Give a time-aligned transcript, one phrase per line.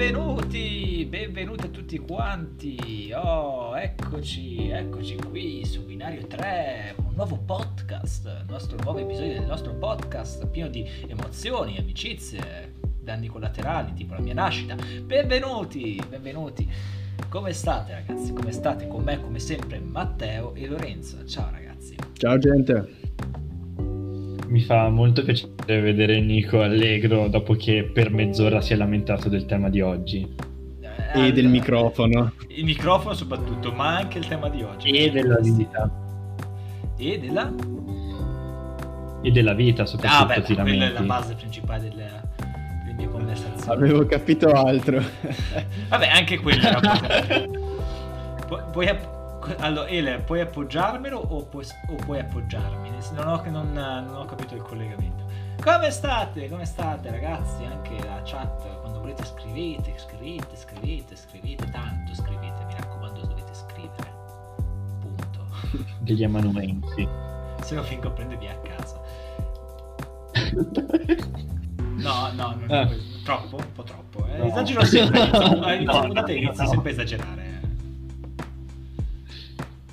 [0.00, 3.12] Benvenuti, benvenuti a tutti quanti.
[3.12, 9.44] Oh, eccoci, eccoci qui su Binario 3, un nuovo podcast, il nostro nuovo episodio del
[9.46, 14.74] nostro podcast pieno di emozioni, amicizie, danni collaterali, tipo la mia nascita.
[15.04, 16.66] Benvenuti, benvenuti.
[17.28, 18.32] Come state ragazzi?
[18.32, 18.88] Come state?
[18.88, 21.26] Con me come sempre Matteo e Lorenzo.
[21.26, 21.94] Ciao ragazzi.
[22.14, 23.09] Ciao gente
[24.50, 29.46] mi fa molto piacere vedere Nico allegro dopo che per mezz'ora si è lamentato del
[29.46, 30.28] tema di oggi.
[31.14, 32.32] Eh, e del microfono.
[32.48, 34.90] Il microfono soprattutto, ma anche il tema di oggi.
[34.90, 35.90] E della vita.
[36.96, 37.52] E della?
[39.22, 40.32] E della vita soprattutto.
[40.32, 42.22] Ah, beh, quella è la base principale delle,
[42.84, 43.82] delle mie conversazioni.
[43.82, 45.02] Avevo capito altro.
[45.88, 46.80] Vabbè, anche quella era
[48.46, 48.88] Pu- puoi,
[49.58, 52.90] allora, Ele, puoi appoggiarmelo o puoi, o puoi appoggiarmi?
[53.12, 55.24] Non ho, non, non ho, capito il collegamento.
[55.62, 56.48] Come state?
[56.48, 57.64] Come state ragazzi?
[57.64, 64.12] Anche la chat, quando volete scrivete, scrivete, scrivete, scrivete, tanto scrivete, mi raccomando dovete scrivere.
[65.00, 65.46] Punto.
[66.00, 67.08] Degli emmanumenti.
[67.62, 69.00] Se no fingo prende via a casa.
[72.00, 72.88] No, no, non ah.
[73.24, 74.26] troppo, un po' troppo.
[74.26, 74.38] Eh.
[74.38, 74.44] No.
[74.46, 75.20] Esagero sempre,
[75.76, 77.59] inizio, no, no, inizio sempre esagerare.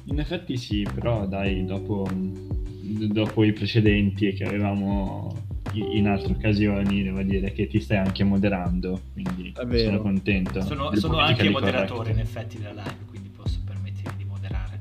[0.10, 5.36] In effetti sì, però dai, dopo, dopo i precedenti che avevamo
[5.74, 10.62] in altre occasioni, devo dire che ti stai anche moderando, quindi sono contento.
[10.62, 14.80] Sono, sono anche moderatore in effetti della live, quindi posso permettermi di moderare.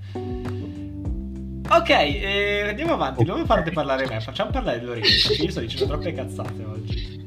[1.68, 3.36] Ok, eh, andiamo avanti, okay.
[3.36, 7.24] non fate parlare me, facciamo parlare di Lorenzo, io sto dicendo troppe cazzate oggi.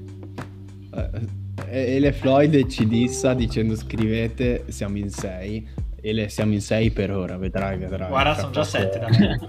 [1.67, 5.67] Eh, Ele Floyd ci dissa dicendo scrivete, siamo in sei
[6.01, 8.09] e le siamo in 6 per ora, vedrai, vedrai.
[8.09, 9.39] Guarda, sono già 7 da me.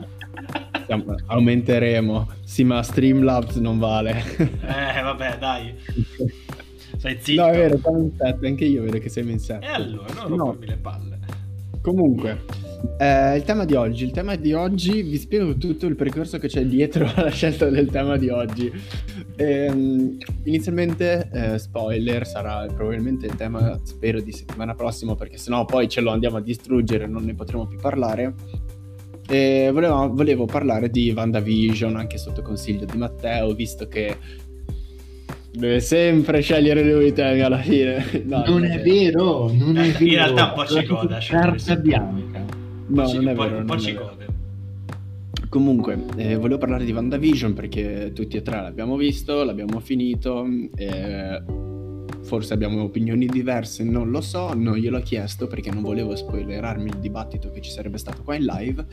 [0.86, 2.28] Siamo, aumenteremo.
[2.44, 4.22] Sì, ma Streamlabs non vale.
[4.36, 5.74] eh, vabbè, dai.
[6.96, 7.42] Sei zitto.
[7.42, 9.64] No, è vero, siamo in 7, anche io vedo che siamo in 7.
[9.64, 10.72] E allora, non rompermi no.
[10.72, 11.18] le palle.
[11.80, 12.44] Comunque,
[12.98, 14.04] eh, il tema di oggi.
[14.04, 17.90] Il tema di oggi vi spiego tutto il percorso che c'è dietro alla scelta del
[17.90, 18.70] tema di oggi.
[19.36, 25.88] Ehm, inizialmente, eh, spoiler, sarà probabilmente il tema, spero, di settimana prossima, perché sennò poi
[25.88, 28.34] ce lo andiamo a distruggere e non ne potremo più parlare.
[29.26, 34.16] E volevo, volevo parlare di WandaVision anche sotto consiglio di Matteo, visto che
[35.52, 38.04] deve sempre scegliere lui i temi alla fine.
[38.24, 40.04] No, non, non, è vero, vero non è vero.
[40.04, 41.18] In realtà un po' ci goda.
[41.18, 42.59] Carta bianca.
[42.90, 43.58] No, non è vero.
[43.58, 44.38] Un po' ci gode.
[45.48, 50.46] Comunque, eh, volevo parlare di WandaVision perché tutti e tre l'abbiamo visto, l'abbiamo finito,
[50.76, 51.42] eh,
[52.22, 56.98] forse abbiamo opinioni diverse, non lo so, non gliel'ho chiesto perché non volevo spoilerarmi il
[56.98, 58.86] dibattito che ci sarebbe stato qua in live.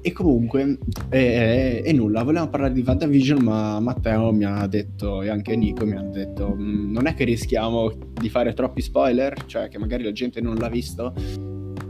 [0.00, 0.78] E comunque,
[1.08, 5.84] eh, e nulla, volevamo parlare di WandaVision, ma Matteo mi ha detto, e anche Nico
[5.84, 10.04] mi hanno detto, mm, non è che rischiamo di fare troppi spoiler, cioè che magari
[10.04, 11.12] la gente non l'ha visto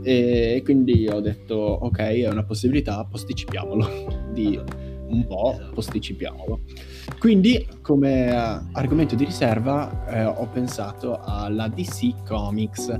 [0.01, 4.27] e quindi ho detto, ok, è una possibilità, posticipiamolo.
[4.33, 4.59] Di
[5.09, 5.73] un po', esatto.
[5.73, 6.59] posticipiamolo.
[7.17, 12.99] Quindi, come uh, argomento di riserva, eh, ho pensato alla DC Comics.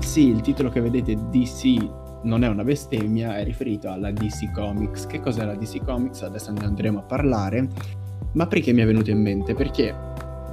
[0.00, 1.76] Sì, il titolo che vedete DC
[2.24, 5.06] non è una bestemmia, è riferito alla DC Comics.
[5.06, 6.22] Che cos'è la DC Comics?
[6.22, 7.68] Adesso ne andremo a parlare.
[8.32, 9.54] Ma perché mi è venuto in mente?
[9.54, 9.94] Perché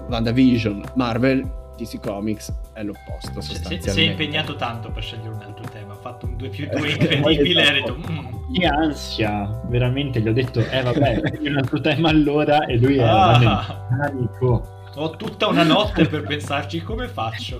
[0.07, 3.91] WandaVision, Marvel DC Comics è l'opposto sostanzialmente.
[3.91, 6.89] Si è impegnato tanto per scegliere un altro tema, ha fatto un 2 più 2
[6.89, 7.97] incredibile e ha detto...
[7.97, 8.33] Mm.
[8.53, 13.33] Che ansia, veramente, gli ho detto, eh vabbè, un altro tema allora e lui era
[13.33, 13.87] ah.
[13.97, 14.67] panico.
[14.95, 17.59] Ho tutta una notte per pensarci come faccio.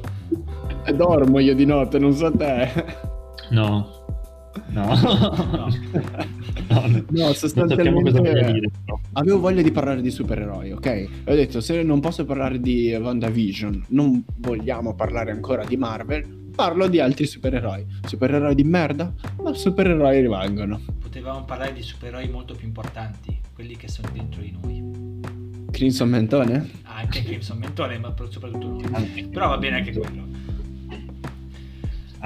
[0.94, 2.72] Dormo io di notte, non so te.
[3.50, 4.05] No,
[4.68, 5.70] No, no,
[6.70, 8.70] no, no sostanzialmente
[9.14, 10.86] avevo voglia di parlare di supereroi, ok?
[10.86, 16.52] E ho detto se non posso parlare di WandaVision, non vogliamo parlare ancora di Marvel,
[16.56, 17.86] parlo di altri supereroi.
[18.06, 20.82] Supereroi di merda, ma supereroi rimangono.
[21.00, 24.84] Potevamo parlare di supereroi molto più importanti, quelli che sono dentro di noi.
[25.72, 26.70] Crimson Mentone?
[26.84, 29.28] Anche Crimson Mentone, ma soprattutto noi.
[29.32, 30.24] Però va bene anche quello.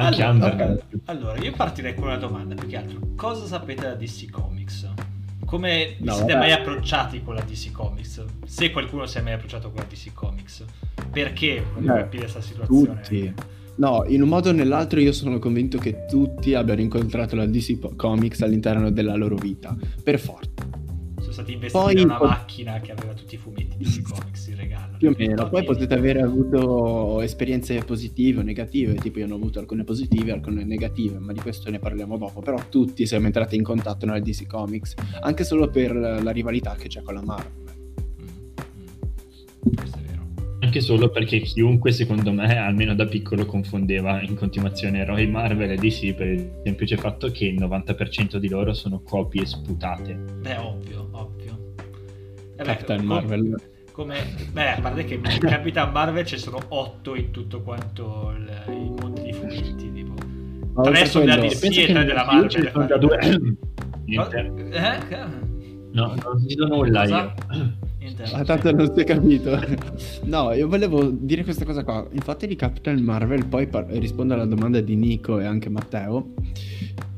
[0.05, 0.83] Anche allora, Underground.
[1.05, 2.99] Allora, io partirei con una domanda più che altro.
[3.15, 4.89] Cosa sapete da DC Comics?
[5.45, 6.45] Come vi no, siete vabbè.
[6.45, 8.23] mai approcciati con la DC Comics?
[8.45, 10.63] Se qualcuno si è mai approcciato con la DC Comics.
[11.11, 11.63] Perché?
[11.73, 13.01] Voglio capire questa situazione.
[13.01, 13.33] Tutti.
[13.75, 17.95] No, in un modo o nell'altro io sono convinto che tutti abbiano incontrato la DC
[17.95, 19.75] Comics all'interno della loro vita.
[20.03, 20.49] Per forza
[21.19, 24.55] sono stati investiti poi, in una macchina che aveva tutti i fumetti di comics in
[24.55, 24.88] regalo.
[24.99, 29.57] Più o meno, poi potete avere avuto esperienze positive o negative, tipo io ho avuto
[29.57, 33.63] alcune positive alcune negative, ma di questo ne parliamo dopo, però tutti siamo entrati in
[33.63, 37.73] contatto nella DC Comics, anche solo per la rivalità che c'è con la Marvel.
[38.21, 39.73] Mm, mm.
[39.73, 40.27] Questo è vero.
[40.59, 45.75] anche solo perché chiunque secondo me almeno da piccolo confondeva in continuazione eroi Marvel e
[45.77, 50.13] DC per il semplice fatto che il 90% di loro sono copie sputate.
[50.13, 51.57] Beh ovvio ovvio.
[52.57, 54.23] Eh Captain Marvel come
[54.53, 59.21] beh a parte che Capitan Marvel ci sono 8 in tutto quanto il, il mondo
[59.21, 60.13] di fumetti tipo
[60.81, 63.19] 3 sono della DC e 3 della Marvel sono da due
[64.05, 64.69] Niente.
[64.71, 65.17] Eh?
[65.91, 67.33] No, non ho sentito nulla Cosa?
[67.49, 67.88] io
[68.33, 69.59] Ah, tanto non si è capito.
[70.25, 72.07] no, io volevo dire questa cosa qua.
[72.11, 76.33] Infatti di Captain Marvel poi par- rispondo alla domanda di Nico e anche Matteo.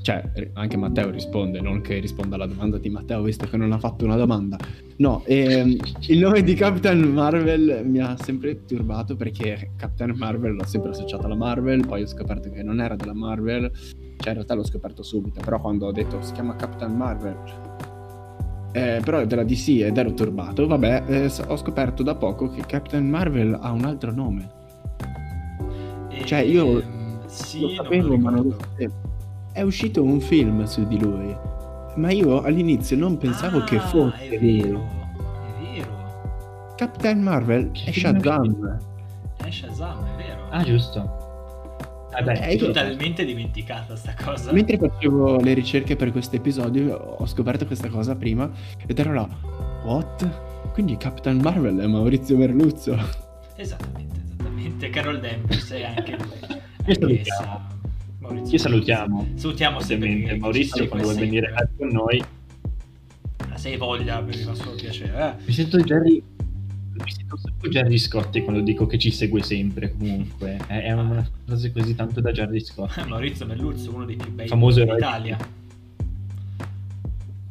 [0.01, 3.77] Cioè, anche Matteo risponde, non che risponda alla domanda di Matteo, visto che non ha
[3.77, 4.57] fatto una domanda.
[4.97, 5.77] No, ehm,
[6.07, 11.27] il nome di Captain Marvel mi ha sempre turbato perché Captain Marvel l'ho sempre associato
[11.27, 13.71] alla Marvel, poi ho scoperto che non era della Marvel.
[13.71, 17.37] Cioè, in realtà l'ho scoperto subito, però quando ho detto si chiama Captain Marvel
[18.71, 22.63] eh, però è della DC ed ero turbato, vabbè, eh, ho scoperto da poco che
[22.65, 24.49] Captain Marvel ha un altro nome.
[26.09, 28.93] E, cioè io ehm, sì, lo sapevo, ma non lo sapevo.
[29.51, 31.35] È uscito un film su di lui,
[31.95, 34.87] ma io all'inizio non pensavo ah, che fosse è vero,
[35.59, 36.73] È vero.
[36.77, 38.79] Captain Marvel che è Shazam.
[39.35, 40.47] È Shazam, è vero.
[40.49, 41.20] Ah, giusto.
[42.11, 44.51] Vabbè, è totalmente dimenticata sta cosa.
[44.51, 48.51] Mentre facevo le ricerche per questo episodio, ho scoperto questa cosa prima
[48.85, 49.27] ed ero là.
[49.83, 50.71] What?
[50.73, 52.97] Quindi Captain Marvel è Maurizio Merluzzo.
[53.55, 54.89] Esattamente, esattamente.
[54.89, 56.17] Carol Danvers è anche
[56.99, 57.23] lui.
[58.19, 59.27] Maurizio Ci salutiamo.
[59.35, 60.37] Salutiamo sempre.
[60.37, 62.23] Maurizio quando vuoi venire con noi.
[63.55, 65.37] Se hai voglia, mi fa solo piacere.
[65.39, 65.43] Eh?
[65.45, 66.21] Mi sento Jerry
[66.93, 70.57] mi sento un sacco Jerry Scott quando dico che ci segue sempre comunque.
[70.67, 73.05] È, una frase così tanto da Jerry Scott.
[73.07, 75.37] Maurizio Melluzzo uno dei più bei famoso d'Italia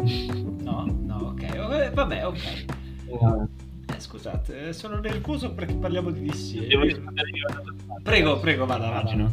[0.02, 0.96] no?
[1.02, 1.42] no ok.
[1.42, 2.64] Eh, vabbè ok.
[3.06, 3.48] Uh.
[3.92, 6.86] eh, scusate sono nervoso perché parliamo di DC Devo
[8.02, 9.32] prego prego vada vada.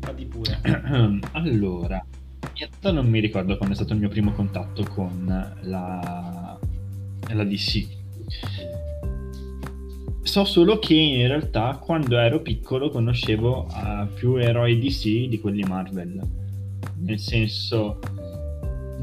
[0.00, 0.60] Vadi pure.
[1.32, 2.04] Allora
[2.42, 5.24] in realtà non mi ricordo quando è stato il mio primo contatto con
[5.62, 6.58] la,
[7.32, 8.02] la DC
[10.22, 15.62] So solo che in realtà quando ero piccolo conoscevo uh, più eroi DC di quelli
[15.62, 16.20] Marvel.
[16.96, 18.00] Nel senso,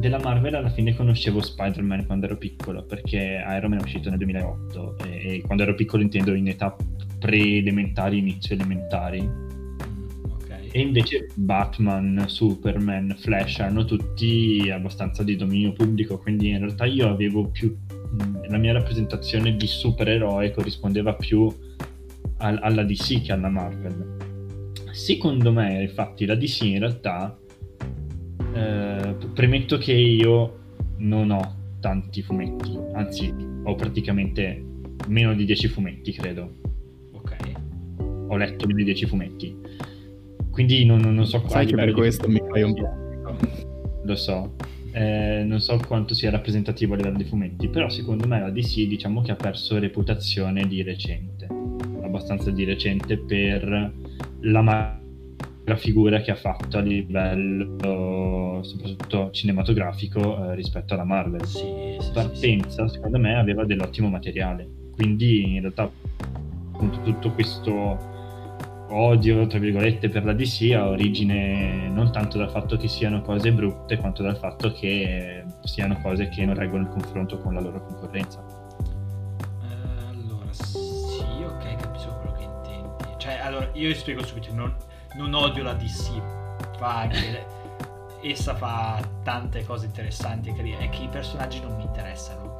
[0.01, 4.17] della Marvel alla fine conoscevo Spider-Man quando ero piccolo, perché Iron Man è uscito nel
[4.17, 6.75] 2008 e, e quando ero piccolo intendo in età
[7.19, 9.29] pre-elementari, inizio elementari.
[10.37, 10.69] Okay.
[10.71, 17.07] E invece Batman, Superman, Flash hanno tutti abbastanza di dominio pubblico, quindi in realtà io
[17.07, 17.77] avevo più
[18.47, 21.53] la mia rappresentazione di supereroe corrispondeva più
[22.37, 24.17] al, alla DC che alla Marvel.
[24.91, 27.37] Secondo me, infatti, la DC in realtà,
[28.53, 30.59] eh, premetto che io
[30.97, 34.63] non ho tanti fumetti, anzi ho praticamente
[35.07, 36.55] meno di 10 fumetti, credo.
[37.13, 37.35] Ok.
[38.27, 39.57] Ho letto meno di 10 fumetti.
[40.51, 41.53] Quindi non, non so quanto...
[41.53, 42.99] Sai che per questo mi fai un po'.
[44.03, 44.55] Lo so,
[44.91, 48.87] eh, non so quanto sia rappresentativo a livello di fumetti, però secondo me la DC
[48.87, 51.47] diciamo che ha perso reputazione di recente,
[52.01, 53.93] abbastanza di recente per
[54.41, 61.45] la magra figura che ha fatto a livello soprattutto cinematografico eh, rispetto alla Marvel.
[61.45, 65.89] Sì, sì, Partenza, sì, secondo me, aveva dell'ottimo materiale, quindi in realtà
[66.73, 68.10] appunto tutto questo
[68.91, 73.51] odio, tra virgolette, per la DC ha origine non tanto dal fatto che siano cose
[73.51, 77.83] brutte, quanto dal fatto che siano cose che non reggono il confronto con la loro
[77.85, 78.39] concorrenza.
[78.39, 83.03] Uh, allora, sì, ok, capisco quello che intendi.
[83.17, 84.75] Cioè, allora, io vi spiego subito, non,
[85.15, 86.11] non odio la DC,
[86.77, 87.59] fa anche...
[88.23, 92.55] essa fa tante cose interessanti e carine, è che i personaggi non mi interessano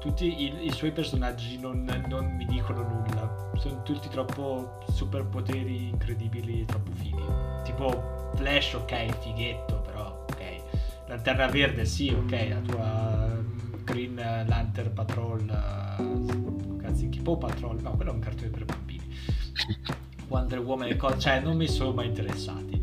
[0.00, 3.50] tutti i, i suoi personaggi non, non, mi dicono nulla.
[3.56, 7.22] Sono tutti troppo superpoteri incredibili, troppo fighi.
[7.64, 10.62] Tipo Flash, ok, fighetto, però ok.
[11.06, 15.42] Lanterna Verde, sì, ok, la tua mm, Green Lantern Patrol,
[15.98, 19.14] uh, cazzo, che Paw Patrol, no, quello è un cartone per bambini.
[20.28, 22.78] Wonder Woman e cose, cioè non mi sono mai interessati.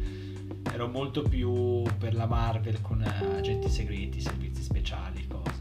[0.72, 5.57] Ero molto più per la Marvel con uh, agenti segreti, servizi speciali, cose.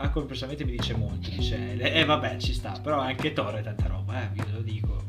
[0.00, 3.86] Aquaman personalmente mi dice molto, dice, eh vabbè ci sta, però anche Thor è tanta
[3.86, 5.04] roba, eh, vi lo dico.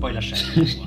[0.00, 0.84] Poi la scelta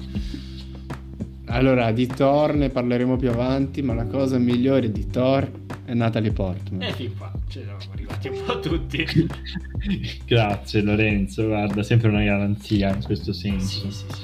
[1.45, 5.49] Allora, di Thor ne parleremo più avanti, ma la cosa migliore di Thor
[5.85, 6.81] è Natalie Portman.
[6.81, 9.05] E eh, fin qua, ci siamo arrivati un po' tutti.
[10.27, 13.89] Grazie Lorenzo, guarda, sempre una garanzia in questo senso.
[13.89, 14.23] Sì, sì, sì.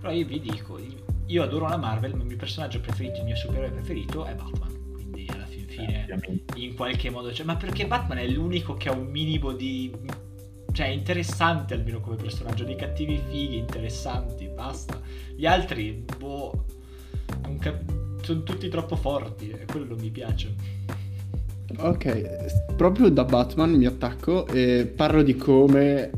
[0.00, 0.80] Però io vi dico,
[1.26, 4.79] io adoro la Marvel, ma il mio personaggio preferito, il mio supereroe preferito è Batman
[5.80, 6.06] fine
[6.56, 9.90] in qualche modo cioè, ma perché Batman è l'unico che ha un minimo di
[10.72, 15.00] cioè è interessante almeno come personaggio, dei cattivi fighi interessanti, basta.
[15.34, 16.64] Gli altri, boh,
[17.58, 20.54] cap- sono tutti troppo forti e quello non mi piace.
[21.76, 26.10] Ok, proprio da Batman mi attacco e parlo di come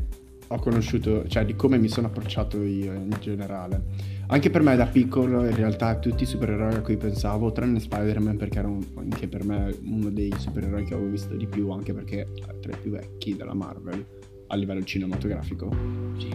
[0.47, 3.81] ho conosciuto, cioè di come mi sono approcciato io in generale.
[4.27, 8.37] Anche per me da piccolo in realtà tutti i supereroi a cui pensavo, tranne Spider-Man
[8.37, 11.93] perché era un, anche per me uno dei supereroi che avevo visto di più, anche
[11.93, 14.05] perché è tra i più vecchi della Marvel
[14.47, 15.69] a livello cinematografico.
[16.17, 16.31] Sì.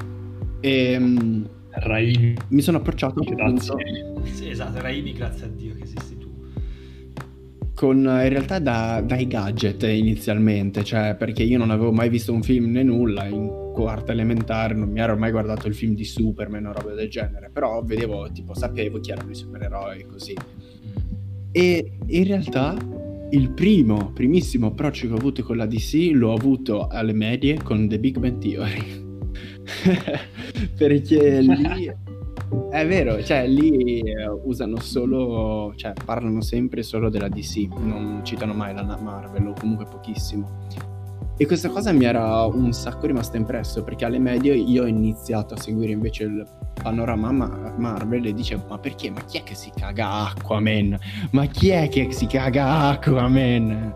[0.60, 2.34] E um, Raimi.
[2.48, 3.74] mi sono approcciato grazie.
[4.24, 6.26] Sì, esatto, Raimi grazie a Dio che esisti tu.
[7.74, 12.42] Con in realtà da, dai gadget inizialmente, cioè perché io non avevo mai visto un
[12.42, 16.66] film né nulla in quarta elementare non mi ero mai guardato il film di Superman
[16.66, 20.34] o roba del genere, però vedevo, tipo, sapevo chi erano i supereroi così.
[21.52, 22.76] E in realtà
[23.30, 27.86] il primo, primissimo approccio che ho avuto con la DC l'ho avuto alle medie con
[27.86, 29.06] The Big Bang Theory.
[30.76, 31.86] Perché lì
[32.70, 34.02] è vero, cioè lì
[34.42, 39.84] usano solo, cioè parlano sempre solo della DC, non citano mai la Marvel o comunque
[39.84, 40.66] pochissimo.
[41.40, 45.54] E questa cosa mi era un sacco rimasta impresso perché alle medie io ho iniziato
[45.54, 46.44] a seguire invece il
[46.82, 49.08] panorama Marvel e dicevo ma perché?
[49.10, 50.98] Ma chi è che si caga Aquaman?
[51.30, 53.92] Ma chi è che si caga Aquaman?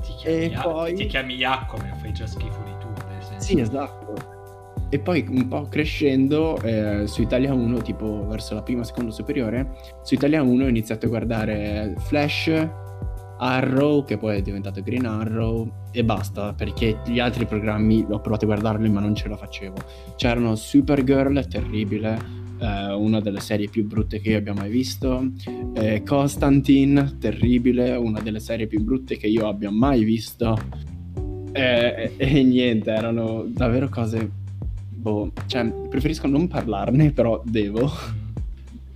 [0.00, 0.94] Ti chiami, e poi...
[0.94, 2.86] ti chiami Aquaman, fai già schifo di tu.
[3.38, 4.14] Sì, esatto.
[4.88, 9.72] E poi un po' crescendo eh, su Italia 1, tipo verso la prima, seconda superiore,
[10.02, 12.68] su Italia 1 ho iniziato a guardare Flash,
[13.38, 18.44] Arrow, che poi è diventato Green Arrow, e basta, perché gli altri programmi ho provato
[18.44, 19.76] a guardarli ma non ce la facevo.
[20.16, 22.18] C'erano Supergirl, terribile,
[22.58, 25.30] eh, una delle serie più brutte che io abbia mai visto,
[25.74, 30.56] eh, Constantine, terribile, una delle serie più brutte che io abbia mai visto,
[31.52, 34.46] e, e niente, erano davvero cose...
[34.98, 37.88] Boh, cioè, preferisco non parlarne, però devo.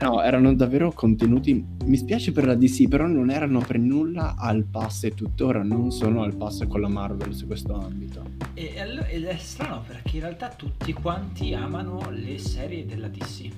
[0.03, 1.65] No, erano davvero contenuti.
[1.85, 5.93] Mi spiace per la DC, però non erano per nulla al passo e tuttora non
[5.93, 8.25] sono al passo con la Marvel su questo ambito.
[8.55, 8.75] E,
[9.11, 13.49] ed è strano perché in realtà tutti quanti amano le serie della DC.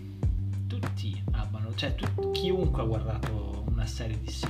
[0.66, 4.46] Tutti amano, cioè tu, chiunque ha guardato una serie DC.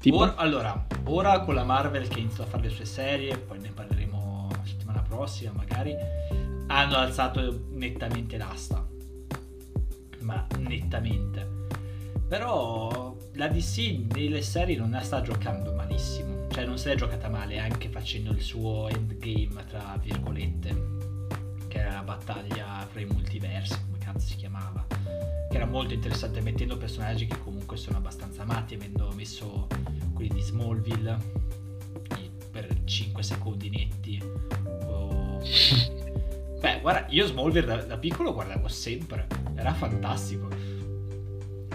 [0.00, 0.16] Tipo?
[0.18, 3.70] Ora, allora, ora con la Marvel che inizia a fare le sue serie, poi ne
[3.70, 5.94] parleremo la settimana prossima magari,
[6.66, 8.91] hanno alzato nettamente l'asta
[10.22, 11.60] ma nettamente.
[12.28, 17.28] Però la DC nelle serie non la sta giocando malissimo, cioè non se l'è giocata
[17.28, 20.82] male anche facendo il suo endgame, tra virgolette,
[21.68, 26.40] che era la battaglia fra i multiversi, come cazzo si chiamava, che era molto interessante
[26.40, 29.66] mettendo personaggi che comunque sono abbastanza amati, avendo messo
[30.14, 31.18] quelli di Smallville
[32.50, 34.22] per 5 secondi netti.
[34.86, 35.40] O...
[36.62, 39.26] Beh, guarda, io Smallville da, da piccolo guardavo sempre,
[39.56, 40.46] era fantastico.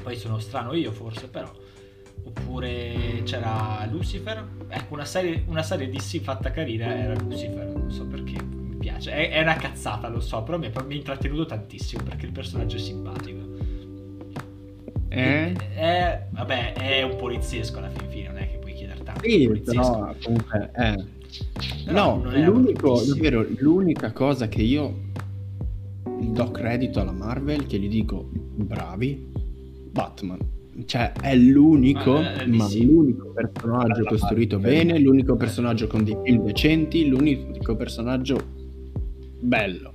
[0.01, 1.51] Poi sono strano io forse, però.
[2.23, 4.47] Oppure c'era Lucifer.
[4.69, 9.11] Ecco, una serie, una serie DC fatta carina era Lucifer, non so perché, mi piace.
[9.11, 12.77] È, è una cazzata, lo so, però mi, mi ha intrattenuto tantissimo perché il personaggio
[12.77, 13.45] è simpatico.
[15.09, 15.51] Eh?
[15.51, 19.19] È, vabbè, è un poliziesco alla fin fine, non è che puoi chiedere tanto.
[19.19, 20.71] Sì, però comunque...
[20.77, 21.15] Eh
[21.87, 25.05] no, l'unico, davvero, l'unica cosa che io
[26.19, 29.31] do credito alla Marvel, che gli dico bravi,
[29.91, 30.39] Batman.
[30.85, 32.85] Cioè, è l'unico, ma, eh, ma sì.
[32.85, 38.37] l'unico personaggio Bella costruito parte, bene, l'unico personaggio con dei film decenti, l'unico personaggio
[39.39, 39.93] bello.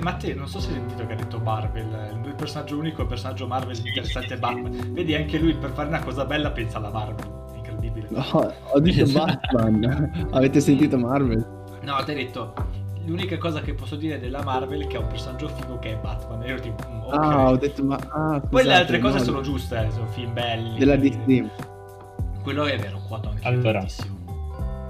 [0.00, 3.46] Matteo, non so se hai sentito che ha detto Marvel, il personaggio unico, il personaggio
[3.46, 4.92] Marvel interessante è Batman.
[4.92, 7.39] Vedi, anche lui per fare una cosa bella pensa alla Marvel
[7.90, 8.08] incredibile.
[8.10, 10.28] No, ho detto Batman.
[10.30, 11.44] Avete sentito Marvel?
[11.82, 12.54] No, ti hai detto
[13.06, 15.96] l'unica cosa che posso dire della Marvel è che ha un personaggio figo che è
[15.96, 16.42] Batman.
[16.42, 17.18] E io tipo, mm, okay.
[17.18, 20.32] Ah, ho detto ma ah, Poi le altre cose no, sono giuste, eh, sono film
[20.32, 20.78] belli.
[20.78, 21.44] Della DC.
[22.42, 23.84] Quello è vero, quato anche allora,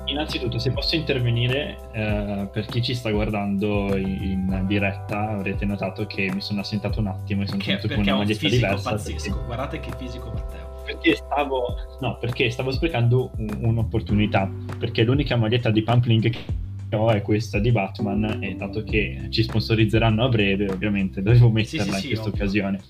[0.06, 6.04] Innanzitutto, se posso intervenire, eh, per chi ci sta guardando in, in, diretta, avrete notato
[6.06, 8.90] che mi sono assentato un attimo e sono venuto con una maglietta diversa.
[8.90, 9.30] Pazzesco.
[9.30, 9.46] Perché...
[9.46, 15.70] Guardate che fisico Matteo perché stavo, no, perché stavo sprecando un, un'opportunità, perché l'unica maglietta
[15.70, 20.68] di Pumpling che ho è questa di Batman e dato che ci sponsorizzeranno a breve
[20.68, 22.80] ovviamente dovevo metterla sì, sì, in questa occasione.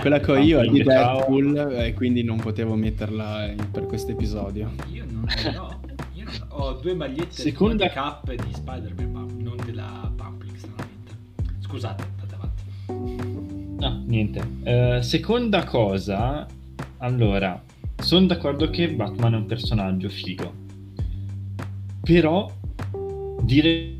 [0.00, 4.70] Quella che ho io è di Deadpool e quindi non potevo metterla per questo episodio.
[4.92, 5.80] Io non ho,
[6.14, 7.86] io non ho due magliette Seconda...
[7.86, 11.12] di cap di Spider-Man, non della Pumpling stranamente.
[11.60, 12.04] Scusate.
[12.18, 12.19] No,
[14.10, 14.40] niente.
[14.40, 16.46] Uh, seconda cosa,
[16.98, 17.62] allora,
[17.96, 20.52] sono d'accordo che Batman è un personaggio figo.
[22.02, 22.50] Però
[23.42, 23.94] dire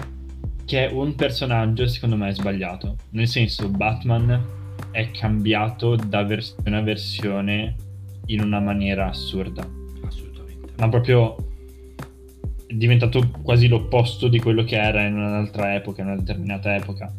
[0.65, 2.97] che un personaggio secondo me è sbagliato.
[3.11, 4.59] Nel senso, Batman
[4.91, 7.77] è cambiato da versione a versione
[8.27, 9.67] in una maniera assurda.
[10.05, 10.73] Assolutamente.
[10.77, 11.37] Ma proprio
[12.67, 17.13] è diventato quasi l'opposto di quello che era in un'altra epoca, in una determinata epoca.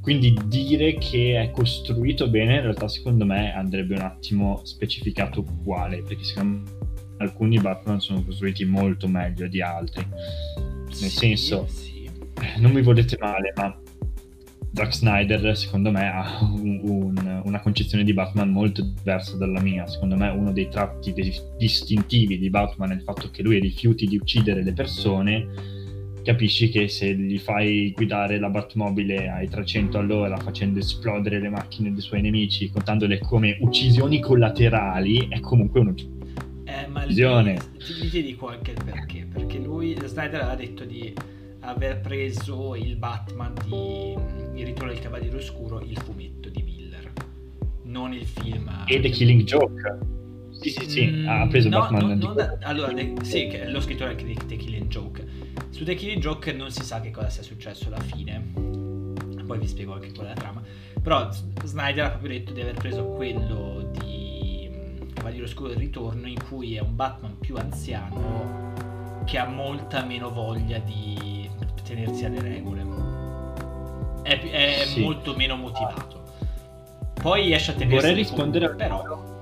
[0.00, 6.02] Quindi dire che è costruito bene, in realtà secondo me andrebbe un attimo specificato quale,
[6.02, 6.76] perché secondo me
[7.18, 10.06] alcuni Batman sono costruiti molto meglio di altri.
[10.06, 12.08] Nel sì, senso, sì.
[12.58, 13.78] non mi volete male, ma
[14.72, 19.86] Zack Snyder secondo me ha un, un, una concezione di Batman molto diversa dalla mia.
[19.86, 21.12] Secondo me uno dei tratti
[21.58, 25.76] distintivi di Batman è il fatto che lui rifiuti di uccidere le persone.
[26.28, 31.90] Capisci che se gli fai guidare la Batmobile ai 300 all'ora facendo esplodere le macchine
[31.90, 38.72] dei suoi nemici, contandole come uccisioni collaterali, è comunque un'uccisione eh, ti, ti dico anche
[38.72, 39.26] il perché.
[39.32, 41.14] Perché lui, Snyder, ha detto di
[41.60, 44.12] aver preso il Batman di
[44.60, 47.10] Il ritorno del Cavaliere Oscuro, il fumetto di Miller,
[47.84, 48.84] non il film.
[48.86, 49.98] E The Killing Joke.
[50.60, 52.18] Sì, sì, sì, mm, ha preso no, Batman.
[52.18, 55.37] No, da, allora, de, sì, che l'ho scrittore anche di The Killing Joke.
[55.78, 58.50] Su The Killing Joke non si sa che cosa sia successo alla fine.
[59.46, 60.60] Poi vi spiego anche qual è la trama.
[61.00, 61.30] Però
[61.62, 64.68] Snyder ha proprio detto di aver preso quello di
[65.14, 70.32] Cavaliere Oscuro del Ritorno in cui è un Batman più anziano che ha molta meno
[70.32, 71.48] voglia di
[71.84, 72.84] tenersi alle regole.
[74.24, 75.00] È, è sì.
[75.00, 76.24] molto meno motivato.
[77.22, 79.37] Poi riesce a tenersi Vorrei rispondere comunque, però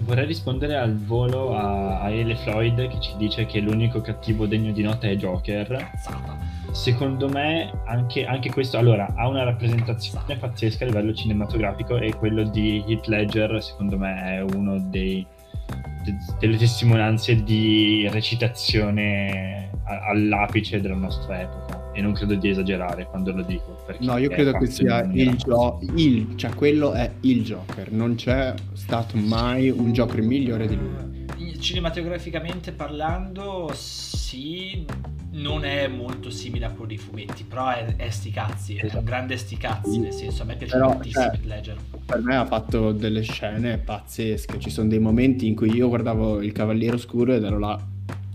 [0.00, 4.72] vorrei rispondere al volo a, a Ele Floyd che ci dice che l'unico cattivo degno
[4.72, 5.68] di nota è Joker.
[5.68, 6.38] Cazzata.
[6.72, 12.44] Secondo me anche, anche, questo allora ha una rappresentazione pazzesca a livello cinematografico e quello
[12.44, 15.26] di Heath Ledger secondo me è uno dei,
[16.04, 23.32] de, delle testimonianze di recitazione all'apice della nostra epoca e non credo di esagerare quando
[23.32, 25.80] lo dico no io credo che sia il gioco
[26.36, 27.92] cioè quello è il Joker.
[27.92, 31.58] Non c'è stato mai un Joker migliore di lui.
[31.58, 34.86] Cinematograficamente parlando sì
[35.32, 38.96] non è molto simile a quello dei fumetti però è, è sti cazzi esatto.
[38.96, 41.76] è un grande sti cazzi nel senso a me piace però, moltissimo eh, Ledger.
[42.04, 44.58] per me ha fatto delle scene pazzesche.
[44.58, 47.78] Ci sono dei momenti in cui io guardavo il Cavaliere Oscuro ed ero là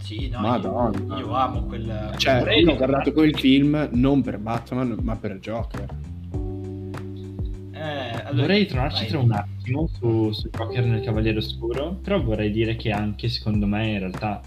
[0.06, 1.18] sì, no, Madonna.
[1.18, 2.14] Io, io amo quel...
[2.18, 5.98] Cioè, Vorrei io ho guardato quel film non per Batman, ma per Joker.
[7.72, 12.52] Eh, allora, vorrei ritornarci tra un attimo su, su Joker nel Cavaliere Oscuro, però vorrei
[12.52, 14.42] dire che anche secondo me in realtà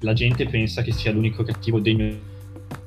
[0.00, 2.30] la gente pensa che sia l'unico cattivo degno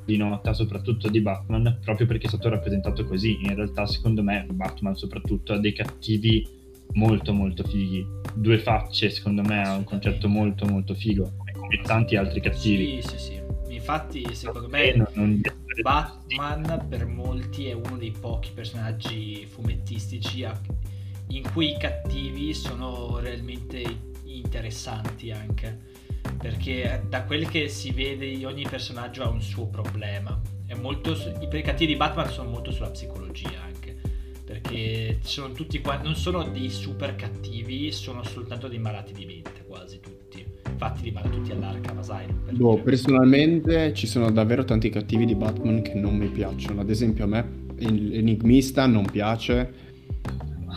[0.04, 3.42] di nota, soprattutto di Batman, proprio perché è stato rappresentato così.
[3.42, 6.48] In realtà, secondo me, Batman soprattutto ha dei cattivi
[6.92, 8.06] molto molto fighi.
[8.34, 13.02] Due facce, secondo me, ha un concetto molto molto figo come tanti altri cattivi.
[13.02, 13.44] Sì, sì, sì.
[13.68, 15.40] Infatti, secondo me, non, non...
[15.82, 20.46] Batman per molti è uno dei pochi personaggi fumettistici
[21.28, 23.82] in cui i cattivi sono realmente
[24.24, 25.94] interessanti anche.
[26.38, 30.40] Perché da quel che si vede ogni personaggio ha un suo problema.
[30.80, 33.75] Molto, I cattivi di Batman sono molto sulla psicologia anche.
[34.46, 39.64] Perché sono tutti qua, non sono dei super cattivi, sono soltanto dei malati di mente,
[39.66, 40.16] quasi tutti
[40.76, 42.38] infatti rimane tutti all'Arkham Asylum.
[42.44, 46.82] Per boh, personalmente ci sono davvero tanti cattivi di Batman che non mi piacciono.
[46.82, 49.84] Ad esempio a me l'enigmista non piace.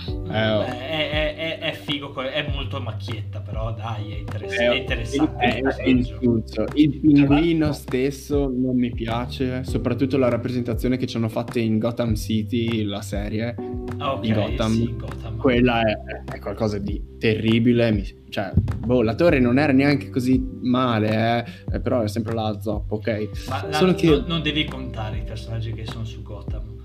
[0.07, 0.61] Eh, oh.
[0.63, 5.37] è, è, è, figo, è molto macchietta, però dai, è, interess- è interessante.
[5.37, 6.65] È, insulso.
[6.73, 12.15] Il pinguino stesso non mi piace, soprattutto la rappresentazione che ci hanno fatte in Gotham
[12.15, 13.55] City, la serie.
[13.99, 14.71] Okay, in Gotham.
[14.71, 15.37] Sì, Gotham.
[15.37, 17.91] Quella è, qualcosa di terribile.
[17.91, 22.33] Mi, cioè, boh, la torre non era neanche così male, eh, eh però è sempre
[22.33, 23.29] la zoppa, ok?
[23.47, 24.07] Ma la, che...
[24.07, 26.78] non, non devi contare i personaggi che sono su Gotham.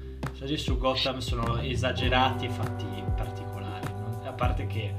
[0.44, 2.84] Personaggi su Gotham sono esagerati e fatti
[3.16, 3.86] particolari.
[3.96, 4.92] Non, a parte che,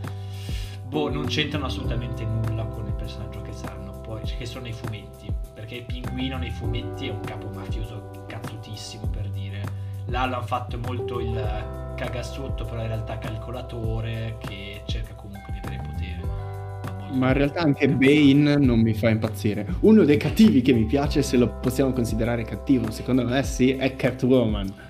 [0.87, 5.31] boh, non c'entrano assolutamente nulla con il personaggio che sanno, poi, che sono i fumetti.
[5.53, 9.61] Perché il pinguino nei fumetti è un capo mafioso cazzutissimo, per dire.
[10.07, 15.83] Là l'hanno fatto molto il cagasotto, però in realtà calcolatore, che cerca comunque di avere
[15.85, 17.13] potere.
[17.13, 19.75] Ma in realtà anche Bane non mi fa impazzire.
[19.81, 23.95] Uno dei cattivi che mi piace, se lo possiamo considerare cattivo, secondo me sì, è
[23.95, 24.84] Catwoman.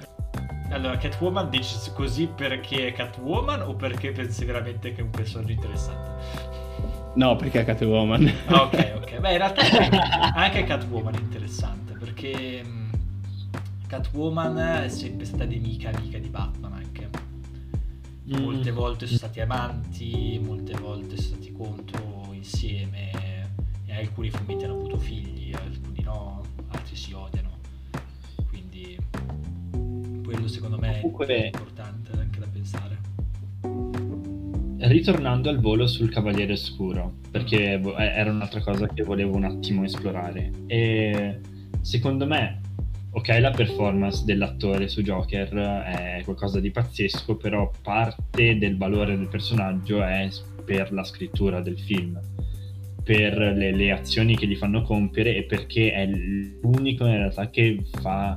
[0.69, 5.51] Allora, Catwoman dici così perché è Catwoman o perché pensi veramente che è un personaggio
[5.51, 6.11] interessante?
[7.15, 8.31] No, perché è Catwoman.
[8.47, 9.19] Ah, ok, ok.
[9.19, 12.89] Beh, in realtà anche Catwoman è interessante perché mm,
[13.87, 17.09] Catwoman è sempre stata nemica amica di Batman anche.
[18.23, 18.75] Molte mm.
[18.75, 23.11] volte sono stati amanti, molte volte sono stati contro insieme.
[23.85, 27.54] E alcuni fumetti hanno avuto figli, alcuni no, altri si odiano
[30.47, 31.25] secondo me Comunque...
[31.25, 32.97] è importante anche da pensare.
[34.77, 37.87] Ritornando al volo sul Cavaliere Oscuro, perché mm.
[37.97, 40.51] era un'altra cosa che volevo un attimo esplorare.
[40.67, 41.39] E
[41.81, 42.61] secondo me,
[43.11, 49.27] ok, la performance dell'attore su Joker è qualcosa di pazzesco, però parte del valore del
[49.27, 50.29] personaggio è
[50.63, 52.19] per la scrittura del film
[53.05, 57.79] per le, le, azioni che gli fanno compiere e perché è l'unico in realtà che
[58.01, 58.35] fa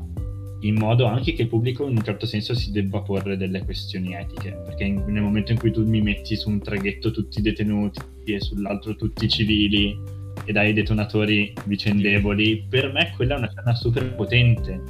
[0.60, 4.14] in modo anche che il pubblico in un certo senso si debba porre delle questioni
[4.14, 7.42] etiche perché in, nel momento in cui tu mi metti su un traghetto tutti i
[7.42, 9.96] detenuti e sull'altro tutti i civili
[10.44, 14.82] e dai detonatori vicendevoli per me quella è una scena super potente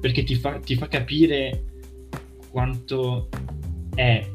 [0.00, 1.64] perché ti fa, ti fa capire
[2.50, 3.28] quanto
[3.94, 4.26] è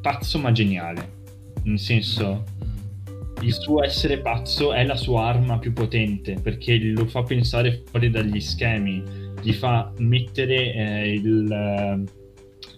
[0.00, 1.16] pazzo ma geniale
[1.64, 2.44] nel senso
[3.40, 8.10] il suo essere pazzo è la sua arma più potente perché lo fa pensare fuori
[8.10, 9.02] dagli schemi,
[9.40, 12.04] gli fa mettere eh, il,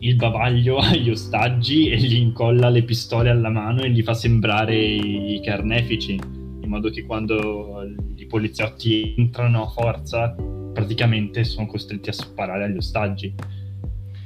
[0.00, 4.76] il, bavaglio agli ostaggi e gli incolla le pistole alla mano e gli fa sembrare
[4.76, 7.82] i, i carnefici, in modo che quando
[8.16, 10.34] i poliziotti entrano a forza
[10.72, 13.34] praticamente sono costretti a sparare agli ostaggi.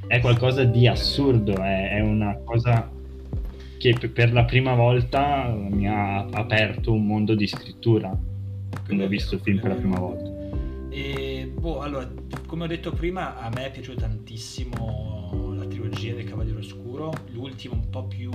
[0.06, 2.90] È qualcosa di assurdo, è, è una cosa
[3.78, 8.16] che per la prima volta mi ha aperto un mondo di scrittura
[8.86, 10.30] quando ho visto il film per la prima volta.
[10.90, 12.10] E, boh, allora,
[12.46, 17.74] come ho detto prima, a me è piaciuta tantissimo la trilogia del Cavaliere Oscuro, l'ultimo
[17.74, 18.30] un po' più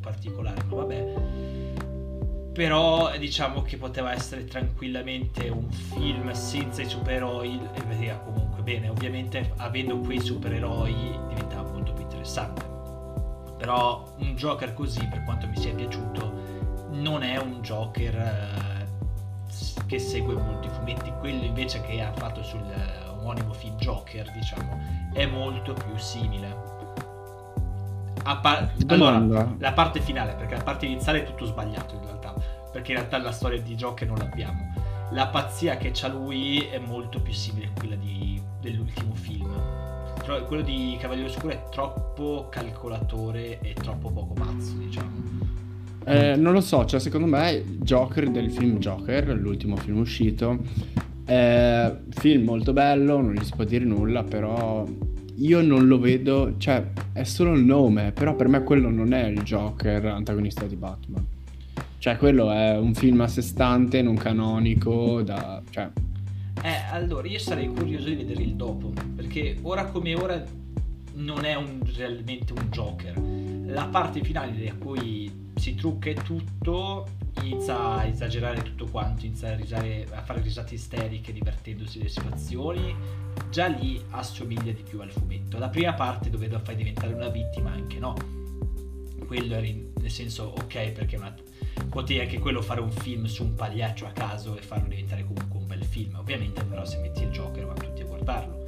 [0.00, 1.14] particolare, ma vabbè.
[2.52, 8.88] Però diciamo che poteva essere tranquillamente un film senza i supereroi e vedeva comunque bene.
[8.88, 10.94] Ovviamente avendo quei supereroi
[11.28, 12.76] diventava molto più interessante
[13.58, 16.32] però un Joker così, per quanto mi sia piaciuto,
[16.92, 18.77] non è un Joker eh,
[19.86, 21.12] che segue molto i fumetti.
[21.18, 24.78] Quello invece che ha fatto sul eh, omonimo film Joker, diciamo,
[25.12, 26.66] è molto più simile.
[28.22, 29.24] Par- allora,
[29.58, 32.34] la parte finale, perché la parte iniziale è tutto sbagliato in realtà,
[32.70, 34.72] perché in realtà la storia di Joker non l'abbiamo.
[35.12, 39.78] La pazzia che c'ha lui è molto più simile a quella di, dell'ultimo film
[40.46, 45.57] quello di Cavaliere Oscuro è troppo calcolatore e troppo poco pazzo, diciamo.
[46.08, 50.58] Eh, non lo so, cioè secondo me Joker del film Joker, l'ultimo film uscito,
[51.24, 54.86] è film molto bello, non gli si può dire nulla, però
[55.36, 59.26] io non lo vedo, cioè è solo il nome, però per me quello non è
[59.26, 61.26] il Joker antagonista di Batman.
[61.98, 65.90] Cioè quello è un film a sé stante, non canonico, da, cioè
[66.62, 70.42] eh, allora io sarei curioso di vedere il dopo, perché ora come ora
[71.14, 73.57] non è un, realmente un Joker.
[73.68, 77.06] La parte finale da cui si trucca tutto
[77.42, 82.94] inizia a esagerare tutto quanto, inizia a, risare, a fare risate isteriche divertendosi delle situazioni.
[83.50, 85.58] Già lì assomiglia di più al fumetto.
[85.58, 88.14] La prima parte dove lo fai diventare una vittima, anche no.
[89.26, 91.34] Quello era in, nel senso ok perché una,
[91.90, 95.58] potevi anche quello fare un film su un pagliaccio a caso e farlo diventare comunque
[95.58, 96.14] un bel film.
[96.14, 98.67] Ovviamente però se metti il Joker vanno tutti a guardarlo.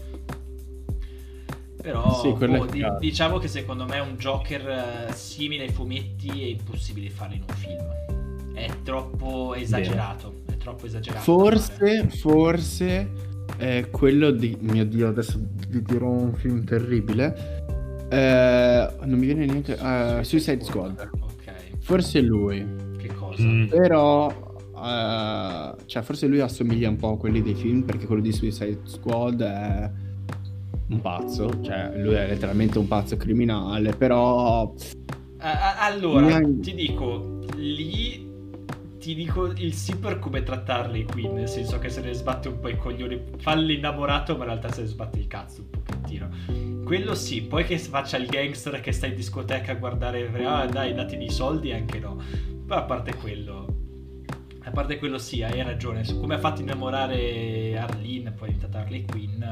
[1.80, 6.46] Però sì, boh, di, diciamo che secondo me un Joker uh, simile ai fumetti è
[6.46, 8.54] impossibile farlo in un film.
[8.54, 10.30] È troppo esagerato.
[10.44, 10.56] Bene.
[10.56, 11.22] È troppo esagerato.
[11.22, 13.10] Forse, forse
[13.56, 14.56] è quello di...
[14.60, 17.58] Mio Dio, adesso vi dirò un film terribile.
[18.10, 19.72] Eh, non mi viene niente.
[19.72, 21.10] Uh, Suicide Squad.
[21.20, 21.52] Ok.
[21.80, 22.66] Forse è lui.
[22.98, 23.42] Che cosa?
[23.42, 23.66] Mm.
[23.68, 24.48] Però
[24.80, 28.80] Uh, cioè, forse lui assomiglia un po' a quelli dei film perché quello di Suicide
[28.84, 29.90] Squad è
[30.90, 34.74] un pazzo, cioè lui è letteralmente un pazzo criminale, però...
[35.38, 36.60] Allora, mi...
[36.60, 38.28] ti dico, lì
[38.98, 42.60] ti dico il sì per come trattarli qui, nel senso che se ne sbatte un
[42.60, 46.28] po' i coglioni, fa l'innamorato ma in realtà se ne sbatte il cazzo un pochettino.
[46.84, 50.92] Quello sì, poi che faccia il gangster che sta in discoteca a guardare, ah dai
[50.92, 52.20] datemi i soldi, anche no.
[52.66, 53.66] Però a parte quello,
[54.64, 59.06] a parte quello sì, hai ragione, come ha fatto innamorare Arlene, poi è diventata Harley
[59.06, 59.42] Quinn,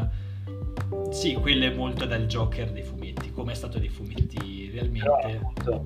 [1.11, 5.41] sì, quello è molto dal Joker dei fumetti, come è stato dei fumetti realmente.
[5.55, 5.85] Però,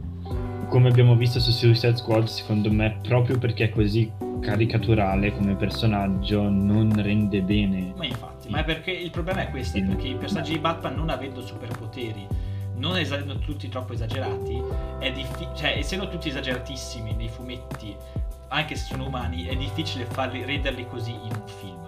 [0.68, 6.48] come abbiamo visto su Suicide Squad, secondo me, proprio perché è così caricaturale come personaggio,
[6.48, 7.92] non rende bene.
[7.96, 10.94] Ma infatti, ma è perché il problema è questo, è perché i personaggi di Batman
[10.94, 12.26] non avendo superpoteri,
[12.76, 14.61] non essendo tutti troppo esagerati,
[14.98, 17.94] è difficile, cioè essendo tutti esageratissimi nei fumetti,
[18.48, 21.82] anche se sono umani, è difficile farli, renderli così in un film.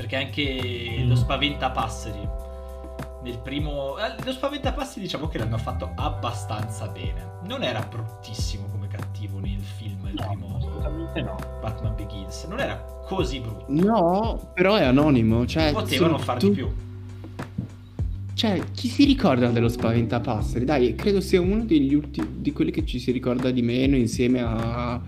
[0.00, 1.08] Perché anche mm.
[1.08, 2.28] lo spaventapasseri
[3.22, 3.98] nel primo...
[3.98, 7.38] Eh, lo spaventapasseri diciamo che l'hanno fatto abbastanza bene.
[7.44, 11.36] Non era bruttissimo come cattivo nel film, il no, primo assolutamente no.
[11.60, 12.44] Batman Begins.
[12.44, 13.66] Non era così brutto.
[13.68, 15.44] No, però è anonimo.
[15.46, 16.48] Cioè, Potevano far tu...
[16.48, 16.72] di più.
[18.32, 20.64] Cioè, chi si ricorda dello Spaventapasseri?
[20.64, 24.40] Dai, credo sia uno degli ultimi di quelli che ci si ricorda di meno insieme
[24.40, 24.98] a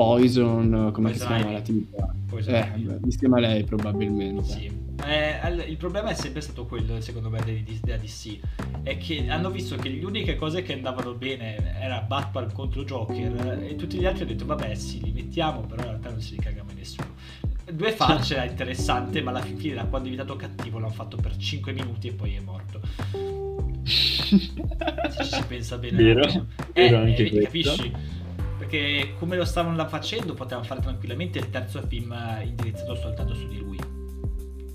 [0.00, 2.14] Poison, come si chiama la tipa?
[2.46, 4.44] Eh, insieme a lei probabilmente.
[4.44, 4.72] Sì.
[5.04, 8.38] Eh, il problema è sempre stato quello, secondo me, della DC.
[8.82, 13.62] È che hanno visto che le uniche cose che andavano bene era Batman contro Joker
[13.62, 16.36] e tutti gli altri hanno detto vabbè sì, li mettiamo, però in realtà non si
[16.36, 17.08] ricaga mai nessuno.
[17.70, 21.36] Due facce era interessante, ma alla fine da quando è diventato cattivo l'hanno fatto per
[21.36, 22.80] 5 minuti e poi è morto.
[23.84, 26.02] Se ci si pensa bene.
[26.02, 26.22] Vero,
[26.72, 27.92] eh, vero anche eh, capisci?
[28.70, 33.58] Perché come lo stavano facendo potevano fare tranquillamente il terzo film indirizzato soltanto su di
[33.58, 33.76] lui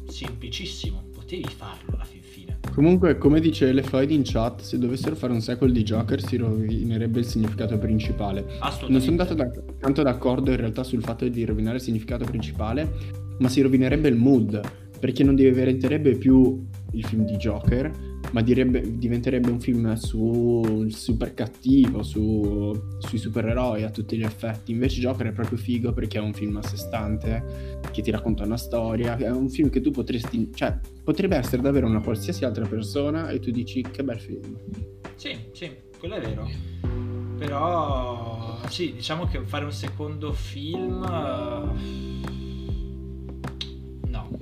[0.05, 2.59] semplicissimo, potevi farlo alla fin fine.
[2.73, 7.19] Comunque, come dice Lefoid in chat, se dovessero fare un sequel di Joker si rovinerebbe
[7.19, 8.45] il significato principale.
[8.89, 12.91] Non sono andato da, tanto d'accordo in realtà sul fatto di rovinare il significato principale,
[13.39, 14.59] ma si rovinerebbe il mood,
[14.99, 21.33] perché non diventerebbe più il film di Joker, ma direbbe, diventerebbe un film sul super
[21.33, 24.71] cattivo, su, sui supereroi a tutti gli effetti.
[24.71, 28.43] Invece Joker è proprio figo perché è un film a sé stante, che ti racconta
[28.43, 32.65] una storia, è un film che tu potresti, cioè potrebbe essere davvero una qualsiasi altra
[32.65, 34.57] persona e tu dici che bel film.
[35.15, 36.49] Sì, sì, quello è vero.
[37.37, 41.03] Però sì, diciamo che fare un secondo film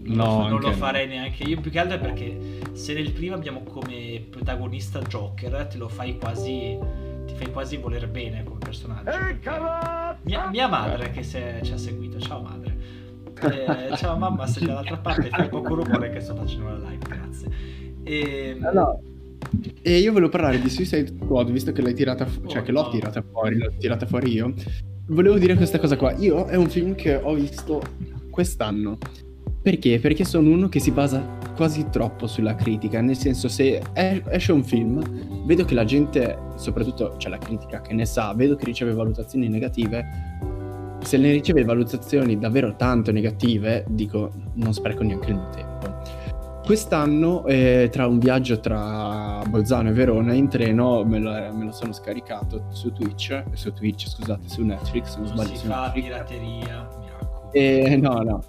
[0.04, 1.60] No, non lo farei neanche io.
[1.60, 6.78] Più che altro perché se nel primo abbiamo come protagonista Joker, te lo fai quasi.
[7.26, 9.12] ti fai quasi voler bene come personaggio.
[10.24, 13.02] Mia, mia, madre che se, ci ha seguito, ciao madre.
[13.41, 17.50] Eh, ciao mamma, sei dall'altra parte, fai poco rumore che sto facendo la live, grazie.
[18.04, 18.58] E...
[18.62, 18.98] Allora.
[19.82, 22.72] E io volevo parlare di Suicide Squad, visto che l'hai tirata, fu- cioè oh, che
[22.72, 22.89] l'ho no.
[22.89, 24.54] tirata fuori, l'ho tirata fuori io.
[25.08, 26.13] Volevo dire questa cosa qua.
[26.13, 27.82] Io è un film che ho visto
[28.30, 28.98] quest'anno
[29.63, 29.97] perché?
[29.99, 34.62] Perché sono uno che si basa quasi troppo sulla critica, nel senso se esce un
[34.62, 35.02] film,
[35.45, 39.47] vedo che la gente, soprattutto cioè la critica che ne sa, vedo che riceve valutazioni
[39.47, 40.06] negative,
[41.02, 45.71] se ne riceve valutazioni davvero tanto negative, dico non spreco neanche il mio tempo.
[46.65, 51.71] Quest'anno, eh, tra un viaggio tra Bolzano e Verona in treno, me lo, me lo,
[51.71, 55.56] sono scaricato su Twitch, su Twitch, scusate, su Netflix, non, non sbaglio.
[55.58, 57.52] Si fa pirateria, miracolo.
[57.52, 58.43] Eh, no, no,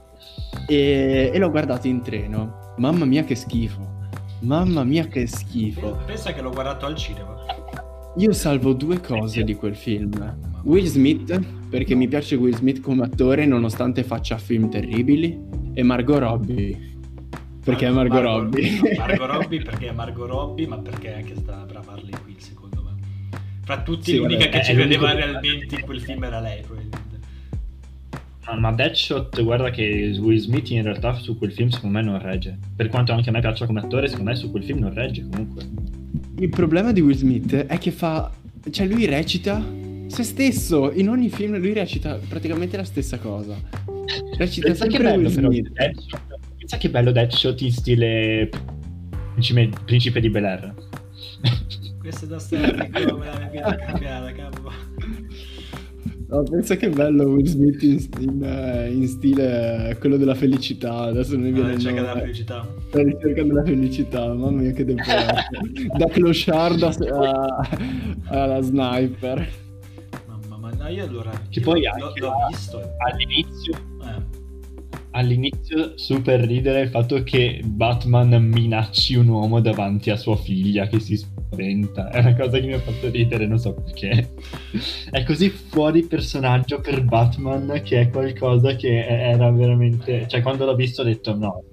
[0.66, 2.74] e, e l'ho guardato in treno.
[2.78, 3.92] Mamma mia che schifo.
[4.40, 5.98] Mamma mia che schifo.
[6.04, 7.34] Pensa che l'ho guardato al cinema.
[8.16, 10.36] Io salvo due cose di quel film.
[10.62, 11.38] Will Smith,
[11.68, 15.38] perché mi piace Will Smith come attore nonostante faccia film terribili,
[15.74, 16.92] e Margot Robbie.
[17.64, 18.80] Perché Mar- è Margot, Margot Robbie.
[18.80, 22.36] No, Margot Robbie perché è Margot Robbie, ma perché è anche sta brava Harley Quinn
[22.38, 22.94] secondo me.
[23.62, 26.83] Fra tutti sì, l'unica vabbè, che ci vedeva realmente in quel film era lei probabilmente.
[28.52, 32.58] Ma Deadshot, guarda che Will Smith in realtà su quel film secondo me non regge.
[32.76, 35.26] Per quanto anche a me piaccia come attore, secondo me su quel film non regge
[35.28, 35.64] comunque.
[36.38, 38.30] Il problema di Will Smith è che fa...
[38.70, 39.62] Cioè lui recita
[40.06, 40.92] se stesso.
[40.92, 43.56] In ogni film lui recita praticamente la stessa cosa.
[44.36, 45.70] Recita Pensa sempre bello, Will Smith.
[45.72, 46.20] Deadshot.
[46.58, 48.48] Pensa che bello Deadshot in stile
[49.32, 50.74] Principe, Principe di Bel Air.
[51.98, 54.72] Questo è da stare, come la mia vita cambiata, cavolo.
[56.34, 61.02] No, pensa che bello Will Smith in, in, eh, in stile eh, quello della felicità.
[61.02, 61.94] Adesso non mi viene ah, il nome.
[61.94, 62.68] della felicità.
[62.90, 65.02] La ricerca della felicità, mamma mia che tempo
[65.96, 67.68] Da clochard a,
[68.24, 69.48] alla sniper.
[70.26, 71.30] Mamma mia, no, io allora...
[71.48, 72.82] Che io poi l'ho, l'ho visto.
[72.98, 73.72] All'inizio...
[74.02, 74.42] Eh.
[75.12, 80.98] All'inizio super ridere il fatto che Batman minacci un uomo davanti a sua figlia che
[80.98, 81.33] si spaventa.
[82.10, 84.30] È una cosa che mi ha fatto ridere, non so perché.
[85.10, 90.26] È così fuori personaggio per Batman che è qualcosa che era veramente...
[90.28, 91.64] Cioè, quando l'ho visto ho detto no,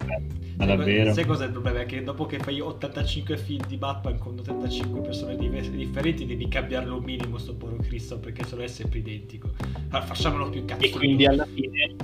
[0.57, 1.13] ma davvero.
[1.13, 1.81] Sai cosa è il problema?
[1.81, 6.97] È che dopo che fai 85 film di Batman con 85 persone differenti devi cambiarlo
[6.97, 9.49] un minimo sto povero Cristo perché se no è sempre identico.
[9.89, 10.85] Allora, facciamolo più cazzo.
[10.85, 11.95] E quindi alla fine...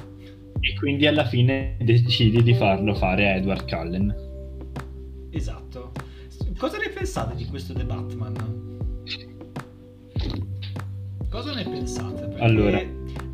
[0.60, 4.16] E quindi alla fine decidi di farlo fare a Edward Cullen.
[5.30, 5.77] Esatto.
[6.58, 8.34] Cosa ne pensate di questo The Batman?
[11.30, 12.26] Cosa ne pensate?
[12.26, 12.82] Perché allora,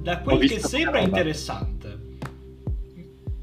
[0.01, 1.99] da quel che sembra interessante.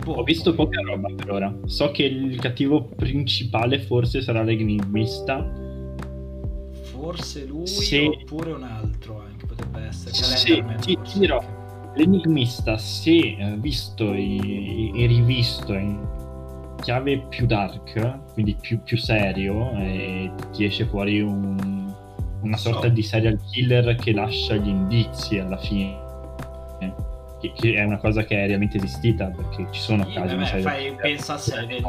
[0.05, 0.67] Boh, ho visto poi.
[0.67, 1.59] poca roba per ora.
[1.65, 5.51] So che il cattivo principale forse sarà l'enigmista.
[6.83, 8.05] Forse lui Se...
[8.05, 10.13] oppure un altro anche potrebbe essere.
[10.13, 11.43] Sì, sì, ti dirò.
[11.97, 16.07] L'enigmista, se eh, visto e, e rivisto in
[16.81, 21.93] chiave più dark, quindi più, più serio, e ti esce fuori un,
[22.43, 22.89] una sorta so.
[22.89, 26.09] di serial killer che lascia gli indizi alla fine.
[27.41, 30.61] Che, che, è una cosa che è realmente esistita perché ci sono sì, casi vabbè,
[30.61, 31.83] fai, pensa a Seven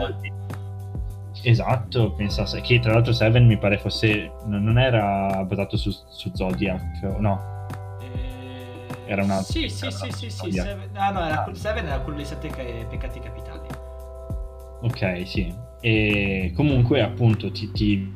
[1.43, 4.31] Esatto, pensa che tra l'altro Seven mi pare fosse.
[4.45, 7.65] Non era basato su, su Zodiac, no?
[7.99, 9.51] Eh, era un altro.
[9.51, 10.51] Sì, sì, sì, sì, sì.
[10.51, 12.47] Seven, ah, no, era, Seven era quello dei sette
[12.89, 13.60] peccati capitali.
[14.81, 15.53] Ok, sì.
[15.81, 18.13] E comunque, appunto, ti, ti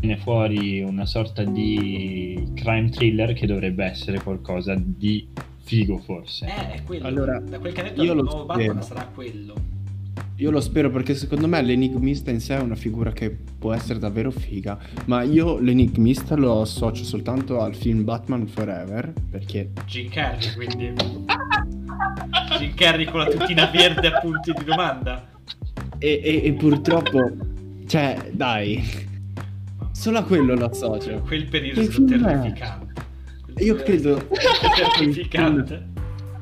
[0.00, 5.28] viene fuori una sorta di crime thriller che dovrebbe essere qualcosa di
[5.62, 6.46] figo, forse.
[6.46, 7.06] Eh, è quello.
[7.06, 9.76] Allora, da quel che ha detto il nuovo Batman sarà quello.
[10.36, 13.98] Io lo spero perché secondo me l'enigmista in sé è una figura che può essere
[13.98, 19.72] davvero figa, ma io l'enigmista lo associo soltanto al film Batman Forever, perché...
[19.86, 20.92] Jim Carrey, quindi...
[22.56, 25.26] Jim Carrey con la tutina verde a punti di domanda.
[25.98, 27.30] E, e, e purtroppo...
[27.86, 29.06] Cioè, dai...
[29.92, 31.20] Solo a quello lo associo.
[31.26, 33.04] Quel periodo è terrificante.
[33.58, 34.28] Io credo...
[34.96, 35.86] terrificante.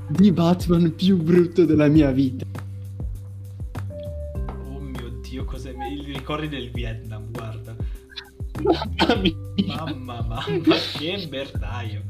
[0.09, 2.45] Di Batman più brutto della mia vita.
[6.27, 7.77] ricordi del Vietnam, guarda.
[8.63, 9.77] Mamma mia.
[9.77, 12.03] Mamma, mamma, che merdaio.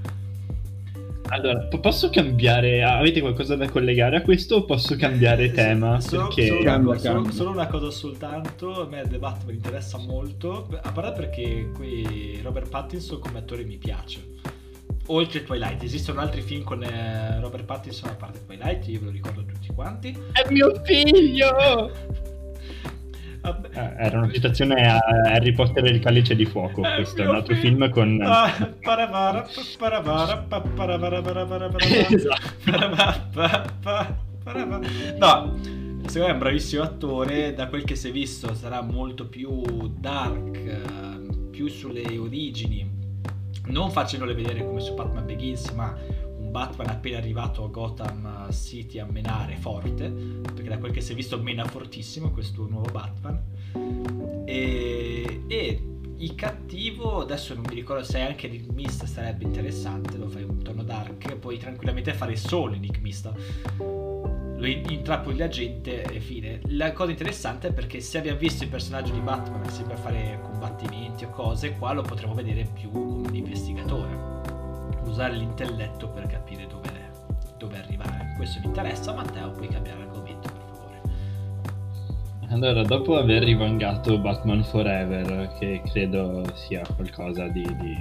[1.29, 2.83] Allora, posso cambiare?
[2.83, 6.01] Avete qualcosa da collegare a questo o posso cambiare tema?
[6.01, 6.47] Solo, perché...
[6.47, 7.31] solo, cambia, una, cambia.
[7.31, 12.41] Solo, solo, una cosa soltanto, a me The Batman interessa molto, a parte perché qui
[12.43, 14.35] Robert Pattinson come attore mi piace.
[15.09, 19.11] Oltre Twilight, esistono altri film con eh, Robert Pattinson a parte Twilight, io ve lo
[19.13, 20.17] ricordo tutti quanti.
[20.33, 22.25] È mio figlio!
[23.73, 26.83] Eh, era una citazione a Harry Potter e il calice di fuoco.
[26.85, 27.69] Eh, Questo è un altro figlio.
[27.69, 28.21] film con.
[28.23, 28.51] Ah,
[28.83, 29.47] paravara,
[29.79, 30.39] paravara,
[30.75, 31.69] paravara, paravara,
[35.19, 35.57] No,
[36.07, 37.55] secondo me è un bravissimo attore.
[37.55, 39.63] Da quel che si è visto, sarà molto più
[39.99, 42.95] dark, più sulle origini.
[43.67, 45.95] Non facendole vedere come su Batman Begins, ma
[46.57, 51.15] Batman appena arrivato a Gotham City a menare forte, perché da quel che si è
[51.15, 53.43] visto mena fortissimo questo nuovo Batman.
[54.47, 55.83] E, e
[56.17, 60.83] il cattivo, adesso non mi ricordo se anche l'enigmista sarebbe interessante, lo fai un tono
[60.83, 63.35] dark, puoi tranquillamente fare solo enigmista.
[63.77, 66.61] Lo intrappoli la gente e fine.
[66.69, 71.27] La cosa interessante è perché se abbiamo visto il personaggio di Batman sempre fare combattimenti
[71.27, 74.37] o cose, qua lo potremo vedere più come un investigatore
[75.07, 76.91] usare l'intelletto per capire dove,
[77.59, 78.35] dove arrivare.
[78.37, 81.01] Questo mi interessa, Matteo, puoi cambiare argomento per favore.
[82.51, 87.97] Allora, dopo aver rivangato Batman Forever, che credo sia qualcosa di, di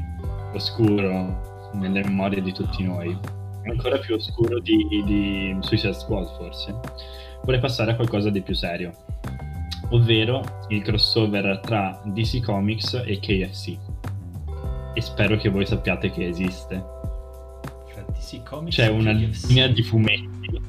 [0.54, 3.18] oscuro nelle memorie di tutti noi,
[3.66, 6.80] ancora più oscuro di, di Suicide Squad forse,
[7.44, 8.92] vorrei passare a qualcosa di più serio,
[9.90, 13.78] ovvero il crossover tra DC Comics e KFC.
[14.94, 16.95] E spero che voi sappiate che esiste
[18.44, 20.62] comics c'è una linea di fumetti.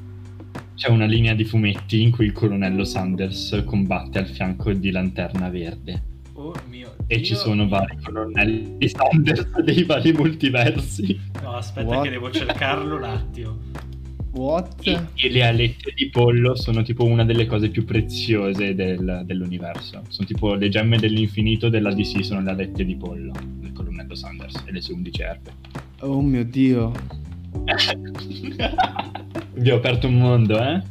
[0.74, 5.48] C'è una linea di fumetti in cui il colonnello Sanders combatte al fianco di Lanterna
[5.48, 6.02] Verde.
[6.34, 11.18] Oh mio E ci sono vari colonnelli Sanders dei vari multiversi.
[11.42, 12.04] No, aspetta What?
[12.04, 13.58] che devo cercarlo un attimo.
[14.32, 14.86] What?
[14.86, 20.02] E, e, le alette di pollo sono tipo una delle cose più preziose del, dell'universo.
[20.08, 24.62] Sono tipo le gemme dell'infinito della DC, sono le alette di pollo del colonnello Sanders
[24.66, 25.52] e le sue 11 erbe.
[26.00, 26.92] Oh mio dio.
[29.54, 30.82] Vi ho aperto un mondo, eh?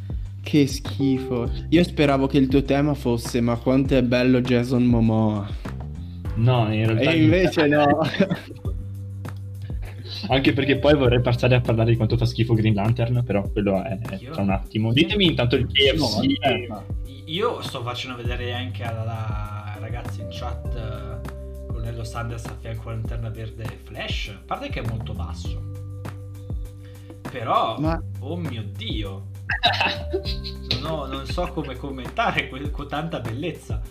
[0.42, 1.50] Che schifo.
[1.70, 5.48] Io speravo che il tuo tema fosse ma quanto è bello Jason Momoa.
[6.36, 7.10] No, in realtà...
[7.10, 7.86] E invece no.
[10.28, 13.82] Anche perché poi vorrei passare a parlare di quanto fa schifo Green Lantern, però quello
[13.82, 14.32] è, io...
[14.32, 14.92] tra un attimo.
[14.92, 16.68] Ditemi intanto il KFC.
[16.68, 16.84] No,
[17.26, 22.98] io sto facendo vedere anche alla ragazza in chat uh, Colonnello Sanders a fianco alla
[22.98, 24.28] lanterna verde Flash.
[24.28, 25.75] A parte che è molto basso.
[27.38, 28.02] Però, Ma...
[28.20, 29.26] oh mio dio,
[30.80, 33.82] no, non so come commentare con tanta bellezza.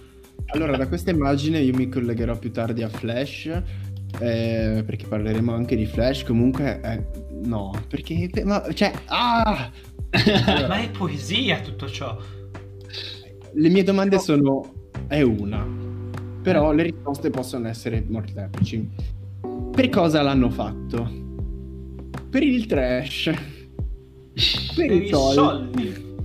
[0.47, 3.45] Allora, da questa immagine io mi collegherò più tardi a Flash,
[4.19, 6.23] eh, perché parleremo anche di Flash.
[6.23, 7.06] Comunque, eh,
[7.43, 9.69] no, perché, ma, cioè, ah!
[10.67, 12.17] ma è poesia tutto ciò.
[13.54, 15.63] Le mie domande sono, è una,
[16.41, 18.89] però le risposte possono essere molteplici.
[19.71, 21.25] Per cosa l'hanno fatto?
[22.36, 23.31] Per il trash.
[23.31, 25.36] Per, per i soldi.
[25.36, 26.15] soldi.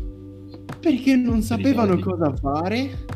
[0.80, 3.06] Perché non sapevano cosa fare.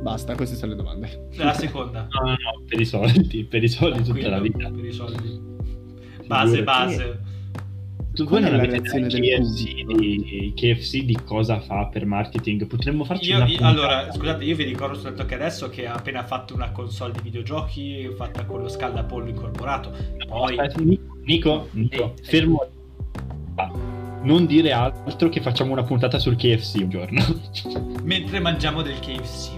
[0.00, 1.28] Basta, queste sono le domande.
[1.34, 2.08] La seconda.
[2.10, 4.70] No, no, no, per i soldi, per i soldi tutta la vita.
[4.70, 5.40] Per i soldi.
[6.26, 7.20] Base, base.
[8.16, 12.66] Tu voi non avete KFC di, KFC di cosa fa per marketing?
[12.66, 16.24] Potremmo farci io, io Allora, scusate, io vi ricordo soltanto che adesso che ha appena
[16.24, 19.92] fatto una console di videogiochi fatta con lo scaldapollo incorporato.
[20.26, 20.58] Poi...
[20.58, 20.80] Aspetta,
[21.24, 22.66] Nico, Nico eh, fermo.
[24.22, 27.22] Non dire altro che facciamo una puntata sul KFC un giorno.
[28.02, 29.50] Mentre mangiamo del KFC.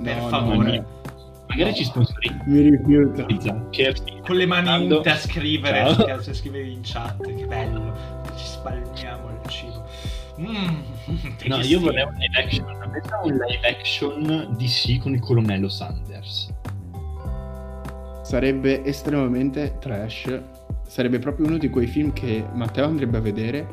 [0.00, 0.78] per no, favore.
[0.78, 0.95] No,
[1.56, 2.42] Magari ci sponsorizza.
[2.44, 3.26] Mi rifiuto.
[4.20, 7.18] Con le mani a scrivere, a scrivere in chat.
[7.34, 7.96] Che bello.
[8.36, 9.88] Ci spalmiamo il cibo.
[10.38, 12.66] Mm, no, io vorrei un live action.
[13.22, 16.52] un live action DC con il colonnello Sanders.
[18.22, 20.42] Sarebbe estremamente trash.
[20.86, 23.66] Sarebbe proprio uno di quei film che Matteo andrebbe a vedere,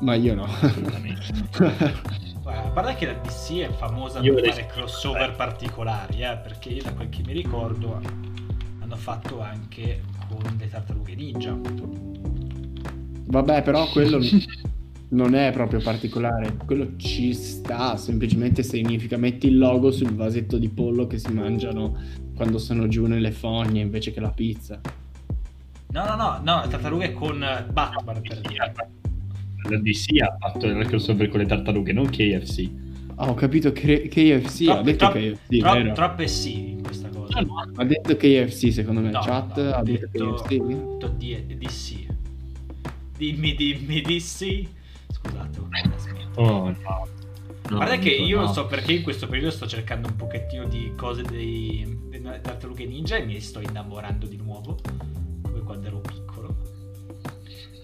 [0.00, 0.46] ma io no.
[2.46, 6.82] a parte che la DC è famosa io per fare crossover particolari, eh, perché io
[6.82, 8.00] da quel che mi ricordo
[8.80, 11.58] hanno fatto anche con le tartarughe ninja.
[13.28, 14.20] Vabbè, però quello
[15.08, 20.68] non è proprio particolare, quello ci sta, semplicemente significa metti il logo sul vasetto di
[20.68, 22.00] pollo che si mangiano
[22.34, 24.80] quando sono giù nelle fogne invece che la pizza.
[25.88, 27.38] No, no, no, no, tartarughe con
[27.72, 28.72] Batman per dire.
[29.68, 32.70] La DC ha fatto il crossover con le tartarughe, non KFC.
[33.16, 35.92] Ah, ho capito K- KFC, Tro- ha detto tro- KFC, tro- vero?
[35.92, 37.40] Troppe sì in questa cosa.
[37.40, 37.72] No, no.
[37.76, 40.52] Ha detto KFC secono me, no, chat no, ha detto, detto KFC.
[40.52, 41.08] Ha detto
[41.56, 42.06] DC.
[43.16, 44.66] Dimmi, dimmi DC.
[45.10, 45.58] Scusate,
[46.34, 46.74] Oh no.
[47.68, 50.92] No, Guarda che io non so perché in questo periodo sto cercando un pochettino di
[50.96, 54.78] cose dei, dei tartarughe ninja e mi sto innamorando di nuovo,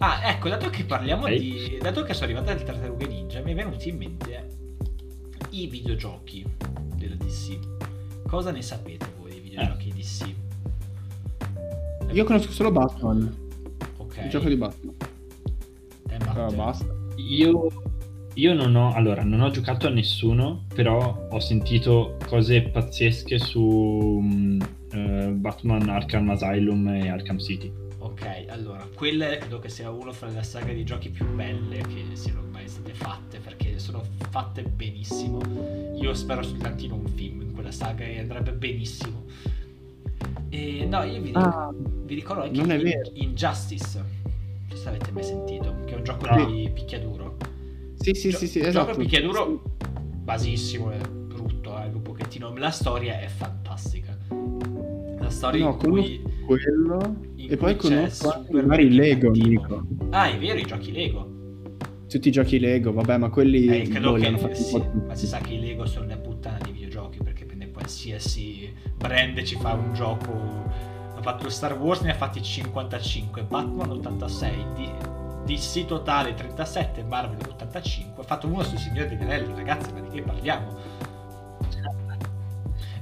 [0.05, 1.38] Ah, ecco, dato che parliamo hey.
[1.38, 1.78] di...
[1.80, 4.48] dato che sono arrivate le tartarughe ninja, mi è venuto in mente
[5.50, 6.44] i videogiochi
[6.96, 7.57] della DC.
[8.26, 9.92] Cosa ne sapete voi dei videogiochi eh.
[9.92, 10.34] DC?
[12.11, 13.32] Io conosco solo Batman.
[13.98, 14.16] Ok.
[14.24, 14.96] Il gioco di Batman.
[16.09, 16.92] Te, uh, basta.
[17.18, 17.68] Io,
[18.34, 23.61] io non ho, allora, non ho giocato a nessuno, però ho sentito cose pazzesche su
[23.61, 27.81] uh, Batman Arkham Asylum e Arkham City.
[28.12, 32.04] Ok, allora, quella credo che sia una fra le saghe di giochi più belle che
[32.12, 35.40] siano mai state fatte, perché sono fatte benissimo.
[35.98, 39.24] Io spero soltanto in un film in quella saga e andrebbe benissimo.
[40.50, 44.04] E no, io vi, dico, ah, vi ricordo anche in, Injustice
[44.68, 46.44] non se avete mai sentito, che è un gioco no.
[46.44, 47.36] di picchiaduro.
[47.98, 48.88] Sì, sì, Gio- sì, sì, esatto.
[48.88, 52.54] Gioco picchiaduro basissimo, è brutto, eh, un pochettino.
[52.58, 54.14] La storia è fantastica.
[55.18, 56.20] La storia no, in cui...
[56.20, 56.31] quello...
[57.36, 59.86] In e poi conosco anche magari Lego, Nico.
[60.11, 61.30] Ah, è vero, i giochi Lego.
[62.09, 63.66] Tutti i giochi Lego, vabbè, ma quelli...
[63.66, 64.55] Eh, credo che...
[64.55, 68.70] Sì, ma si sa che i Lego sono la puttana dei videogiochi, perché prende qualsiasi
[68.97, 74.66] brand ci fa un gioco ha fatto Star Wars, ne ha fatti 55, Batman 86,
[75.45, 80.09] DC totale 37, Marvel 85, ha fatto uno sul Signore degli Anelli, ragazzi, ma di
[80.09, 80.76] che parliamo?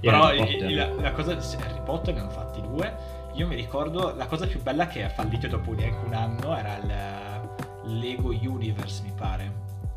[0.00, 3.18] Però il, la, la, cosa Harry Potter ne hanno fatti due.
[3.34, 6.76] Io mi ricordo la cosa più bella che ha fallito dopo neanche un anno era
[6.76, 9.52] il Lego Universe, mi pare,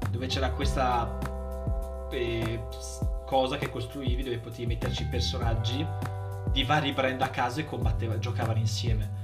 [0.09, 1.17] dove c'era questa
[2.11, 2.63] eh,
[3.25, 5.86] cosa che costruivi dove potevi metterci personaggi
[6.51, 9.21] di vari brand a casa e combatteva, giocavano insieme.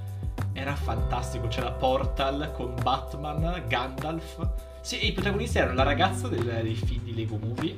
[0.54, 4.50] Era fantastico, c'era Portal con Batman, Gandalf.
[4.82, 7.78] Sì, i protagonisti erano la ragazza del, dei film di Lego Movie.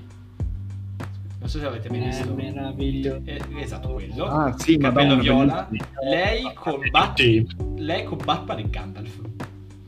[1.42, 2.30] Non so se avete mai visto.
[2.30, 3.22] È meraviglioso.
[3.26, 4.26] Eh, esatto, quello.
[4.26, 5.68] Ah, sì, Capello viola.
[6.04, 7.46] Lei con, Bat-
[7.78, 9.22] lei con Batman e Gandalf.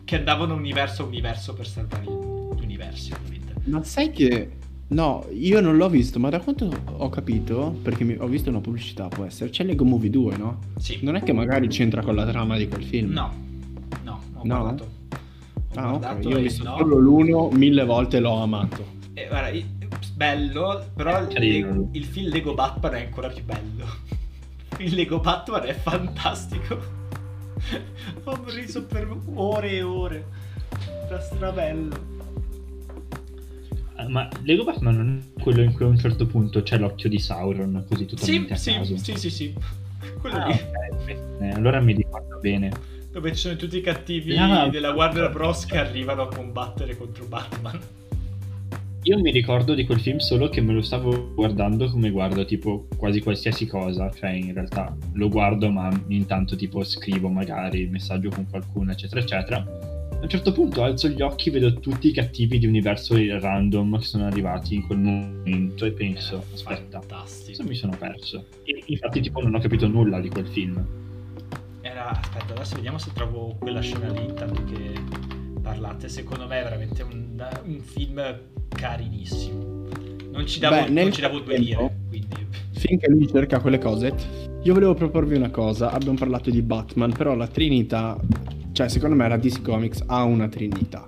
[0.04, 3.54] Che andavano universo a universo per salvare gli universi, ovviamente.
[3.66, 4.50] Ma sai che
[4.88, 8.60] No, io non l'ho visto, ma da quanto ho capito, perché mi, ho visto una
[8.60, 10.60] pubblicità, può essere, c'è Lego Movie 2, no?
[10.78, 11.00] Sì.
[11.02, 13.12] Non è che magari c'entra con la trama di quel film?
[13.12, 13.32] No,
[14.04, 14.60] no, ho no?
[14.60, 14.88] guardato.
[15.76, 16.78] Ho ah, ok, io ho visto no.
[16.78, 18.86] solo l'uno, mille volte l'ho amato.
[19.14, 19.50] Eh, guarda,
[20.14, 23.86] bello, però il, il film Lego Batman è ancora più bello.
[24.80, 26.80] Il Lego Batman è fantastico.
[28.24, 30.26] ho riso per ore e ore.
[31.06, 32.12] Era strabello.
[33.98, 37.10] Eh, ma Lego Batman non è quello in cui a un certo punto c'è l'occhio
[37.10, 38.98] di Sauron, così totalmente sì, a caso.
[38.98, 39.54] Sì, sì, sì,
[40.20, 40.54] Quello ah, lì.
[40.54, 41.18] Okay.
[41.40, 42.72] Eh, allora mi ricordo bene.
[43.12, 45.66] Dove ci sono tutti i cattivi no, della Warner Bros.
[45.66, 47.80] che arrivano a combattere contro Batman.
[49.06, 52.88] Io mi ricordo di quel film solo che me lo stavo guardando come guardo tipo
[52.96, 58.48] quasi qualsiasi cosa, cioè in realtà lo guardo ma intanto tipo scrivo magari messaggio con
[58.50, 59.92] qualcuno eccetera eccetera
[60.24, 64.06] a un certo punto alzo gli occhi, vedo tutti i cattivi di universo random che
[64.06, 67.64] sono arrivati in quel momento e penso, eh, aspetta, fantastico.
[67.64, 68.46] mi sono perso?
[68.64, 70.82] E infatti tipo non ho capito nulla di quel film.
[71.82, 74.94] Era, aspetta, adesso vediamo se trovo quella scena lì intanto che
[75.62, 76.08] parlate.
[76.08, 78.22] Secondo me è veramente un, un film
[78.74, 79.86] carinissimo.
[80.32, 82.48] Non ci davo, Beh, non ci davo due lire, quindi...
[82.72, 84.14] Finché lui cerca quelle cose,
[84.62, 85.92] io volevo proporvi una cosa.
[85.92, 88.20] Abbiamo parlato di Batman, però la Trinità
[88.74, 91.08] cioè, secondo me la DC Comics ha una trinità.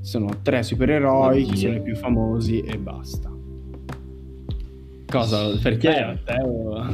[0.00, 1.50] Sono tre supereroi Oddio.
[1.50, 3.28] che sono i più famosi e basta.
[5.06, 5.58] Cosa?
[5.60, 5.96] Perché?
[5.98, 6.86] Eh, Matteo?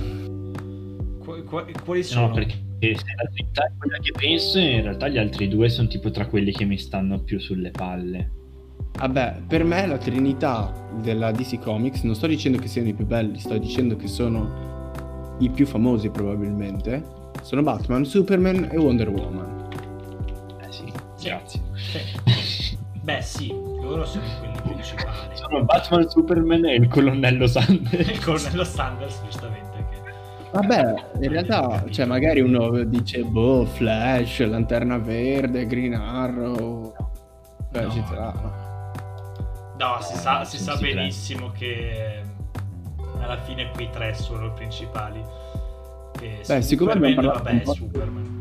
[1.45, 2.29] Qu- quali sono?
[2.29, 5.87] No, perché se la Trinità è quella che penso, in realtà gli altri due sono
[5.87, 8.31] tipo tra quelli che mi stanno più sulle palle.
[8.99, 10.73] Vabbè, per me la Trinità
[11.03, 15.35] della DC Comics, non sto dicendo che siano i più belli, sto dicendo che sono
[15.39, 17.03] i più famosi probabilmente,
[17.43, 19.69] sono Batman, Superman e Wonder Woman.
[20.61, 20.91] Eh sì,
[21.23, 21.61] grazie.
[21.75, 22.79] Sì.
[23.07, 25.37] Beh sì, loro sono quelli principali.
[25.37, 28.09] Sono Batman, Superman e il colonnello Sanders.
[28.09, 29.65] il colonnello Sanders, giustamente.
[30.51, 36.95] Vabbè, in realtà, cioè, magari uno dice, boh, Flash, Lanterna Verde, Green Arrow.
[37.71, 38.33] Beh, no, ci sarà.
[38.33, 38.66] No,
[40.01, 42.22] si sa, si sa benissimo che
[43.20, 45.22] alla fine quei tre sono i principali.
[46.18, 48.35] Che Beh, siccome abbiamo parlato vabbè, Superman.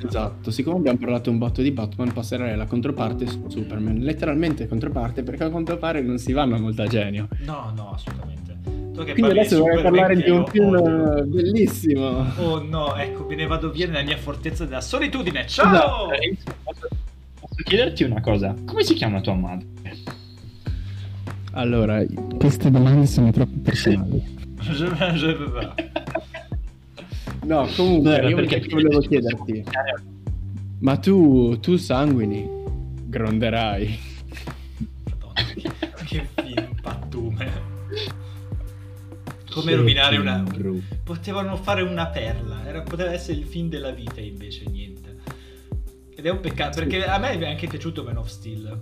[0.00, 3.98] Esatto, siccome abbiamo parlato un botto di Batman, passerei alla controparte su Superman.
[3.98, 7.28] Letteralmente controparte, perché a quanto pare non si vanno molto a genio.
[7.40, 8.36] No, no, assolutamente.
[8.94, 11.24] Quindi adesso vorrei parlare di un film odio.
[11.26, 12.24] bellissimo.
[12.38, 15.46] Oh no, ecco, me ne vado via nella mia fortezza della solitudine.
[15.46, 16.10] Ciao!
[16.12, 16.52] Esatto.
[16.64, 16.88] Posso,
[17.38, 18.54] posso chiederti una cosa?
[18.64, 19.66] Come si chiama tua madre?
[21.58, 22.04] Allora,
[22.38, 24.22] queste domande sono troppo personali.
[27.42, 29.64] no, comunque, no, io perché volevo chiederti.
[30.78, 32.48] Ma tu, tu sanguini,
[33.06, 33.98] gronderai.
[35.10, 35.42] Madonna,
[36.04, 37.50] che film pattume
[39.50, 40.44] come rovinare una...
[41.02, 45.16] Potevano fare una perla, Era, poteva essere il film della vita invece niente.
[46.14, 48.80] Ed è un peccato, perché a me mi è anche piaciuto Man of Steel.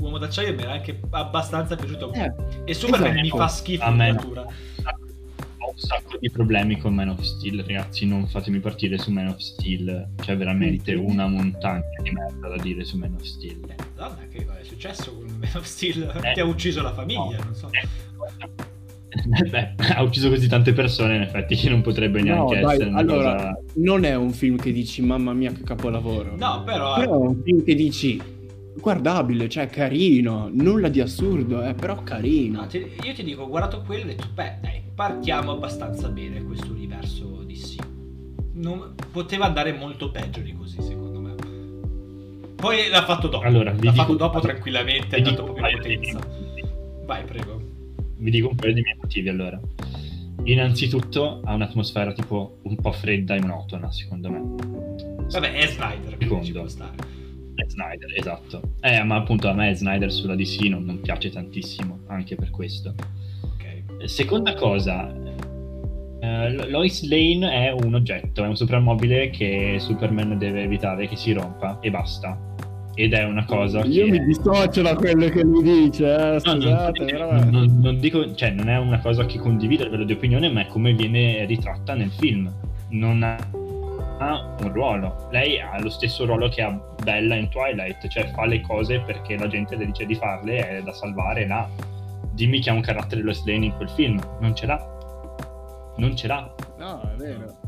[0.00, 2.12] Uomo d'acciaio mi era anche abbastanza piaciuto.
[2.12, 2.32] Eh,
[2.64, 3.22] e Superman esatto.
[3.22, 4.40] mi fa schifo a me natura.
[4.42, 8.06] Ho un sacco di problemi con Man of Steel, ragazzi.
[8.06, 10.08] Non fatemi partire su Man of Steel.
[10.16, 13.60] C'è veramente una montagna di merda da dire su Man of Steel.
[13.68, 16.10] Eh, madonna, che è successo con Man of Steel?
[16.22, 17.68] Eh, Ti ha ucciso la famiglia, no, non so.
[17.70, 17.88] Eh,
[19.50, 22.90] Beh, ha ucciso così tante persone, in effetti, che non potrebbe neanche no, essere.
[22.94, 23.58] Allora, cosa...
[23.74, 26.36] non è un film che dici, mamma mia, che capolavoro.
[26.36, 26.94] No, però.
[26.94, 28.22] Però è un film che dici,
[28.80, 32.62] guardabile, cioè carino, nulla di assurdo, eh, però carino.
[32.62, 36.08] No, ti, io ti dico, ho guardato quello e ho detto, beh, dai, partiamo abbastanza
[36.08, 37.76] bene questo universo DC.
[38.54, 41.34] Non, poteva andare molto peggio di così, secondo me.
[42.56, 43.44] Poi l'ha fatto dopo.
[43.44, 46.18] Allora, l'ha dico, fatto dopo tranquillamente, è andato proprio in potenza.
[47.06, 47.70] Vai, prego
[48.20, 49.60] vi dico un paio di miei motivi allora.
[50.44, 54.40] Innanzitutto ha un'atmosfera tipo un po' fredda e monotona, secondo me.
[55.30, 56.44] Vabbè, è Snyder, Secondo.
[56.44, 57.09] ci può stare.
[57.70, 58.60] È Snyder, esatto.
[58.80, 62.94] Eh, ma appunto a me Snyder sulla DC non, non piace tantissimo, anche per questo.
[63.42, 64.08] Ok.
[64.08, 71.06] Seconda cosa, uh, Lois Lane è un oggetto, è un soprammobile che Superman deve evitare
[71.06, 72.48] che si rompa e basta
[72.92, 74.10] ed è una cosa io che...
[74.10, 77.44] mi dissocio da quello che lui dice eh, scusate, no, non, però...
[77.44, 80.62] non, non, dico cioè non è una cosa che condivido a livello di opinione ma
[80.62, 82.52] è come viene ritratta nel film
[82.88, 83.36] non ha,
[84.20, 85.28] ha un ruolo.
[85.30, 86.70] Lei ha lo stesso ruolo che ha
[87.02, 90.82] Bella in Twilight cioè fa le cose perché la gente le dice di farle è
[90.82, 91.68] da salvare là.
[92.32, 94.20] Dimmi che ha un carattere Lois Lane in quel film.
[94.40, 94.98] Non ce l'ha.
[95.96, 96.54] Non ce l'ha.
[96.78, 97.58] No è vero.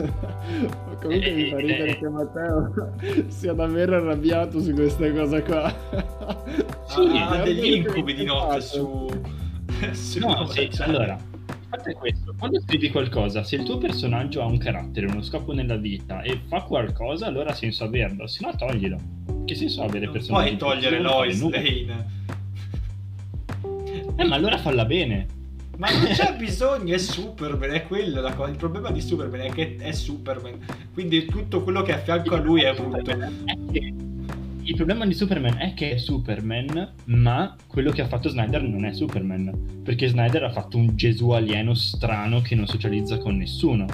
[1.00, 2.72] Comunque eh, mi fa ridere eh, che Matteo
[3.28, 5.74] sia davvero arrabbiato su questa cosa qua.
[6.86, 9.08] sì, ha ah, degli incubi di notte su...
[9.92, 10.18] su...
[10.20, 11.18] No, sì, allora,
[11.70, 15.76] a questo, quando scrivi qualcosa, se il tuo personaggio ha un carattere, uno scopo nella
[15.76, 18.98] vita e fa qualcosa, allora ha senso averlo, se no toglilo.
[19.44, 20.56] Che senso ha avere non personaggi?
[20.56, 22.18] Puoi togliere Lois Lane.
[24.16, 25.38] Eh, ma allora falla bene.
[25.78, 28.50] Ma non c'è bisogno, è Superman, è quello la cosa.
[28.50, 30.58] Il problema di Superman è che è Superman.
[30.92, 34.09] Quindi tutto quello che è a fianco a lui è brutto.
[34.70, 38.84] Il problema di Superman è che è Superman, ma quello che ha fatto Snyder non
[38.84, 39.82] è Superman.
[39.82, 43.84] Perché Snyder ha fatto un Gesù alieno strano che non socializza con nessuno.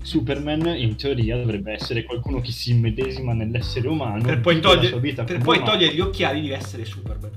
[0.00, 4.90] Superman in teoria dovrebbe essere qualcuno che si immedesima nell'essere umano per poi, toglie,
[5.24, 7.30] per poi togliere gli occhiali di essere Superman.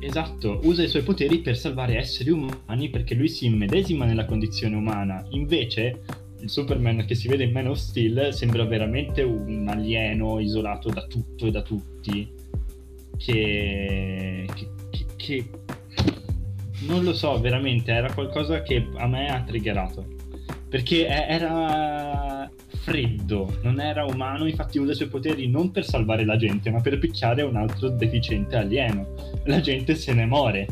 [0.00, 4.74] Esatto, usa i suoi poteri per salvare esseri umani perché lui si immedesima nella condizione
[4.74, 5.24] umana.
[5.30, 6.00] Invece,
[6.40, 11.04] il Superman che si vede in Man of Steel sembra veramente un alieno isolato da
[11.06, 12.32] tutto e da tutti.
[13.16, 15.50] Che, che, che, che
[16.86, 20.18] non lo so, veramente era qualcosa che a me ha triggerato.
[20.68, 26.36] Perché era freddo, non era umano, infatti usa i suoi poteri non per salvare la
[26.36, 29.14] gente, ma per picchiare un altro deficiente alieno.
[29.44, 30.66] La gente se ne muore.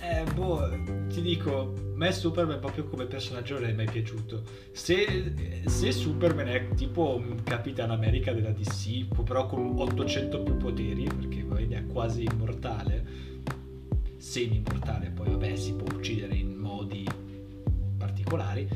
[0.00, 0.68] Eh, boh,
[1.12, 4.42] ti dico, me Superman proprio come personaggio non è mai piaciuto.
[4.70, 5.34] Se,
[5.66, 11.44] se Superman è tipo un Capitan America della DC, però con 800 più poteri, perché
[11.74, 13.04] è quasi immortale,
[14.16, 17.04] semi-immortale, poi vabbè si può uccidere in modi
[17.96, 18.68] particolari.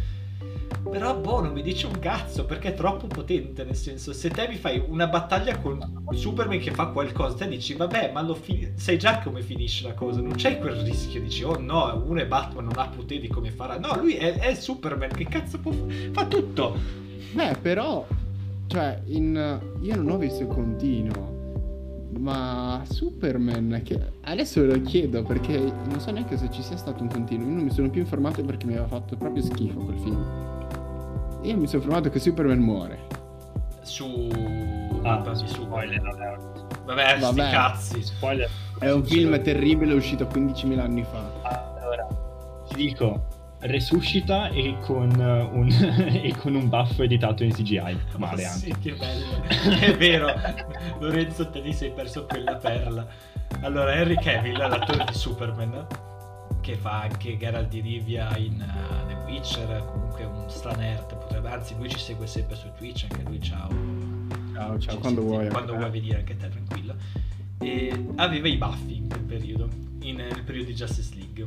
[0.92, 3.64] Però boh, non mi dice un cazzo perché è troppo potente.
[3.64, 7.72] Nel senso, se te mi fai una battaglia con Superman che fa qualcosa, te dici,
[7.72, 10.20] vabbè, ma lo fi- sai già come finisce la cosa.
[10.20, 11.22] Non c'è quel rischio.
[11.22, 13.78] Dici, oh no, uno è Batman, non ha poteri come farà.
[13.78, 16.10] No, lui è, è Superman, che cazzo può fare?
[16.12, 16.76] Fa tutto.
[17.32, 18.06] Beh, però,
[18.66, 21.40] cioè, in, io non ho visto il continuo.
[22.18, 27.08] Ma Superman, che adesso lo chiedo perché non so neanche se ci sia stato un
[27.08, 27.48] continuo.
[27.48, 30.50] Io non mi sono più informato perché mi aveva fatto proprio schifo quel film.
[31.42, 33.06] Io mi sono informato che Superman muore.
[33.82, 34.28] Su...
[35.02, 36.00] Ah, su spoiler.
[36.84, 37.42] Vabbè, Vabbè.
[37.42, 38.02] sti cazzi.
[38.02, 38.48] Spoiler.
[38.78, 41.32] È un film terribile, uscito 15.000 anni fa.
[41.80, 42.06] Allora,
[42.68, 43.26] ti dico,
[43.60, 45.68] resuscita e con un,
[46.22, 47.98] e con un buff editato in CGI.
[48.16, 48.66] Male anche.
[48.72, 49.42] Sì, che bello.
[49.80, 50.32] È vero.
[51.00, 53.04] Lorenzo, te ti sei perso quella perla.
[53.62, 55.86] Allora, Henry Cavill, l'attore di Superman,
[56.62, 61.74] che fa anche Geralt di Rivia in uh, The Witcher, comunque un stranert, potrebbe, anzi
[61.76, 63.68] lui ci segue sempre su Twitch, anche lui ciao.
[64.54, 65.48] Ciao, ciao, quando vuoi.
[65.48, 66.94] Quando vuoi venire anche te, tranquillo.
[67.58, 69.68] E aveva i baffi in quel periodo,
[70.02, 71.46] in, nel periodo di Justice League.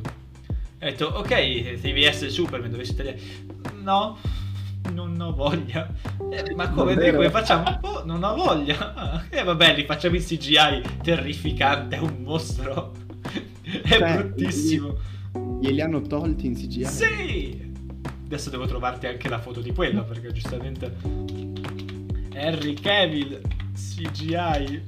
[0.78, 3.20] E ho detto, ok, devi essere Superman, dovresti tagliare.
[3.80, 4.18] No,
[4.92, 5.88] non ho voglia.
[6.30, 7.78] Eh, ma come, come facciamo?
[7.80, 9.26] Oh, non ho voglia.
[9.30, 13.04] E eh, vabbè, li facciamo in CGI terrificante, è un mostro.
[13.66, 14.96] È Beh, bruttissimo.
[15.60, 16.84] Glieli hanno tolti in CGI?
[16.84, 17.74] Sì!
[18.24, 20.96] Adesso devo trovarti anche la foto di quello perché giustamente
[22.32, 23.40] Henry Cavill
[23.74, 24.82] CGI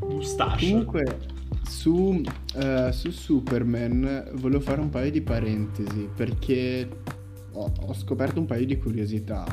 [0.00, 0.66] mustache.
[0.66, 1.18] Comunque
[1.62, 2.22] su,
[2.54, 6.88] uh, su, Superman volevo fare un paio di parentesi perché
[7.52, 9.44] ho, ho scoperto un paio di curiosità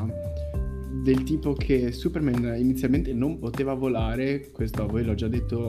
[1.01, 5.59] del tipo che Superman inizialmente non poteva volare, questo a voi l'ho già detto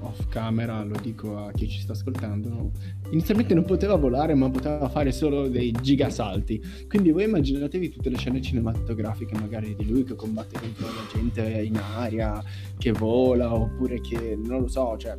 [0.00, 2.72] off camera, lo dico a chi ci sta ascoltando,
[3.10, 8.16] inizialmente non poteva volare ma poteva fare solo dei gigasalti, quindi voi immaginatevi tutte le
[8.16, 12.42] scene cinematografiche magari di lui che combatte contro la gente in aria,
[12.76, 15.16] che vola oppure che non lo so, cioè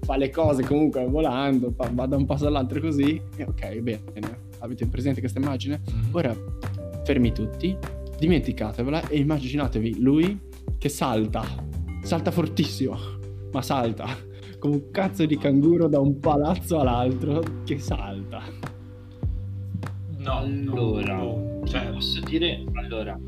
[0.00, 4.02] fa le cose comunque volando, va da un passo all'altro così, e ok, bene,
[4.58, 5.80] avete presente questa immagine?
[5.80, 6.08] Mm-hmm.
[6.12, 6.36] Ora
[7.04, 10.38] fermi tutti dimenticatevela e immaginatevi lui
[10.78, 11.44] che salta,
[12.02, 12.96] salta fortissimo,
[13.52, 18.42] ma salta come un cazzo di canguro da un palazzo all'altro che salta.
[20.16, 23.18] No, allora, no, cioè, posso dire, allora,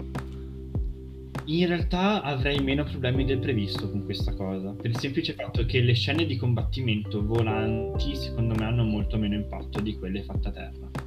[1.45, 5.81] in realtà avrei meno problemi del previsto con questa cosa, per il semplice fatto che
[5.83, 10.53] le scene di combattimento volanti secondo me hanno molto meno impatto di quelle fatte a
[10.53, 11.06] terra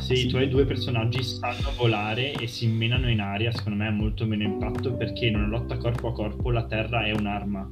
[0.00, 3.90] se i tuoi due personaggi sanno volare e si menano in aria, secondo me ha
[3.90, 7.70] molto meno impatto perché in una lotta corpo a corpo la terra è un'arma.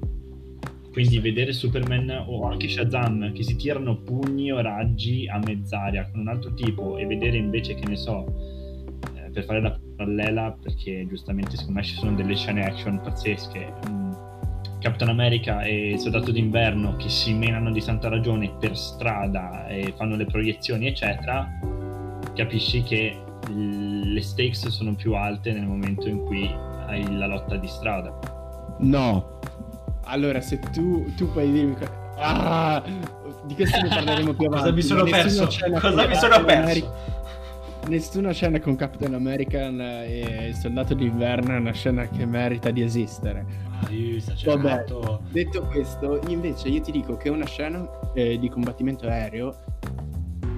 [0.93, 6.21] Quindi vedere Superman o anche Shazam che si tirano pugni o raggi a mezz'aria con
[6.21, 8.25] un altro tipo e vedere invece che ne so,
[9.17, 13.73] eh, per fare la parallela, perché giustamente secondo me ci sono delle scene action pazzesche.
[13.89, 14.13] Mm,
[14.79, 19.95] Captain America e il Soldato d'Inverno che si menano di santa ragione per strada e
[19.97, 21.74] fanno le proiezioni, eccetera
[22.35, 23.21] capisci che
[23.53, 26.51] le stakes sono più alte nel momento in cui
[26.87, 28.19] hai la lotta di strada.
[28.79, 29.39] No.
[30.05, 31.77] Allora, se tu, tu puoi dirmi...
[32.17, 32.83] Ah,
[33.45, 34.71] di questo ne parleremo più avanti.
[34.71, 35.49] Cosa mi sono perso?
[35.81, 36.63] Cosa mi sono perso?
[36.63, 37.13] America...
[37.87, 42.83] Nessuna scena con Captain American e il soldato d'inverno è una scena che merita di
[42.83, 43.45] esistere.
[43.83, 43.89] Ah,
[44.45, 44.85] Vabbè,
[45.31, 49.55] detto questo, invece io ti dico che una scena eh, di combattimento aereo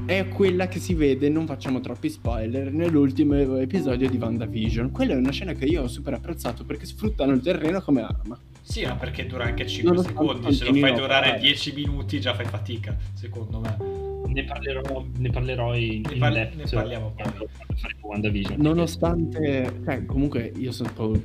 [0.06, 4.92] è quella che si vede, non facciamo troppi spoiler, nell'ultimo episodio di WandaVision.
[4.92, 8.38] Quella è una scena che io ho super apprezzato perché sfruttano il terreno come arma.
[8.62, 12.34] Sì, ma perché dura anche 5 non secondi, se lo fai durare 10 minuti già
[12.34, 13.76] fai fatica, secondo me.
[14.32, 17.48] Ne parlerò, ne parlerò in, ne, par- in ne parliamo poi.
[18.00, 18.60] WandaVision.
[18.60, 21.20] Nonostante, cioè, comunque io sono,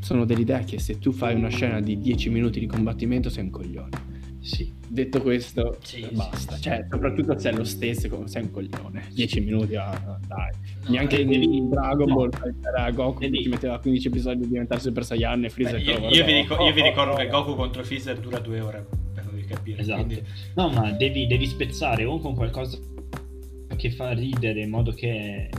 [0.00, 3.50] sono dell'idea che se tu fai una scena di 10 minuti di combattimento sei un
[3.50, 4.12] coglione.
[4.40, 6.54] Sì, detto questo, sì, basta.
[6.54, 9.08] Sì, cioè, soprattutto se è lo stesso, sei un coglione.
[9.12, 10.52] 10 minuti, ah, dai.
[10.84, 12.14] No, Neanche eh, devi, in Dragon no.
[12.14, 12.30] Ball
[12.62, 13.42] era Goku devi.
[13.42, 15.82] ti metteva 15 episodi di diventare Super Saiyan e Freezer.
[15.82, 18.86] Beh, io, io, vi dico, io, vi ricordo che Goku contro Freezer dura due ore,
[19.12, 19.80] per farvi capire.
[19.80, 20.04] Esatto.
[20.04, 20.22] Quindi...
[20.54, 22.78] No, ma devi, devi spezzare o con qualcosa
[23.76, 25.50] che fa ridere in modo che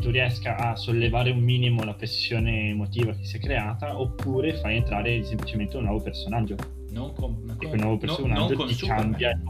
[0.00, 4.76] tu riesca a sollevare un minimo la pressione emotiva che si è creata, oppure fai
[4.76, 6.56] entrare semplicemente un nuovo personaggio
[6.90, 9.42] non con, con, nuovo personaggio non, non ti cambia il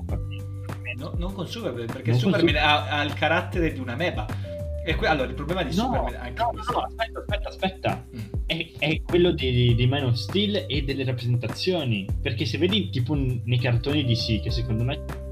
[1.01, 4.27] no, non con Superman perché non Superman ha, ha, il carattere di una meba.
[4.85, 8.07] E que- allora il problema di no, Superman anche no, no, aspetta aspetta aspetta.
[8.15, 8.19] Mm.
[8.47, 12.07] è, è, quello di, di Man of Steel e delle rappresentazioni.
[12.21, 15.29] Perché se vedi tipo nei cartoni di sì che secondo me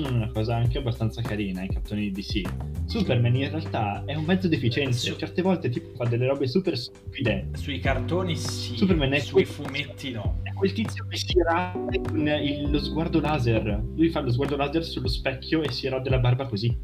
[0.00, 2.42] sono una cosa anche abbastanza carina i cartoni di DC.
[2.84, 5.16] Superman in realtà è un mezzo deficiente, Su...
[5.16, 7.48] certe volte tipo fa delle robe super stupide.
[7.54, 9.46] Sui cartoni sì, Superman è sui quel...
[9.46, 10.40] fumetti no.
[10.42, 12.70] È quel tizio che si rade con il...
[12.70, 13.82] lo sguardo laser.
[13.94, 16.76] Lui fa lo sguardo laser sullo specchio e si rode la barba così.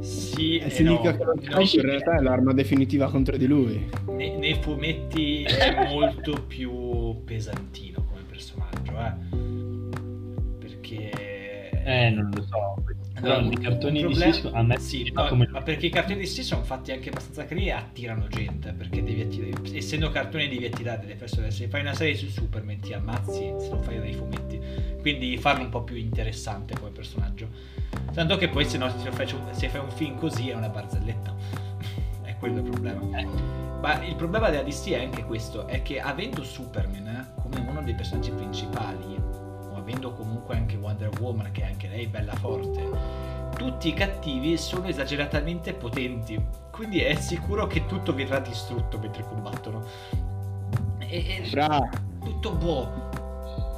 [0.00, 3.88] Sì, e si no, dica che no, in realtà è l'arma definitiva contro di lui.
[4.08, 9.33] Ne, nei fumetti è molto più pesantino come personaggio, eh
[11.84, 12.82] eh, non lo so.
[13.20, 14.30] Però no, i cartoni problema...
[14.32, 15.46] di a me sì, no, come...
[15.48, 19.02] ma perché i cartoni di sì sono fatti anche abbastanza carini e attirano gente, perché
[19.02, 22.92] devi attirare, essendo cartoni devi attirare delle persone, se fai una serie su Superman ti
[22.92, 24.60] ammazzi se non fai dei fumetti,
[25.00, 27.48] quindi farlo un po' più interessante come personaggio.
[28.12, 31.34] Tanto che poi se no se fai, se fai un film così è una barzelletta,
[32.24, 33.18] è quello il problema.
[33.18, 33.26] Eh.
[33.80, 37.82] Ma il problema della DC è anche questo, è che avendo Superman eh, come uno
[37.82, 39.14] dei personaggi principali
[39.84, 42.82] avendo comunque anche Wonder Woman, che anche lei è bella forte,
[43.56, 49.84] tutti i cattivi sono esageratamente potenti, quindi è sicuro che tutto verrà distrutto mentre combattono.
[50.98, 51.88] E, e Bra.
[52.22, 53.12] tutto boh.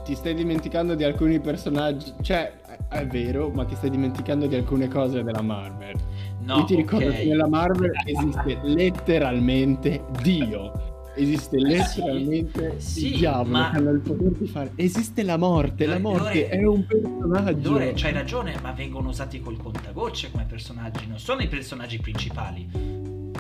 [0.05, 2.53] Ti stai dimenticando di alcuni personaggi, cioè
[2.89, 5.97] è vero, ma ti stai dimenticando di alcune cose della Marvel.
[6.43, 7.23] No, Io ti ricordo okay.
[7.23, 13.71] che nella Marvel esiste letteralmente Dio esiste letteralmente sì, il diavolo ma...
[13.71, 14.73] che hanno il potere di fare.
[14.77, 16.49] Esiste la morte, la morte Lore...
[16.49, 17.71] è un personaggio.
[17.71, 22.69] Lore, c'hai ragione, ma vengono usati col contagocce come personaggi, non sono i personaggi principali.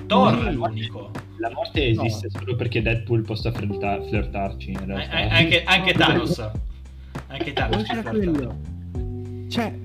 [0.06, 1.10] Thor è l'unico.
[1.38, 2.38] La morte esiste no.
[2.38, 4.70] solo perché Deadpool possa flirta- flirtarci.
[4.70, 5.16] In realtà.
[5.16, 6.50] A- anche, anche Thanos.
[7.26, 7.84] Anche Thanos.
[9.48, 9.78] Cioè,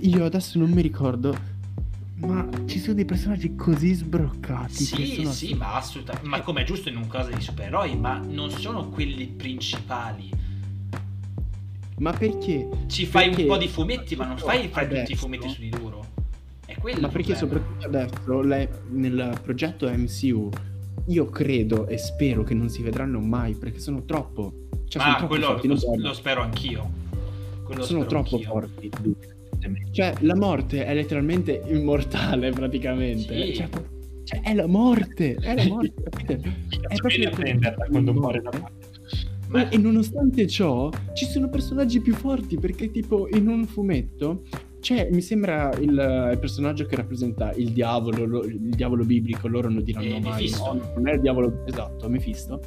[0.00, 1.52] io adesso non mi ricordo
[2.24, 4.72] ma ci sono dei personaggi così sbroccati.
[4.72, 6.28] Sì, sì, ma assolutamente.
[6.28, 10.30] Ma come è giusto in un caso di supereroi, ma non sono quelli principali.
[11.98, 12.68] Ma perché?
[12.86, 13.42] Ci fai perché?
[13.42, 16.06] un po' di fumetti, ma non fai, fai tutti i fumetti su di loro.
[16.66, 17.00] È quello.
[17.00, 20.50] Ma perché soprattutto adesso lei, nel progetto MCU
[21.06, 24.68] io credo e spero che non si vedranno mai perché sono troppo.
[24.88, 26.90] Cioè, ma sono quello forti, lo, lo, spero anch'io.
[27.64, 28.50] Quello sono troppo anch'io.
[28.50, 28.90] forti
[29.90, 33.46] cioè, la morte è letteralmente immortale, praticamente.
[33.46, 33.54] Sì.
[33.54, 33.68] Cioè,
[34.24, 36.02] cioè, è la morte, è la morte.
[36.88, 38.92] è proprio prenderla quando muore la morte.
[39.48, 39.68] Ma...
[39.68, 44.42] E nonostante ciò, ci sono personaggi più forti perché, tipo, in un fumetto
[44.80, 49.70] c'è, mi sembra il, il, personaggio che rappresenta il diavolo, lo, il diavolo biblico, loro
[49.70, 50.50] non diranno eh, mai.
[50.50, 52.60] No, non è il diavolo esatto, Mephisto.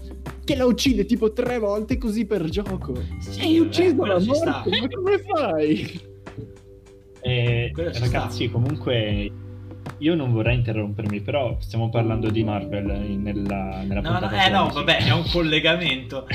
[0.44, 2.96] Che la uccide tipo tre volte così per gioco.
[3.20, 6.16] Sì, Hai ucciso la morte, ma come fai?
[7.28, 9.32] Eh, ragazzi, comunque
[9.98, 14.70] io non vorrei interrompermi, però stiamo parlando di Marvel nella, nella no, no, eh no,
[14.70, 16.26] vabbè, è un collegamento.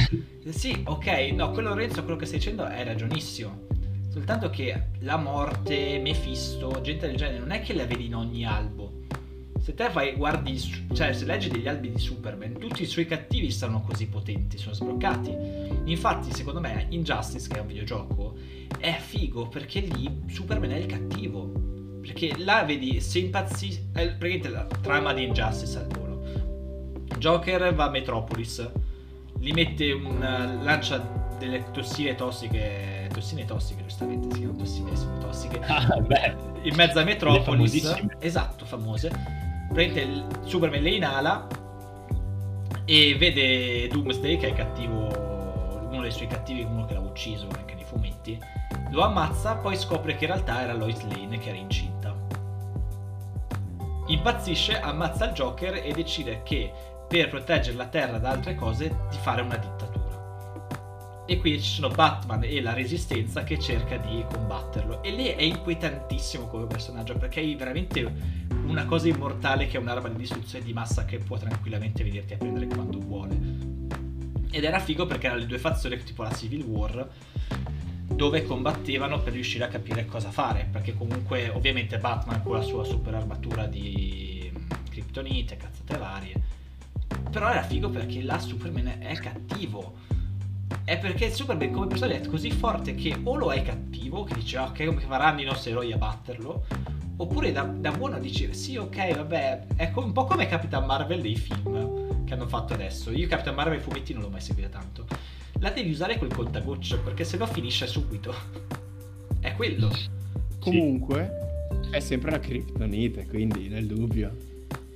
[0.51, 3.70] sì, ok, no, quello Lorenzo, quello che stai dicendo è ragionissimo.
[4.11, 8.45] Soltanto che la morte, Mephisto, gente del genere, non è che la vedi in ogni
[8.45, 9.01] albo.
[9.62, 10.61] Se te vai, guardi,
[10.93, 14.74] cioè se leggi degli albi di Superman, tutti i suoi cattivi sono così potenti, sono
[14.74, 15.34] sbloccati.
[15.84, 18.34] Infatti, secondo me, Injustice, che è un videogioco,
[18.79, 21.70] è figo perché lì Superman è il cattivo.
[22.01, 23.89] Perché là vedi, se impazzisce.
[23.93, 26.23] È praticamente la trama di Injustice al volo.
[27.18, 28.68] Joker va a Metropolis,
[29.39, 30.18] gli mette un.
[30.62, 30.99] lancia
[31.39, 33.09] delle tossine tossiche.
[33.12, 35.61] Tossine tossiche, giustamente, si chiamano tossine, sono tossiche.
[35.66, 36.35] Ah, beh.
[36.62, 37.95] In mezzo a Metropolis.
[38.18, 39.09] Esatto, famose.
[39.73, 41.47] Praticamente Superman le inala
[42.85, 47.75] e vede Doomsday che è cattivo uno dei suoi cattivi uno che l'ha ucciso anche
[47.75, 48.39] nei fumetti
[48.93, 52.14] lo ammazza, poi scopre che in realtà era Lois Lane che era incinta.
[54.07, 56.70] Impazzisce, ammazza il Joker e decide che
[57.09, 61.24] per proteggere la Terra da altre cose di fare una dittatura.
[61.24, 65.03] E qui ci sono Batman e la Resistenza che cerca di combatterlo.
[65.03, 68.03] E lì è inquietantissimo come personaggio perché è veramente
[68.66, 72.36] una cosa immortale che è un'arma di distruzione di massa che può tranquillamente venirti a
[72.36, 73.38] prendere quando vuole.
[74.51, 77.09] Ed era figo perché erano le due fazioni tipo la Civil War
[78.15, 82.85] dove combattevano per riuscire a capire cosa fare, perché comunque ovviamente Batman con la sua
[82.85, 86.35] super armatura di mm, Kryptonite, cazzate varie,
[87.31, 90.11] però era figo perché là Superman è cattivo.
[90.85, 94.59] È perché Superman come personaggio è così forte che o lo è cattivo, che dice
[94.59, 96.67] ok come faranno i nostri eroi a batterlo,
[97.17, 101.21] oppure da, da buono a dire sì ok vabbè, è un po' come Capitan Marvel
[101.21, 103.11] dei film che hanno fatto adesso.
[103.11, 105.07] Io Capitan Marvel i fumetti non l'ho mai seguita tanto
[105.63, 108.35] la devi usare col contagocce perché sennò finisce subito.
[109.41, 109.91] È quello.
[110.59, 111.31] Comunque,
[111.91, 114.51] è sempre la criptonite, quindi nel dubbio.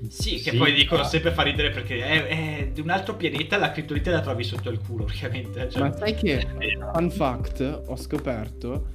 [0.08, 1.08] Sì, che sì, poi dicono ma...
[1.08, 4.68] sempre fa ridere perché è, è, di un altro pianeta la criptonite la trovi sotto
[4.68, 5.70] il culo, ovviamente.
[5.70, 5.80] Cioè...
[5.80, 6.46] Ma sai che,
[6.92, 8.94] fun fact, ho scoperto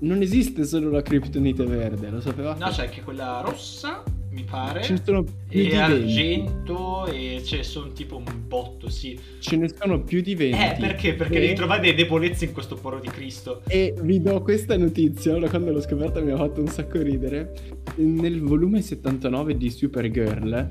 [0.00, 2.62] non esiste solo la criptonite verde, lo sapevate?
[2.62, 4.02] No, c'è anche quella rossa,
[4.38, 4.82] mi pare.
[4.82, 5.76] Ce ne sono più e di 20.
[5.76, 9.18] argento e ce ne sono tipo un botto, sì.
[9.40, 10.56] Ce ne sono più di 20.
[10.56, 11.14] Eh, perché?
[11.14, 13.62] Perché E- devi trovare delle debolezze in questo poro di Cristo.
[13.66, 17.52] E vi do questa notizia, ora quando l'ho scoperta mi ha fatto un sacco ridere.
[17.96, 20.68] Nel volume 79 di Supergirl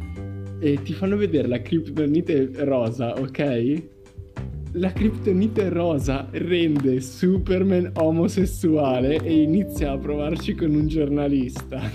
[0.60, 3.84] eh, ti fanno vedere la criptonite rosa, ok?
[4.74, 11.90] La criptonite rosa rende Superman omosessuale e inizia a provarci con un giornalista.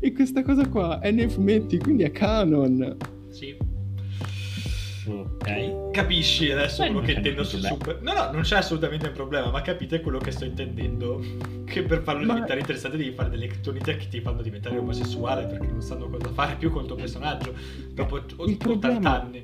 [0.00, 2.96] E questa cosa qua è nei fumetti, quindi è canon.
[3.30, 3.56] Sì.
[5.04, 5.90] Ok.
[5.90, 7.58] Capisci adesso Beh, quello che intendo su.
[7.58, 8.00] Super.
[8.02, 11.20] No, no, non c'è assolutamente un problema, ma capite quello che sto intendendo.
[11.72, 15.46] Che per farlo Ma- diventare interessante devi fare delle criptonite che ti fanno diventare omosessuale
[15.46, 17.54] perché non sanno cosa fare più con il tuo personaggio
[17.94, 19.42] dopo Il 80 problema- anni.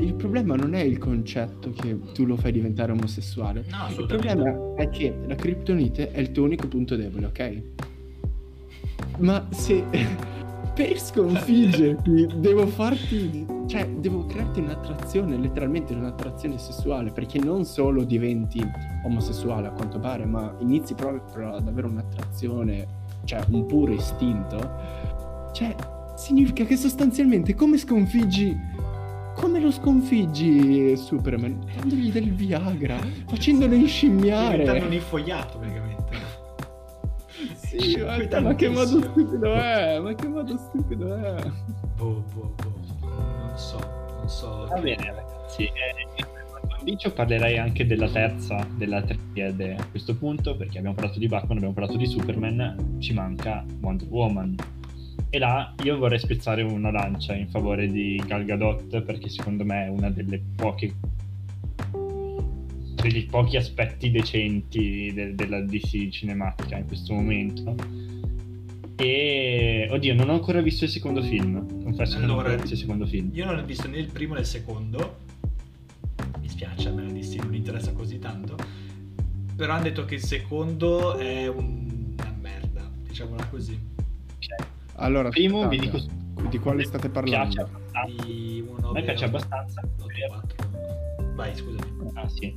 [0.00, 3.64] Il problema non è il concetto che tu lo fai diventare omosessuale.
[3.70, 7.62] No, Il problema è che la criptonite è il tuo unico punto debole, ok?
[9.18, 9.84] Ma se
[10.74, 18.62] per sconfiggerti devo farti, cioè devo crearti un'attrazione, letteralmente un'attrazione sessuale, perché non solo diventi
[19.04, 22.86] omosessuale a quanto pare, ma inizi proprio ad avere un'attrazione,
[23.24, 24.58] cioè un puro istinto.
[25.52, 25.74] Cioè,
[26.16, 28.88] significa che sostanzialmente come sconfiggi
[29.34, 31.64] come lo sconfiggi Superman?
[31.76, 34.94] Dandogli del Viagra, facendolo Diventando un inscimmiare.
[34.94, 35.89] infogliato praticamente.
[37.70, 40.00] Sì, ma, Diventando ma che modo stupido è?
[40.00, 41.42] Ma che modo stupido è?
[41.96, 43.06] Boh, boh, boh.
[43.06, 44.66] Non so, non so.
[44.68, 46.26] Va bene ragazzi, eh,
[46.82, 51.58] Dicio parlerei anche della terza, della triade a questo punto, perché abbiamo parlato di Batman,
[51.58, 54.56] abbiamo parlato di Superman, ci manca Wonder Woman.
[55.28, 59.84] E là io vorrei spezzare una lancia in favore di Gal Gadot, perché secondo me
[59.84, 60.94] è una delle poche
[63.00, 67.74] degli pochi aspetti decenti de- della DC cinematica in questo momento.
[68.96, 71.82] E oddio, non ho ancora visto il secondo film.
[71.82, 73.30] Confesso che non ho Allora, ancora visto il secondo film.
[73.32, 75.16] Io non ho visto né il primo né il secondo.
[76.40, 78.56] Mi spiace, a me la DC non interessa così tanto.
[79.56, 83.78] Però hanno detto che il secondo è un- una merda, diciamola così.
[83.96, 84.66] Ok.
[84.96, 85.98] Allora, Primo vi dico
[86.50, 87.60] di quale state piace parlando?
[87.62, 88.24] abbastanza.
[88.24, 89.80] Di A me piace abbastanza.
[89.98, 90.68] 84.
[91.40, 92.10] Vai, scusami.
[92.12, 92.54] Ah, sì.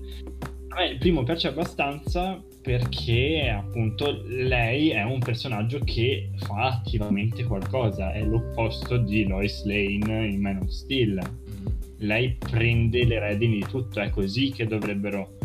[0.68, 7.46] A me il primo piace abbastanza perché appunto lei è un personaggio che fa attivamente
[7.46, 11.18] qualcosa, è l'opposto di Lois Lane in Man of Steel.
[11.18, 11.66] Mm.
[12.00, 15.38] Lei prende le redini di tutto, è così che dovrebbero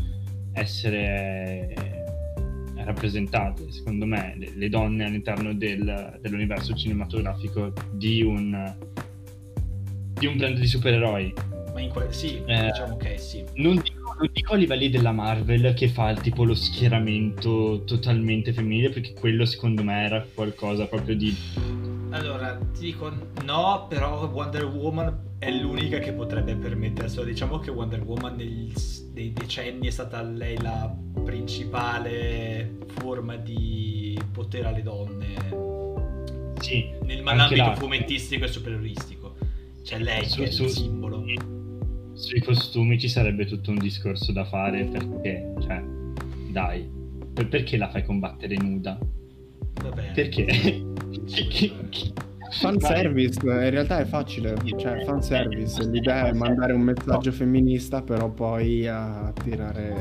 [0.55, 8.74] essere eh, rappresentate, secondo me, le, le donne all'interno del- dell'universo cinematografico di un,
[10.14, 11.58] di un brand di supereroi.
[11.73, 12.66] Ma in que- sì, Eh.
[12.71, 13.45] diciamo che sì.
[13.55, 18.91] Non dico, non dico a livelli della Marvel che fa tipo lo schieramento totalmente femminile,
[18.91, 21.37] perché quello secondo me era qualcosa proprio di.
[22.11, 23.12] Allora, ti dico
[23.45, 27.25] no, però Wonder Woman è l'unica che potrebbe permetterselo.
[27.25, 28.73] Diciamo che Wonder Woman negli,
[29.12, 30.93] nei decenni è stata lei la
[31.23, 35.35] principale forma di potere alle donne
[36.61, 39.37] Sì, nel ambito fumettistico e superioristico.
[39.85, 41.25] Cioè lei Su- che è su- il simbolo.
[42.19, 45.81] Sui costumi ci sarebbe tutto un discorso da fare perché, cioè,
[46.51, 46.91] dai,
[47.33, 48.99] per- perché la fai combattere nuda?
[49.83, 50.11] Vabbè.
[50.14, 50.47] Perché?
[52.51, 58.03] Fan service, in realtà è facile, cioè fan service, l'idea è mandare un messaggio femminista
[58.03, 59.95] però poi a tirare...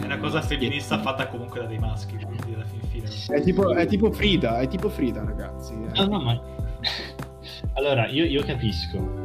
[0.00, 3.38] È una cosa femminista fatta comunque da dei maschi, quindi alla fin fine.
[3.38, 5.74] È tipo, è tipo Frida, è tipo Frida ragazzi.
[5.74, 5.98] eh.
[5.98, 6.40] No, no, ma...
[7.74, 9.19] Allora, io, io capisco.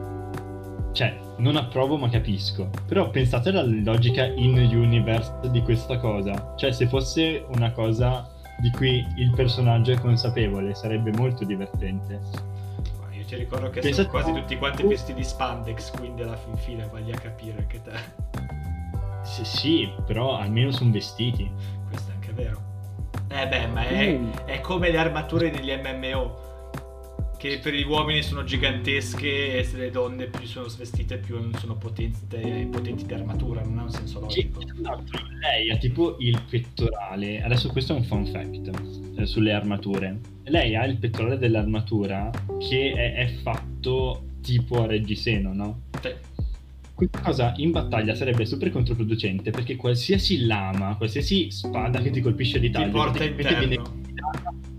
[0.95, 2.69] Cioè, non approvo ma capisco.
[2.87, 6.53] Però pensate alla logica in-universe di questa cosa.
[6.55, 8.29] Cioè, se fosse una cosa
[8.61, 12.21] di cui il personaggio è consapevole, sarebbe molto divertente.
[13.01, 16.37] Ma Io ti ricordo che Pensa- sono quasi tutti quanti vestiti di spandex, quindi alla
[16.37, 17.91] fin fine vai a capire che te.
[19.23, 21.51] Sì, sì, però almeno sono vestiti.
[21.89, 22.61] Questo è anche vero.
[23.27, 24.29] Eh beh, ma è, Mm.
[24.45, 26.44] è come le armature negli MMO.
[27.37, 31.75] Che per gli uomini sono gigantesche e se le donne più sono svestite più sono
[31.75, 32.17] potenti,
[32.71, 34.81] potenti di armatura, non ha un senso Sì, logico.
[34.81, 37.43] l'altro, lei ha tipo il pettorale.
[37.43, 38.71] Adesso questo è un fun fact
[39.17, 40.19] eh, sulle armature.
[40.45, 45.81] Lei ha il pettorale dell'armatura che è, è fatto tipo a reggiseno, no?
[46.01, 46.17] Cioè,
[46.93, 52.59] Questa cosa in battaglia sarebbe super controproducente perché qualsiasi lama, qualsiasi spada che ti colpisce
[52.59, 53.81] di ti taglio porta praticamente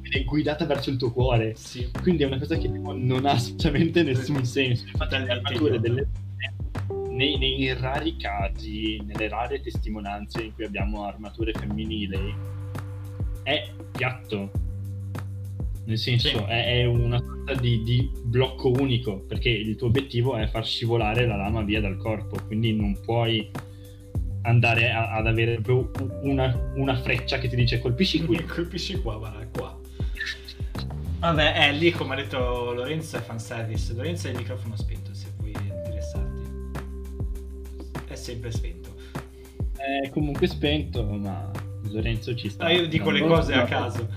[0.09, 1.55] viene guidata, verso il tuo cuore.
[1.57, 1.91] Sì.
[2.01, 4.87] Quindi è una cosa che tipo, non ha assolutamente nessun senso.
[4.87, 5.89] Infatti, le Totalmente armature idiota.
[5.89, 6.09] delle
[7.17, 12.35] nei, nei rari casi, nelle rare testimonianze in cui abbiamo armature femminili,
[13.43, 14.51] è piatto.
[15.87, 16.35] Nel senso, sì.
[16.35, 21.27] è, è, una sorta di, di, blocco unico, perché il tuo obiettivo è far scivolare
[21.27, 23.49] la lama via dal corpo, quindi non puoi
[24.43, 25.61] andare a, ad avere
[26.23, 28.43] una, una, freccia che ti dice colpisci qui.
[28.45, 29.76] colpisci qua, va qua.
[31.19, 33.95] Vabbè, è lì come ha detto Lorenzo è fanservice.
[33.95, 36.43] Lorenzo è il microfono spento se vuoi interessarti.
[38.07, 38.95] È sempre spento.
[39.77, 41.51] È comunque spento, ma
[41.91, 42.67] Lorenzo ci sta.
[42.67, 44.09] Ah, io dico le cose a caso.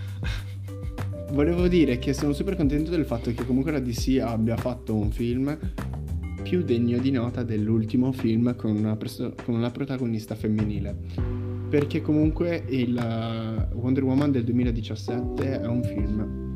[1.32, 5.12] Volevo dire che sono super contento del fatto che comunque la DC abbia fatto un
[5.12, 5.58] film
[6.41, 10.95] più degno di nota dell'ultimo film con una, preso- con una protagonista femminile.
[11.70, 16.56] Perché comunque il uh, Wonder Woman del 2017 è un film.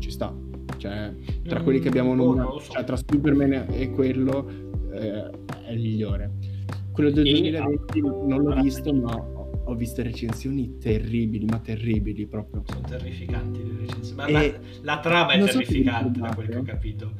[0.00, 0.34] Ci sta.
[0.76, 2.72] Cioè, tra mm, quelli che abbiamo nominato, so.
[2.72, 4.48] cioè, tra Superman e quello
[4.92, 5.30] eh,
[5.66, 6.32] è il migliore.
[6.90, 9.14] Quello del e 2020 non l'ho visto, ma
[9.70, 12.62] ho visto recensioni terribili, ma terribili proprio.
[12.66, 14.16] Sono terrificanti le recensioni.
[14.16, 17.12] Ma la, la, trama è terrificante so da quel che ho capito.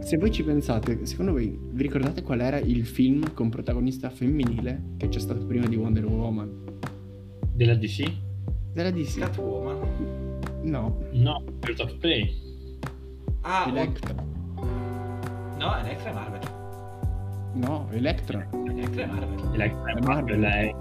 [0.00, 4.94] Se voi ci pensate, secondo voi vi ricordate qual era il film con protagonista femminile
[4.96, 6.62] che c'è stato prima di Wonder Woman?
[7.52, 8.10] Della DC?
[8.72, 9.18] Della DC.
[9.18, 10.13] Catwoman?
[10.64, 10.98] No.
[11.12, 12.34] No, Birds of Prey.
[13.42, 14.14] Ah, Electra.
[15.58, 16.40] No, Electra è Marvel.
[17.52, 18.48] No, Electra.
[18.66, 19.54] Electra è Marvel.
[19.54, 20.74] Electra è Marvel, è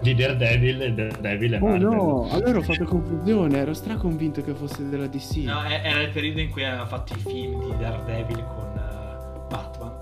[0.00, 1.80] di Daredevil e Daredevil è oh, Marvel.
[1.80, 5.36] no, allora ho fatto confusione, ero straconvinto che fosse della DC.
[5.44, 9.92] No, era il periodo in cui avevano fatto i film di Daredevil con uh, Batman.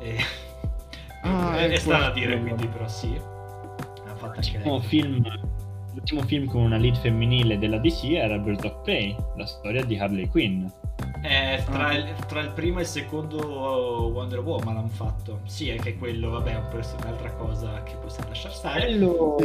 [0.00, 0.16] E...
[1.22, 3.08] Ah, è, è strano a dire, quindi però sì.
[3.08, 5.22] Hanno fatto anche l'ultimo film,
[5.92, 9.98] l'ultimo film con una lead femminile della DC era Birds of Prey, la storia di
[9.98, 10.66] Harley Quinn.
[11.22, 11.94] Eh, tra, ah.
[11.94, 15.40] il, tra, il, primo e il secondo Wonder Woman hanno fatto.
[15.44, 18.80] Sì, è che quello, vabbè, è un un'altra cosa che possiamo lasciare stare.
[18.86, 19.36] Quello...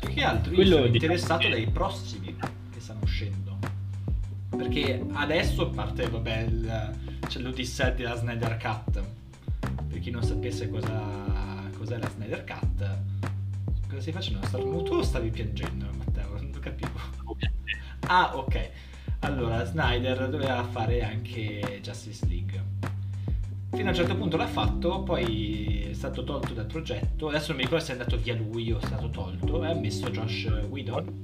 [0.00, 2.36] Più che altro io quello sono interessato dai prossimi
[2.72, 3.58] che stanno uscendo.
[4.56, 6.94] Perché adesso, a parte, vabbè, il,
[7.26, 9.02] c'è l'Odissea della Snyder Cut.
[9.88, 11.02] Per chi non sapesse cosa,
[11.76, 12.98] cos'è la Snyder Cut,
[13.94, 14.46] cosa stai facendo?
[14.46, 16.40] Star muto o stavi piangendo, Matteo?
[16.40, 16.98] Non capivo.
[18.06, 18.70] Ah, ok.
[19.20, 22.62] Allora, Snyder doveva fare anche Justice League.
[23.72, 27.28] Fino a un certo punto l'ha fatto, poi è stato tolto dal progetto.
[27.28, 29.64] Adesso non mi ricordo se è andato via lui o è stato tolto.
[29.64, 31.18] E ha messo Josh Whedon.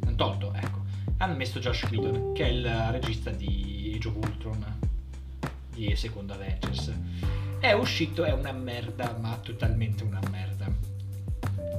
[0.00, 0.82] Non tolto, ecco.
[1.18, 4.64] Hanno messo Josh Whedon, che è il regista di Age of Ultron,
[5.74, 6.90] di secondo Avengers.
[7.58, 10.83] È uscito, è una merda, ma totalmente una merda.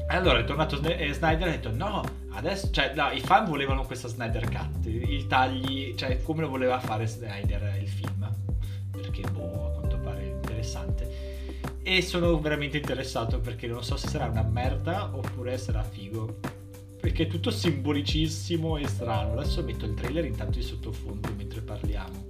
[0.07, 4.07] Allora è tornato Snyder e ha detto no, adesso, cioè no, i fan volevano questa
[4.07, 8.29] Snyder Cut, i tagli, cioè come lo voleva fare Snyder il film,
[8.91, 11.33] perché boh, a quanto pare interessante.
[11.81, 16.39] E sono veramente interessato perché non so se sarà una merda oppure sarà figo.
[16.99, 19.33] Perché è tutto simbolicissimo e strano.
[19.33, 22.25] Adesso metto il trailer intanto di sottofondo mentre parliamo.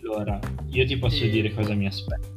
[0.00, 1.28] Allora, io ti posso e...
[1.28, 2.33] dire cosa mi aspetto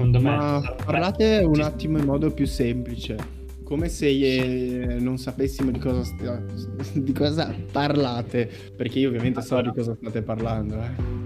[0.00, 0.30] secondo me.
[0.36, 3.38] Ma parlate un attimo in modo più semplice.
[3.62, 9.60] Come se eh, non sapessimo di cosa, st- di cosa parlate, perché io ovviamente so
[9.60, 10.76] di cosa state parlando.
[10.76, 11.18] Eh.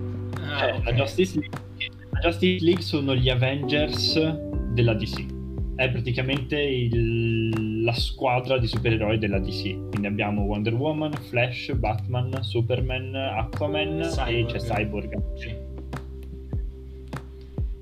[0.42, 1.58] Ah, cioè, la, Justice League,
[2.10, 4.18] la Justice League sono gli Avengers
[4.72, 5.24] della DC.
[5.76, 9.88] È praticamente il, la squadra di supereroi della DC.
[9.88, 14.28] Quindi abbiamo Wonder Woman, Flash, Batman, Superman, Aquaman Cyborg.
[14.28, 15.22] e c'è Cyborg.
[15.36, 15.73] Sì.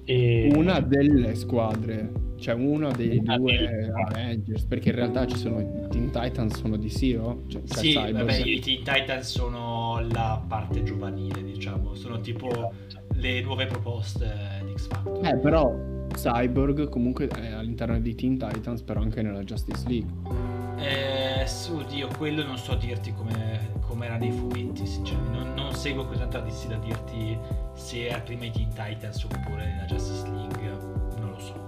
[0.04, 0.52] E...
[0.54, 5.66] Una delle squadre, cioè uno dei una due Avengers, perché in realtà ci sono i
[5.88, 7.44] Teen Titans sono di Zero.
[7.46, 12.72] Cioè, cioè sì, vabbè, i Teen Titans sono la parte giovanile, diciamo, sono tipo
[13.14, 14.28] le nuove proposte
[14.64, 15.26] di X Factor.
[15.26, 15.74] Eh, però
[16.14, 20.61] Cyborg comunque è all'interno di Teen Titans, però anche nella Justice League.
[20.78, 25.38] Eh, oddio, quello non so dirti come, come era nei fumetti, sinceramente.
[25.38, 27.38] Non, non seguo così tanto DC da dirti
[27.74, 30.68] se era prima i Teen Titans oppure nella Justice League,
[31.18, 31.66] non lo so.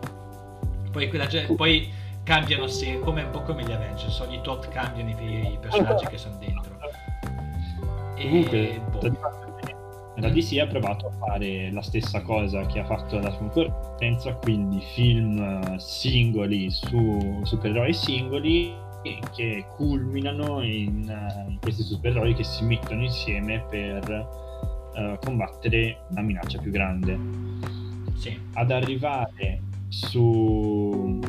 [0.91, 1.27] Poi, quella,
[1.57, 1.93] poi
[2.23, 6.19] cambiano se, come un po' come gli Avengers, ogni tot cambiano i, i personaggi che
[6.19, 6.73] sono dentro.
[8.17, 9.43] E, Comunque, boh.
[10.17, 14.81] La DC ha provato a fare la stessa cosa che ha fatto la concorrenza, quindi
[14.95, 18.84] film eh, singoli su supereroi singoli
[19.35, 24.09] che culminano in, uh, in, questi supereroi che si mettono insieme per
[24.95, 27.19] uh, combattere una minaccia più grande.
[28.17, 28.39] Sì.
[28.55, 31.21] Ad arrivare su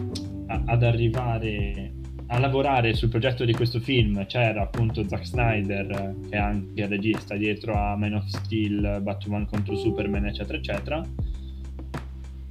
[0.48, 1.94] a, ad arrivare
[2.28, 6.88] a lavorare sul progetto di questo film c'era appunto Zack Snyder che è anche il
[6.88, 11.08] regista dietro a Man of Steel, Batman contro Superman eccetera eccetera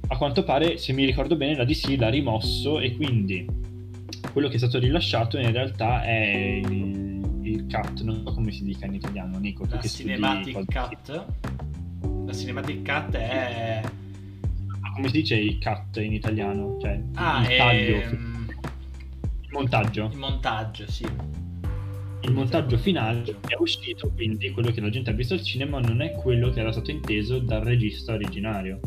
[0.07, 3.45] a quanto pare se mi ricordo bene la DC l'ha rimosso e quindi
[4.35, 8.65] quello che è stato rilasciato in realtà è il, il cut, non so come si
[8.65, 9.65] dica in italiano, Nico.
[9.69, 11.25] La cinematic cut?
[12.25, 13.81] La cinematic cut è...
[14.93, 16.77] Come si dice il cut in italiano?
[16.81, 17.95] Cioè, ah, il taglio.
[17.95, 18.47] Ehm...
[19.39, 20.09] Il montaggio.
[20.11, 21.07] Il montaggio, sì.
[22.19, 26.01] Il montaggio finale è uscito, quindi quello che la gente ha visto al cinema non
[26.01, 28.81] è quello che era stato inteso dal regista originario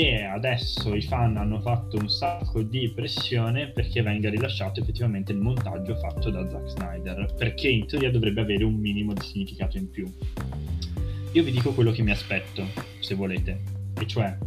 [0.00, 5.38] e adesso i fan hanno fatto un sacco di pressione perché venga rilasciato effettivamente il
[5.38, 9.90] montaggio fatto da Zack Snyder, perché in teoria dovrebbe avere un minimo di significato in
[9.90, 10.08] più.
[11.32, 12.64] Io vi dico quello che mi aspetto,
[13.00, 13.60] se volete,
[13.98, 14.38] e cioè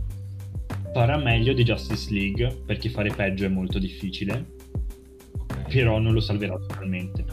[0.93, 4.53] farà meglio di Justice League, perché fare peggio è molto difficile,
[5.67, 7.25] però non lo salverà totalmente.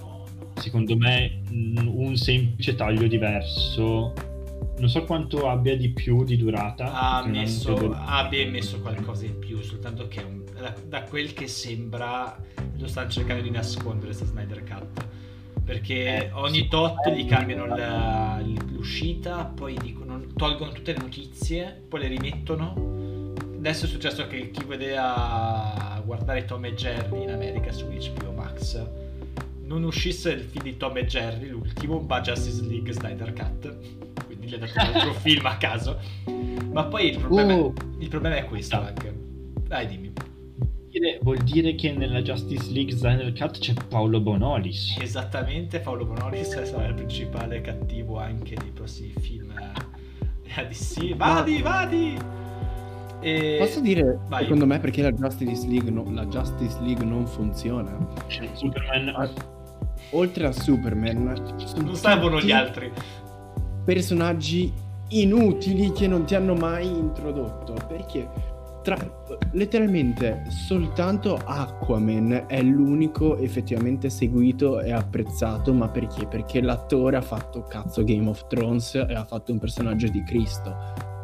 [0.55, 4.12] Secondo me un semplice taglio diverso
[4.79, 6.93] non so quanto abbia di più di durata.
[6.93, 7.97] Ha messo, credo...
[7.99, 10.24] abbia messo qualcosa in più, soltanto che
[10.59, 12.37] da, da, quel che sembra
[12.76, 15.07] lo stanno cercando di nascondere sta Snyder Cut.
[15.64, 21.83] Perché eh, ogni sì, tot gli cambiano la, l'uscita, poi dicono, tolgono tutte le notizie,
[21.89, 23.35] poi le rimettono.
[23.57, 28.87] Adesso è successo che chi vedeva guardare Tom e Jerry in America su HBO Max
[29.64, 34.08] non uscisse il film di Tom e Jerry, l'ultimo, ma Justice League Snyder Cut
[34.49, 35.99] gli ho dato un altro film a caso.
[36.73, 37.75] Ma poi il problema, uh.
[37.99, 39.15] il problema è questo anche.
[39.67, 40.13] Dai, dimmi.
[41.21, 44.97] Vuol dire che nella Justice League Snyder Cut c'è Paolo Bonolis.
[44.99, 51.15] Esattamente, Paolo Bonolis sarà il principale cattivo anche dei prossimi film a DC.
[51.15, 52.17] Vadi, vadi!
[53.21, 53.57] E...
[53.59, 54.45] Posso dire, Vai.
[54.45, 57.97] secondo me, perché la Justice League, no, la Justice League non funziona?
[58.55, 59.33] Superman.
[60.11, 61.35] Oltre a Superman,
[61.77, 62.91] non servono gli altri
[63.89, 64.70] personaggi
[65.12, 67.72] inutili che non ti hanno mai introdotto.
[67.89, 68.28] Perché
[68.82, 68.99] tra,
[69.53, 75.72] letteralmente soltanto Aquaman è l'unico effettivamente seguito e apprezzato.
[75.72, 76.26] Ma perché?
[76.26, 80.76] Perché l'attore ha fatto cazzo Game of Thrones e ha fatto un personaggio di Cristo.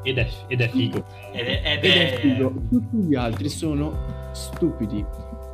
[0.02, 1.04] Ed è, ed è figo.
[1.32, 2.50] Ed è, ed ed è figo.
[2.70, 5.04] Tutti gli altri sono stupidi.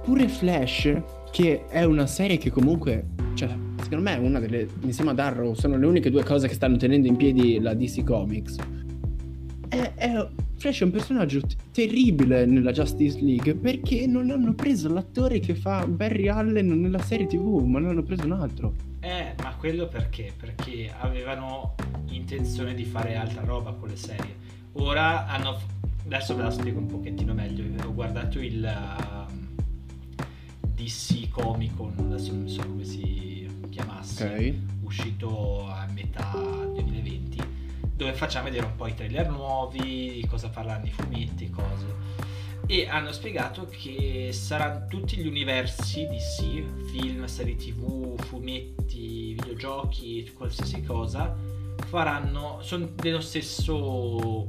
[0.04, 0.96] Pure Flash,
[1.32, 3.48] che è una serie che comunque cioè,
[3.82, 6.76] secondo me è una delle, insieme ad Arrow, sono le uniche due cose che stanno
[6.76, 8.56] tenendo in piedi la DC Comics.
[9.68, 14.92] È, è, Flash è un personaggio t- terribile nella Justice League perché non hanno preso
[14.92, 18.74] l'attore che fa Barry Allen nella serie TV, ma non hanno preso un altro.
[19.00, 20.32] Eh, ma quello perché?
[20.38, 21.74] Perché avevano
[22.08, 24.36] intenzione di fare altra roba con le serie.
[24.72, 25.58] Ora hanno...
[26.04, 27.64] Adesso ve la spiego un pochettino meglio.
[27.86, 28.64] Ho guardato il...
[28.64, 29.20] Uh
[30.80, 33.39] DC Comic Con, adesso non so come si
[33.70, 34.66] chiamasse, okay.
[34.82, 37.38] uscito a metà 2020,
[37.94, 42.18] dove facciamo vedere un po' i trailer nuovi, cosa parlano i fumetti, cose.
[42.66, 50.82] E hanno spiegato che saranno tutti gli universi DC, film, serie tv, fumetti, videogiochi, qualsiasi
[50.82, 51.34] cosa,
[51.86, 54.46] faranno, sono dello stesso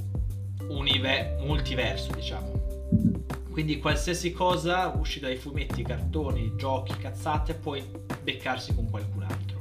[0.67, 3.20] univer- multiverso, diciamo
[3.61, 7.83] quindi qualsiasi cosa usci dai fumetti, cartoni, giochi, cazzate, puoi
[8.23, 9.59] beccarsi con qualcun altro.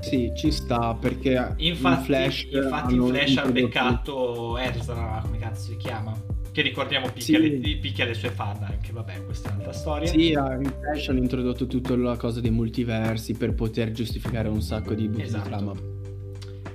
[0.00, 5.72] Sì, ci sta perché infatti, in Flash, infatti in Flash ha beccato Ezra, come cazzo
[5.72, 6.18] si chiama?
[6.50, 7.60] Che ricordiamo picchia, sì.
[7.60, 10.08] le, picchia le sue fan anche, vabbè, questa è un'altra storia.
[10.08, 14.94] Sì, in Flash hanno introdotto tutta la cosa dei multiversi per poter giustificare un sacco
[14.94, 15.42] di buchi esatto.
[15.42, 15.95] di trama.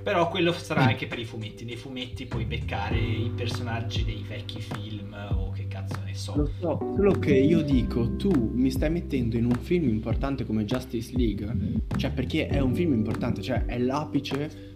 [0.02, 1.64] Però quello sarà anche per i fumetti.
[1.64, 6.36] Nei fumetti puoi beccare i personaggi dei vecchi film o che cazzo ne so.
[6.36, 10.64] Lo so, solo che io dico, tu mi stai mettendo in un film importante come
[10.64, 11.54] Justice League,
[11.96, 14.70] cioè perché è un film importante, cioè è l'apice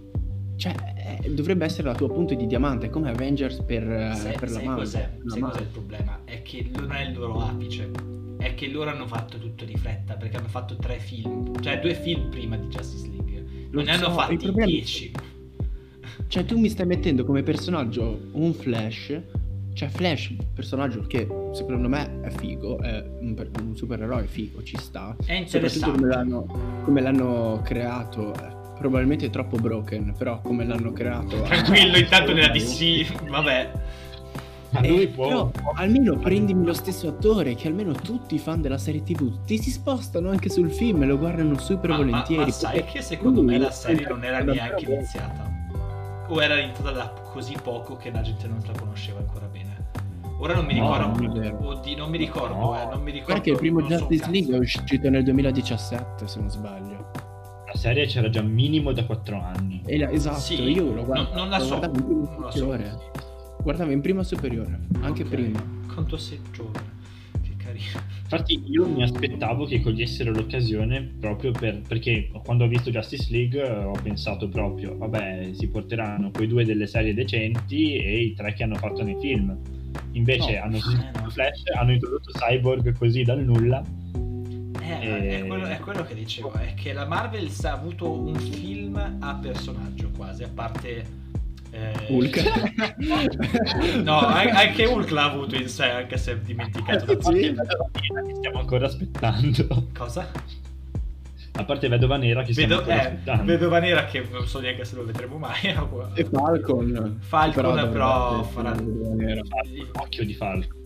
[0.57, 3.83] cioè, è, dovrebbe essere la tua punta di diamante, come Avengers per,
[4.17, 5.19] sai, per sai la Cos'è?
[5.27, 6.21] Sai cos'è il problema?
[6.25, 7.91] È che non è il loro apice.
[8.39, 11.95] È che loro hanno fatto tutto di fretta perché hanno fatto tre film, cioè due
[11.95, 13.36] film prima di Justice League
[13.71, 14.71] non ne hanno fatti problema...
[14.71, 15.13] 10.
[16.29, 19.21] Cioè, tu mi stai mettendo come personaggio un Flash.
[19.73, 23.51] Cioè, Flash, personaggio che secondo me è figo, è un, per...
[23.61, 25.15] un supereroe figo, ci sta.
[25.25, 25.99] È interessante.
[25.99, 28.33] Come l'hanno, come l'hanno creato,
[28.79, 31.43] probabilmente troppo broken, però come l'hanno creato.
[31.43, 33.73] Tranquillo, intanto nella DC, vabbè.
[34.81, 35.27] Ma lui può.
[35.27, 39.59] Però, almeno prendimi lo stesso attore, che almeno tutti i fan della serie TV ti
[39.59, 42.41] si spostano anche sul film e lo guardano super ma, volentieri.
[42.41, 45.55] Ma, ma sai che secondo me la serie non era neanche iniziata.
[46.29, 49.77] O era iniziata da così poco che la gente non la conosceva ancora bene.
[50.39, 51.07] Ora non mi ricordo.
[51.07, 52.81] No, non, Oddio, non mi ricordo, no.
[52.81, 53.35] eh, non mi ricordo.
[53.35, 57.11] Perché il primo Justice so League è uscito nel 2017, se non sbaglio.
[57.67, 59.83] La serie c'era già minimo da 4 anni.
[59.99, 61.35] La, esatto, sì, io lo guardo.
[61.35, 61.79] Non, non la so.
[61.79, 62.77] Non la so.
[63.67, 65.43] Guardavo in prima superiore, anche okay.
[65.43, 65.61] prima.
[65.93, 66.87] Quanto sei giovane,
[67.43, 67.81] che numeri.
[68.23, 73.61] Infatti io mi aspettavo che cogliessero l'occasione proprio per, perché quando ho visto Justice League
[73.69, 78.63] ho pensato proprio, vabbè, si porteranno quei due delle serie decenti e i tre che
[78.63, 79.59] hanno fatto nei film.
[80.13, 81.31] Invece no, hanno eh no.
[81.31, 83.83] Flash, hanno introdotto Cyborg così dal nulla.
[84.81, 85.41] Eh, e...
[85.41, 89.35] è, quello, è, quello, che dicevo, è che la Marvel ha avuto un film a
[89.35, 91.25] personaggio quasi, a parte
[91.77, 92.41] eh, Hulk.
[94.03, 97.13] no, anche Hulk l'ha avuto in sé, anche se è dimenticato.
[97.13, 97.55] Eh, sì.
[98.37, 99.89] stiamo ancora aspettando.
[99.97, 100.31] Cosa?
[101.59, 103.45] A parte Vedova Nera che stiamo Vedo, eh, aspettando.
[103.45, 105.61] Vedova Nera che non so neanche se lo vedremo mai.
[106.15, 107.19] e Falcon.
[107.21, 108.73] Falcon però, però farà...
[108.73, 110.85] Occhio di Falcon.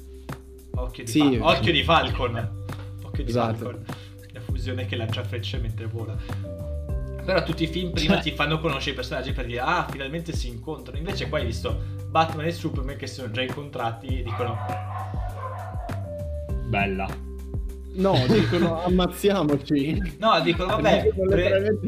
[0.74, 1.36] Occhio di, sì.
[1.38, 2.50] Fa- Occhio di Falcon.
[3.02, 3.64] Occhio di esatto.
[3.64, 3.84] Falcon.
[4.32, 6.69] La fusione che lancia frecce mentre vola.
[7.32, 8.22] Però tutti i film prima cioè...
[8.24, 10.98] ti fanno conoscere i personaggi per dire ah, finalmente si incontrano.
[10.98, 14.58] Invece qua hai visto Batman e Superman che si sono già incontrati e dicono
[16.66, 17.08] bella.
[17.92, 20.16] No, dicono ammazziamoci.
[20.18, 21.78] No, dicono vabbè, pre...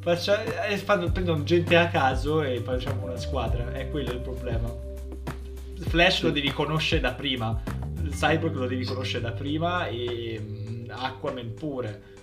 [0.00, 0.66] faccia...
[0.66, 3.72] eh, fanno, prendono gente a caso e facciamo una squadra.
[3.72, 4.70] È quello il problema.
[5.78, 7.58] Flash lo devi conoscere da prima.
[8.10, 12.16] Cyborg lo devi conoscere da prima e um, Aquaman pure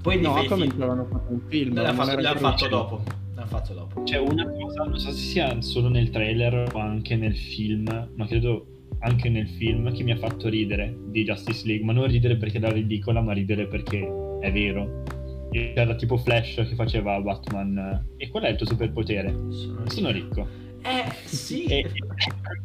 [0.00, 1.74] poi no, come avevano fatto un film.
[1.74, 3.02] L'hanno fatto, l'hanno fatto dopo.
[3.34, 4.02] L'hanno fatto dopo.
[4.04, 8.26] C'è una cosa, non so se sia solo nel trailer o anche nel film, ma
[8.26, 8.66] credo
[9.00, 12.58] anche nel film che mi ha fatto ridere di Justice League, ma non ridere perché
[12.58, 14.08] era ridicola, ma ridere perché
[14.40, 15.02] è vero.
[15.50, 18.06] C'era tipo Flash che faceva Batman.
[18.16, 19.30] E qual è il tuo superpotere?
[19.50, 20.46] Sono, Sono ricco.
[20.82, 21.64] Eh, sì.
[21.64, 21.90] E,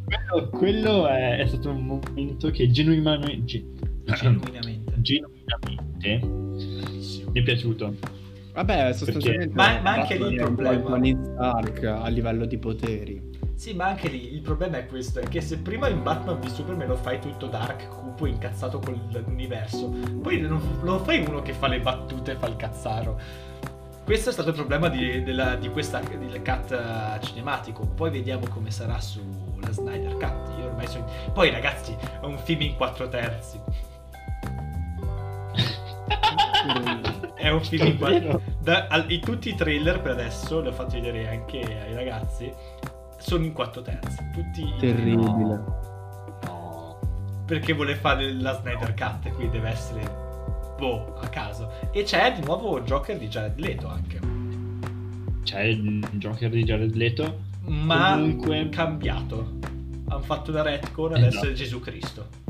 [0.04, 3.64] quello, quello è, è, stato un momento che genuinamente,
[4.04, 6.44] genuinamente, genuinamente
[7.34, 7.94] mi è piaciuto.
[8.52, 13.32] Vabbè, sostanzialmente ma, ma anche lì il problema Tony Stark a livello di poteri.
[13.56, 16.46] Sì, ma anche lì il problema è questo, è che se prima in Batman v
[16.46, 19.88] Superman lo fai tutto dark, cupo, incazzato con l'universo,
[20.22, 23.20] poi non, lo fai uno che fa le battute e fa il cazzaro.
[24.04, 27.86] Questo è stato il problema di, della, di questa del cut uh, cinematico.
[27.86, 30.58] Poi vediamo come sarà sulla Snyder Cut.
[30.58, 31.06] Io ormai sono...
[31.32, 33.58] Poi ragazzi, è un film in quattro terzi.
[37.34, 41.00] è un film in quattro da, al, tutti i trailer per adesso li ho fatti
[41.00, 42.52] vedere anche ai ragazzi
[43.18, 45.16] sono in quattro terzi tutti terribile.
[45.16, 45.68] No.
[46.44, 46.98] no.
[47.46, 50.22] perché vuole fare la Snyder Cut quindi deve essere
[50.76, 51.70] boh a caso.
[51.92, 54.20] E c'è di nuovo Joker di Jared Leto anche.
[55.44, 57.40] C'è il Joker di Jared Leto?
[57.66, 59.58] Ma comunque cambiato.
[60.08, 61.48] Hanno fatto da retcon adesso esatto.
[61.48, 62.42] è Gesù Cristo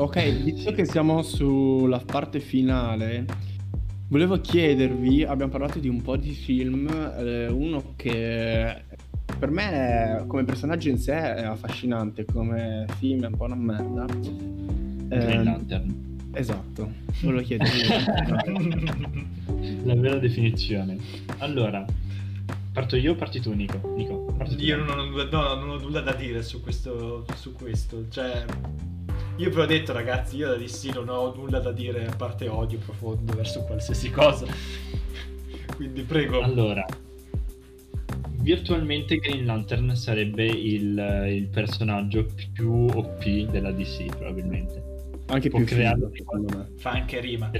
[0.00, 3.26] Ok, visto che siamo sulla parte finale,
[4.08, 8.82] volevo chiedervi, abbiamo parlato di un po' di film, eh, uno che
[9.38, 14.06] per me come personaggio in sé è affascinante, come film è un po' una merda.
[14.06, 16.16] Green eh, Lantern.
[16.32, 17.80] Esatto, volevo chiedervi.
[19.84, 20.96] La vera definizione.
[21.40, 21.84] Allora,
[22.72, 23.92] parto io o parti tu Nico?
[23.94, 24.62] Nico parti tu.
[24.62, 28.06] Io non ho, no, non ho nulla da dire su questo, su questo.
[28.08, 28.46] cioè
[29.40, 32.46] io vi ho detto ragazzi, io da DC non ho nulla da dire a parte
[32.46, 34.44] odio profondo verso qualsiasi cosa.
[35.76, 36.42] Quindi prego.
[36.42, 36.84] Allora,
[38.42, 44.82] virtualmente Green Lantern sarebbe il, il personaggio più OP della DC probabilmente.
[45.28, 46.68] Anche Può più creato secondo me.
[46.76, 47.50] Fa anche rima.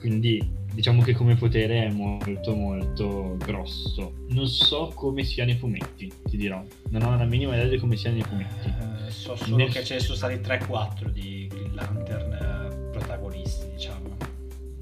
[0.00, 4.14] Quindi diciamo che come potere è molto molto grosso.
[4.28, 6.64] Non so come sia nei fumetti, ti dirò.
[6.90, 8.68] Non ho la minima idea di come sia nei fumetti.
[8.68, 9.70] Eh, so solo Nel...
[9.70, 14.16] che ce ne sono stati 3-4 di Green Lantern eh, protagonisti, diciamo.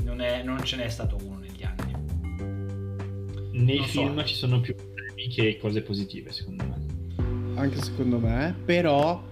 [0.04, 1.92] Non, è, non, ce n'è stato uno negli anni.
[3.52, 4.24] Nei non film so.
[4.24, 6.88] ci sono più problemi che cose positive, secondo me.
[7.56, 9.22] Anche secondo me, però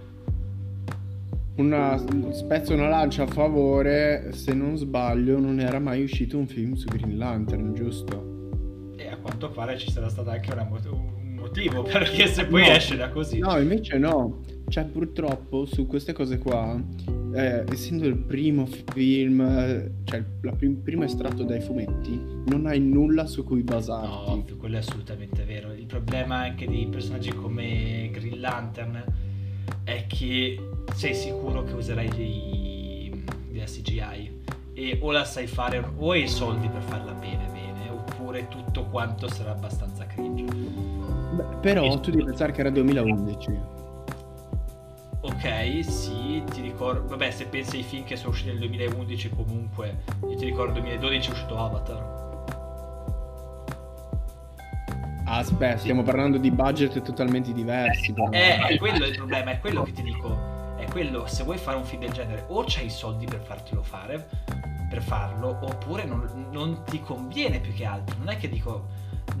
[1.59, 1.97] una,
[2.31, 6.87] spezzo una lancia a favore, se non sbaglio, non era mai uscito un film su
[6.87, 8.93] Green Lantern, giusto?
[8.97, 12.95] E a quanto pare ci sarà stato anche un motivo, perché se poi no, esce
[12.95, 13.39] da così.
[13.39, 14.41] No, invece no.
[14.67, 16.79] Cioè, purtroppo su queste cose qua,
[17.33, 23.25] eh, essendo il primo film, cioè il prim- primo estratto dai fumetti, non hai nulla
[23.25, 24.07] su cui basarti.
[24.07, 25.73] No, quello è assolutamente vero.
[25.73, 29.03] Il problema anche di personaggi come Green Lantern
[29.83, 34.41] è che sei sicuro che userai dei, dei CGI
[34.73, 38.85] e o la sai fare o hai i soldi per farla bene bene oppure tutto
[38.85, 43.77] quanto sarà abbastanza cringe Beh, però e tu devi pensare che era 2011
[45.21, 47.09] Ok, sì, ti ricordo.
[47.09, 50.03] Vabbè, se pensi ai film che sono usciti nel 2011, comunque.
[50.29, 52.17] Io ti ricordo nel 2012 è uscito Avatar.
[55.25, 58.13] Aspetta, stiamo parlando di budget totalmente diversi.
[58.31, 60.48] Eh, è quello il problema, è quello che ti dico.
[60.89, 64.27] Quello, se vuoi fare un film del genere, o c'hai i soldi per fartelo fare,
[64.89, 68.17] per farlo, oppure non, non ti conviene più che altro.
[68.17, 68.87] Non è che dico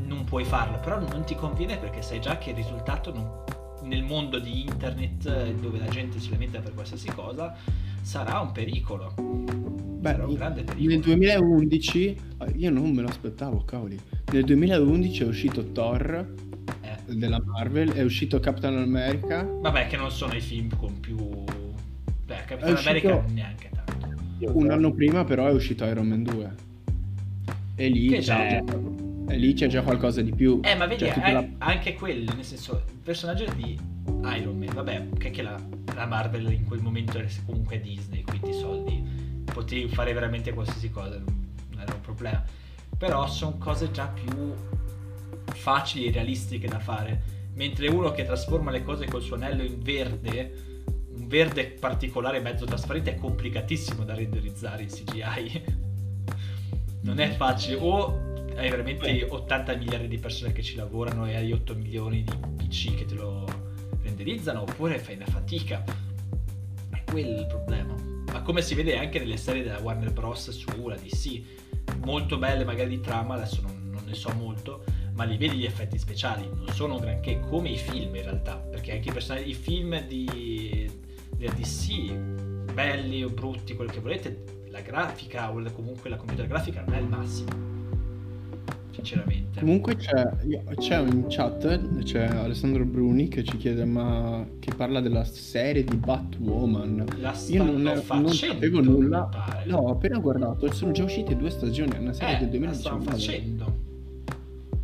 [0.05, 3.43] non puoi farlo, però non ti conviene perché sai già che il risultato non,
[3.83, 7.55] nel mondo di internet dove la gente si lamenta per qualsiasi cosa
[8.01, 9.13] sarà un pericolo.
[9.17, 10.89] Beh, sarà un grande pericolo.
[10.89, 13.99] Nel 2011, ah, io non me lo aspettavo, cavoli.
[14.31, 16.47] Nel 2011 è uscito Thor.
[17.09, 19.43] Della Marvel, è uscito Captain America.
[19.43, 21.17] Vabbè, che non sono i film con più.
[22.25, 24.57] Beh, Captain America neanche tanto.
[24.57, 26.55] Un anno prima, però, è uscito Iron Man 2.
[27.75, 28.63] E lì che c'è.
[28.65, 28.97] Già
[29.29, 30.59] e lì c'è già qualcosa di più.
[30.63, 31.45] Eh, ma vedi, cioè, eh, la...
[31.59, 33.79] anche quello, nel senso, il personaggio di
[34.35, 35.55] Iron Man, vabbè, che, che la,
[35.93, 39.03] la, Marvel in quel momento era comunque Disney, quindi soldi,
[39.43, 42.43] potevi fare veramente qualsiasi cosa, non era un problema.
[42.97, 44.51] Però sono cose già più
[45.53, 47.37] facili e realistiche da fare.
[47.53, 50.85] Mentre uno che trasforma le cose col suo anello in verde,
[51.15, 55.63] un verde particolare mezzo trasparente, è complicatissimo da renderizzare in CGI.
[57.01, 57.77] non è facile.
[57.79, 59.27] O hai veramente Beh.
[59.29, 63.15] 80 miliardi di persone che ci lavorano e hai 8 milioni di PC che te
[63.15, 63.45] lo
[64.01, 65.83] renderizzano, oppure fai una fatica.
[66.89, 67.95] È quello il problema.
[68.31, 70.49] Ma come si vede anche nelle serie della Warner Bros.
[70.51, 71.41] sulla DC,
[72.03, 74.83] molto belle magari di trama, adesso non, non ne so molto,
[75.19, 78.93] ma li vedi gli effetti speciali, non sono granché come i film in realtà, perché
[78.93, 80.89] anche i, personaggi, i film di,
[81.35, 82.13] della DC,
[82.73, 86.99] belli o brutti, quello che volete, la grafica o comunque la computer grafica non è
[86.99, 87.67] il massimo
[88.91, 89.59] sinceramente.
[89.59, 90.29] Comunque c'è,
[90.77, 95.97] c'è in chat, c'è Alessandro Bruni che ci chiede ma che parla della serie di
[95.97, 97.05] Batwoman.
[97.19, 99.29] La Io non, ero, non sapevo nulla.
[99.65, 103.05] No, ho appena guardato, sono già uscite due stagioni, è una serie eh, del 2019.
[103.05, 103.78] La facendo.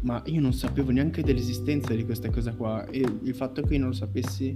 [0.06, 3.80] Ma io non sapevo neanche dell'esistenza di questa cosa qua e il fatto che io
[3.80, 4.56] non lo sapessi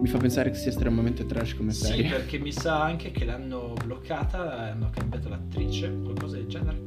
[0.00, 2.04] mi fa pensare che sia estremamente trash come serie.
[2.04, 6.86] Sì, perché mi sa anche che l'hanno bloccata, hanno cambiato l'attrice, qualcosa del genere.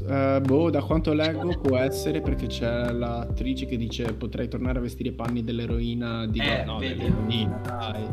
[0.00, 4.80] Uh, boh, da quanto leggo può essere perché c'è l'attrice che dice potrei tornare a
[4.80, 8.06] vestire i panni dell'eroina di eh, no, dell'eroina, dai.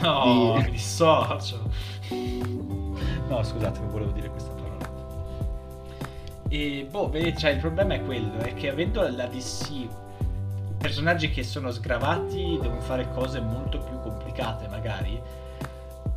[0.00, 0.62] No, di...
[0.68, 1.70] mi dissocio.
[3.28, 4.61] No, scusate, non volevo dire questa parola.
[6.54, 9.88] E boh, vedi, cioè il problema è quello, è che avendo la DC
[10.76, 15.18] personaggi che sono sgravati devono fare cose molto più complicate magari.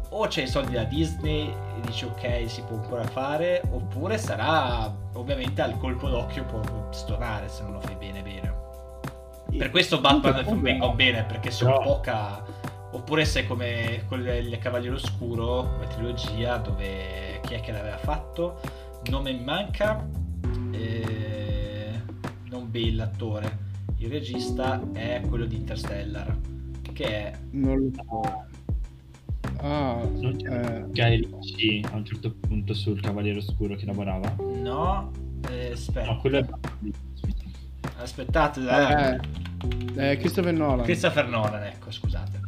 [0.10, 4.94] O c'è i soldi da Disney e dici ok si può ancora fare oppure sarà
[5.14, 6.60] ovviamente al colpo d'occhio può
[6.91, 8.53] stonare se non lo fai bene bene.
[9.57, 11.80] Per questo Batman vengono bene perché sono no.
[11.80, 12.44] poca
[12.91, 18.84] oppure sei come con il Cavaliere Oscuro come trilogia dove chi è che l'aveva fatto?
[19.07, 20.24] Nome mi manca
[20.76, 22.02] eh,
[22.49, 23.64] non Bale l'attore
[23.97, 26.38] il regista è quello di Interstellar
[26.93, 28.53] che è non lo so
[29.57, 31.15] Ah, non c'è eh...
[31.15, 34.35] Ricci a un certo punto sul Cavaliere Oscuro che lavorava?
[34.38, 35.11] No,
[35.49, 36.11] eh, aspetta.
[36.11, 36.45] No, quello è...
[37.97, 40.11] Aspettate, eh.
[40.11, 40.84] eh, Christopher Nolan.
[40.85, 42.44] Christopher Nolan, ecco, scusate.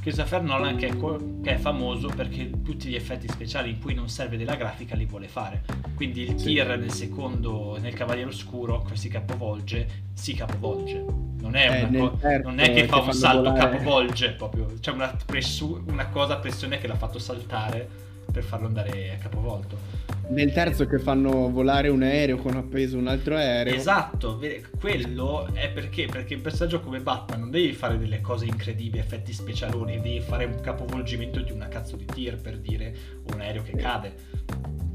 [0.00, 4.08] Christopher Nolan che è, che è, famoso perché tutti gli effetti speciali in cui non
[4.08, 5.62] serve della grafica li vuole fare.
[5.94, 6.46] Quindi il sì.
[6.46, 11.04] tir nel secondo, nel Cavaliere Oscuro, che si capovolge, si capovolge.
[11.40, 13.70] Non è, eh, co- non è che fa un salto volare.
[13.70, 18.66] capovolge proprio, c'è una, pressu- una cosa a pressione che l'ha fatto saltare per farlo
[18.66, 23.74] andare a capovolto nel terzo che fanno volare un aereo con appeso un altro aereo.
[23.74, 24.40] Esatto,
[24.78, 26.06] quello è perché?
[26.06, 30.44] Perché il personaggio come Batman non devi fare delle cose incredibili, effetti specialoni, devi fare
[30.44, 32.94] un capovolgimento di una cazzo di tir per dire
[33.32, 34.14] un aereo che cade.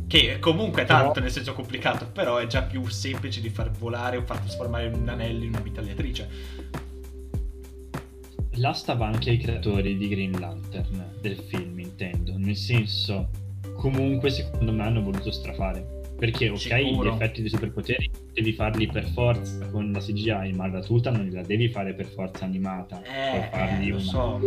[0.08, 4.18] Che comunque è tanto, nel senso complicato, però è già più semplice di far volare
[4.18, 6.30] o far trasformare un anello in una mitragliatrice.
[8.58, 13.30] Là stava anche ai creatori di Green Lantern del film, intendo, nel senso
[13.78, 15.94] comunque secondo me hanno voluto strafare.
[16.18, 17.10] Perché ok, Sicuro.
[17.10, 21.30] gli effetti dei superpoteri devi farli per forza con la CGI, ma la tuta non
[21.30, 23.02] la devi fare per forza animata.
[23.04, 24.04] Eh, eh lo una...
[24.04, 24.40] so,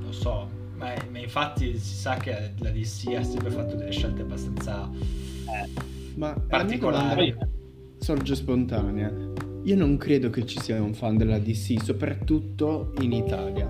[0.00, 0.48] lo so.
[0.76, 5.68] Ma, ma, infatti si sa che la DC ha sempre fatto delle scelte abbastanza eh,
[6.14, 7.34] ma particolari.
[7.98, 9.12] Sorge spontanea.
[9.64, 13.68] Io non credo che ci sia un fan della DC, soprattutto in Italia.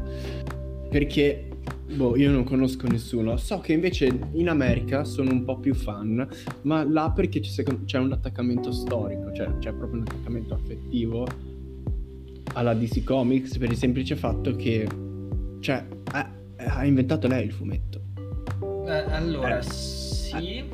[0.90, 1.48] Perché
[1.94, 3.36] Boh, io non conosco nessuno.
[3.38, 6.26] So che invece in America sono un po' più fan,
[6.62, 11.26] ma là perché c'è, c'è un attaccamento storico, cioè c'è proprio un attaccamento affettivo
[12.52, 14.86] alla DC Comics per il semplice fatto che,
[15.60, 18.00] cioè, ha, ha inventato lei il fumetto.
[18.86, 20.64] Eh, allora, eh, sì.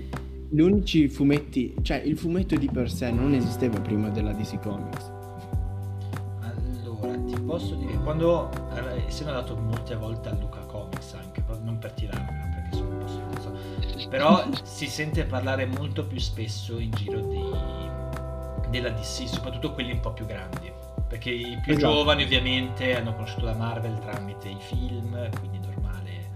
[0.49, 5.13] Gli unici fumetti, cioè il fumetto di per sé non esisteva prima della DC Comics.
[6.41, 8.51] Allora, ti posso dire, quando,
[9.07, 10.64] essendo andato molte volte a Luca
[14.15, 17.43] Però si sente parlare molto più spesso in giro di,
[18.71, 20.71] della DC, soprattutto quelli un po' più grandi.
[21.09, 21.93] Perché i più esatto.
[21.93, 26.31] giovani ovviamente hanno conosciuto la Marvel tramite i film, quindi normale.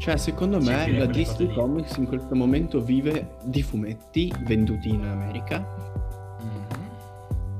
[0.00, 5.58] Cioè, secondo me la DC Comics in questo momento vive di fumetti venduti in America
[6.42, 6.80] mm-hmm.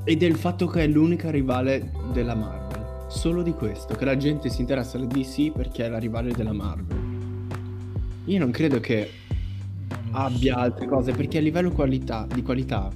[0.04, 3.04] e del fatto che è l'unica rivale della Marvel.
[3.08, 6.54] Solo di questo, che la gente si interessa alla DC perché è la rivale della
[6.54, 7.10] Marvel.
[8.26, 9.10] Io non credo che
[10.12, 12.90] abbia altre cose perché a livello qualità, di qualità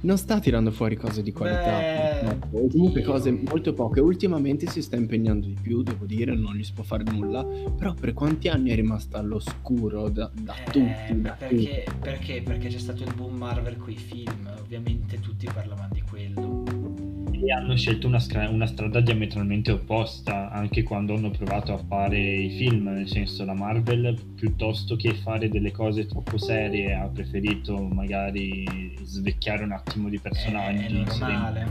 [0.00, 1.78] non sta tirando fuori cose di qualità.
[1.78, 4.00] Beh, comunque cose molto poche.
[4.00, 7.44] Ultimamente si sta impegnando di più, devo dire, non gli si può fare nulla.
[7.44, 11.20] Però per quanti anni è rimasta all'oscuro da, da eh, tutti?
[11.20, 11.98] Da perché, tutti?
[12.00, 12.42] perché?
[12.42, 14.48] Perché c'è stato il boom Marvel con i film.
[14.60, 16.77] Ovviamente tutti parlavano di quello
[17.48, 22.18] e hanno scelto una, stra- una, strada diametralmente opposta anche quando hanno provato a fare
[22.18, 27.78] i film, nel senso la Marvel piuttosto che fare delle cose troppo serie ha preferito
[27.78, 30.92] magari svecchiare un attimo di personaggi.
[30.92, 31.66] Normale.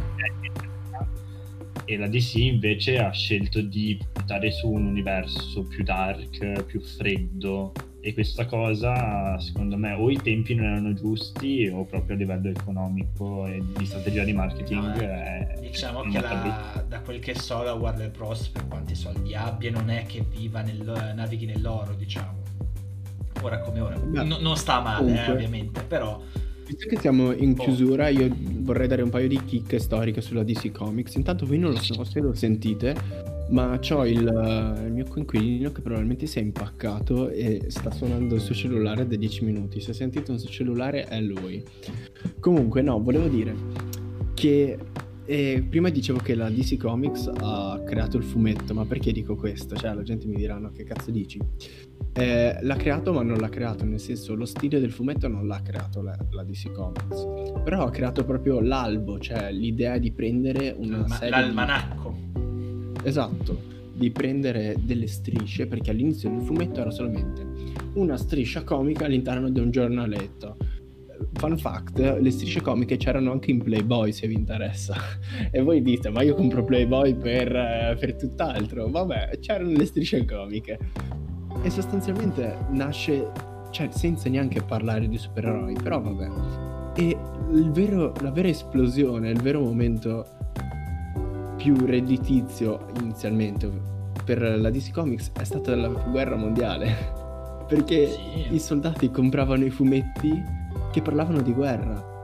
[1.85, 7.71] E la DC invece ha scelto di puntare su un universo più dark, più freddo,
[8.07, 12.47] e questa cosa secondo me o i tempi non erano giusti o proprio a livello
[12.47, 17.63] economico e di strategia di marketing no, è, diciamo che la, da quel che so
[17.63, 22.43] la Warner Bros per quanti soldi abbia non è che viva nel, navighi nell'oro diciamo
[23.41, 26.21] ora come ora Beh, no, non sta male eh, ovviamente però
[26.65, 27.63] Visto che siamo in boh.
[27.63, 28.29] chiusura, io
[28.59, 31.15] vorrei dare un paio di chicche storiche sulla DC Comics.
[31.15, 32.93] Intanto voi non lo so se lo sentite,
[33.49, 38.41] ma ho il, il, mio coinquilino che probabilmente si è impaccato e sta suonando il
[38.41, 39.79] suo cellulare da 10 minuti.
[39.79, 41.63] Se sentite un suo cellulare è lui.
[42.39, 43.55] Comunque, no, volevo dire
[44.33, 44.77] che
[45.29, 49.75] eh, prima dicevo che la DC Comics ha creato il fumetto, ma perché dico questo?
[49.75, 51.37] Cioè, la gente mi dirà, no, che cazzo dici?
[52.13, 55.61] Eh, l'ha creato, ma non l'ha creato, nel senso, lo stile del fumetto non l'ha
[55.61, 60.99] creato la, la DC Comics, però ha creato proprio l'albo, cioè l'idea di prendere una
[60.99, 62.15] Ma, serie l'almanacco.
[62.33, 62.36] Di
[63.03, 67.45] esatto, di prendere delle strisce, perché all'inizio del fumetto era solamente
[67.93, 70.57] una striscia comica all'interno di un giornaletto.
[71.33, 74.95] Fun fact, le strisce comiche c'erano anche in Playboy se vi interessa.
[75.49, 78.89] e voi dite, ma io compro Playboy per, eh, per tutt'altro.
[78.89, 80.77] Vabbè, c'erano le strisce comiche.
[81.63, 83.31] E sostanzialmente nasce,
[83.71, 86.29] cioè senza neanche parlare di supereroi, però vabbè.
[86.95, 87.17] E
[87.71, 90.36] vero, la vera esplosione, il vero momento
[91.67, 93.69] più redditizio inizialmente
[94.23, 97.25] per la DC Comics è stata la guerra mondiale.
[97.67, 98.53] Perché sì.
[98.53, 100.41] i soldati compravano i fumetti
[100.93, 102.15] che parlavano di guerra.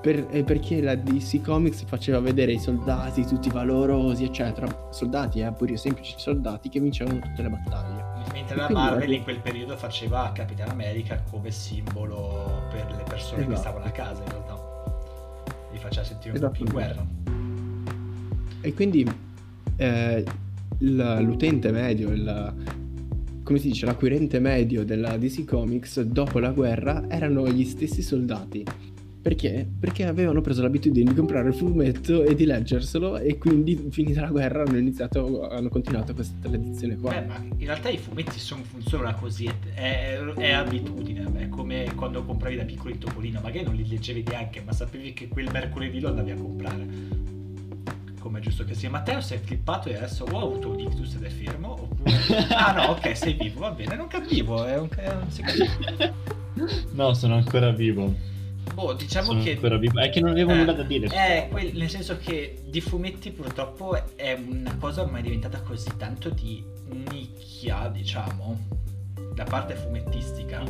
[0.00, 4.88] Per, perché la DC Comics faceva vedere i soldati tutti valorosi, eccetera.
[4.90, 8.04] Soldati, eh, pure semplici soldati che vincevano tutte le battaglie.
[8.32, 13.54] Mentre la Marvel in quel periodo faceva Capitan America come simbolo per le persone esatto.
[13.54, 14.58] che stavano a casa, in realtà.
[15.70, 17.17] Li faceva sentire un po' più in guerra.
[18.60, 19.06] E quindi
[19.76, 20.24] eh,
[20.78, 22.54] l'utente medio, il,
[23.42, 28.64] come si dice, l'acquirente medio della DC Comics dopo la guerra erano gli stessi soldati.
[29.20, 29.68] Perché?
[29.78, 34.28] Perché avevano preso l'abitudine di comprare il fumetto e di leggerselo e quindi finita la
[34.28, 37.12] guerra hanno iniziato, hanno continuato questa tradizione qua.
[37.12, 42.22] Beh, ma in realtà i fumetti sono, funzionano così, è, è abitudine, è come quando
[42.22, 46.00] compravi da piccolo il topolino, magari non li leggevi neanche, ma sapevi che quel mercoledì
[46.00, 46.86] lo andavi a comprare
[48.38, 48.90] come è giusto che sia.
[48.90, 52.12] Matteo si è flippato e adesso o ha avuto un ictus ed è fermo, oppure...
[52.54, 54.88] ah no, ok, sei vivo, va bene, non capivo, è un...
[54.88, 56.12] È un
[56.92, 58.14] no, sono ancora vivo.
[58.72, 59.52] Boh, diciamo sono che...
[59.52, 59.98] Ancora vivo.
[59.98, 61.06] È che non avevo eh, nulla da dire.
[61.08, 66.30] Eh, quel, nel senso che di fumetti purtroppo è una cosa ormai diventata così tanto
[66.30, 66.64] di
[67.10, 68.66] nicchia, diciamo,
[69.34, 70.62] da parte fumettistica.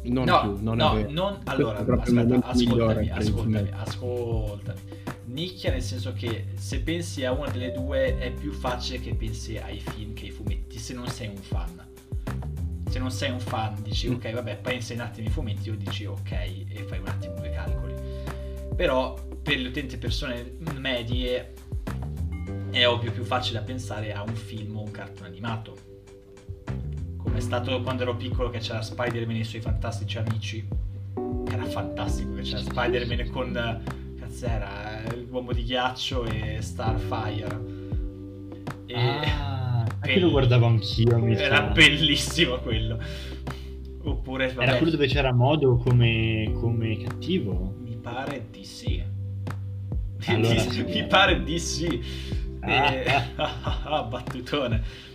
[0.00, 1.38] Non no, più, non no, non...
[1.44, 4.88] Allora, aspetta, ascoltami, ascoltami, ascoltami
[5.38, 9.56] nicchia nel senso che se pensi a una delle due è più facile che pensi
[9.56, 11.86] ai film che ai fumetti se non sei un fan.
[12.90, 14.14] Se non sei un fan dici mm.
[14.14, 17.50] ok vabbè pensa un attimo ai fumetti o dici ok e fai un attimo due
[17.50, 17.94] calcoli.
[18.74, 21.54] Però per le utenti persone medie
[22.70, 25.76] è ovvio più facile da pensare a un film o un cartone animato.
[27.16, 30.66] Come è stato quando ero piccolo che c'era Spider-Man e i suoi fantastici amici.
[31.50, 34.06] Era fantastico che c'era Spider-Man con
[34.38, 37.76] cazzo eh, l'uomo di ghiaccio e Starfire.
[38.86, 41.18] E ah, anche lo guardavo anch'io.
[41.18, 41.62] Mi era sa.
[41.62, 42.98] bellissimo quello.
[44.02, 47.74] Oppure vabbè, era quello dove c'era Modo come, come cattivo?
[47.80, 49.02] Mi pare di sì.
[50.26, 50.82] Allora, mi, sì.
[50.86, 52.00] mi pare di sì.
[52.60, 52.92] Ah.
[52.92, 53.06] E...
[54.08, 55.06] battutone.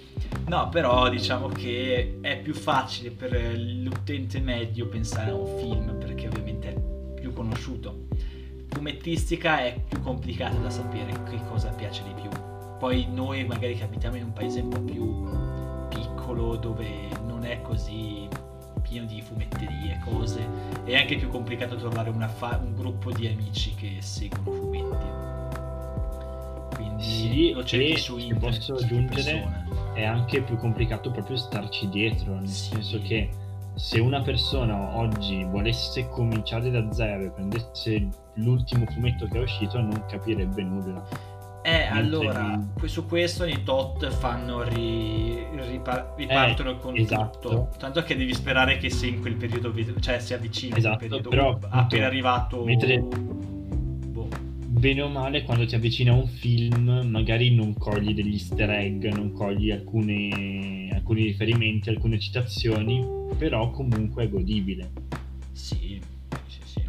[0.47, 6.27] No, però diciamo che è più facile per l'utente medio pensare a un film perché
[6.27, 8.02] ovviamente è più conosciuto.
[8.73, 12.29] Fumettistica è più complicata da sapere che cosa piace di più.
[12.79, 16.85] Poi noi magari che abitiamo in un paese un po' più piccolo dove
[17.25, 18.27] non è così
[18.81, 20.45] pieno di fumetterie, cose,
[20.83, 25.05] è anche più complicato trovare fa- un gruppo di amici che seguono fumetti.
[26.75, 28.39] Quindi sì, lo cerchi su internet.
[28.39, 32.71] Posso aggiungere, è anche più complicato proprio starci dietro, nel sì.
[32.73, 33.29] senso che
[33.75, 39.79] se una persona oggi volesse cominciare da zero e prendesse l'ultimo fumetto che è uscito
[39.79, 41.31] non capirebbe nulla
[41.65, 42.87] eh, allora, di...
[42.89, 45.47] su questo i tot fanno ri...
[45.55, 46.13] Ripa...
[46.17, 47.39] ripartono eh, con esatto.
[47.39, 47.69] tutto.
[47.77, 51.29] Tanto che devi sperare che sia in quel periodo, cioè si avvicina esatto, quel periodo
[51.29, 52.65] però, appena arrivato.
[52.65, 53.52] Mentre.
[54.83, 59.05] Bene o male, quando ti avvicina a un film, magari non cogli degli easter egg,
[59.05, 60.89] non cogli alcune...
[60.91, 63.01] alcuni riferimenti, alcune citazioni,
[63.37, 64.91] però comunque è godibile.
[65.53, 66.01] Sì,
[66.47, 66.81] sì, sì.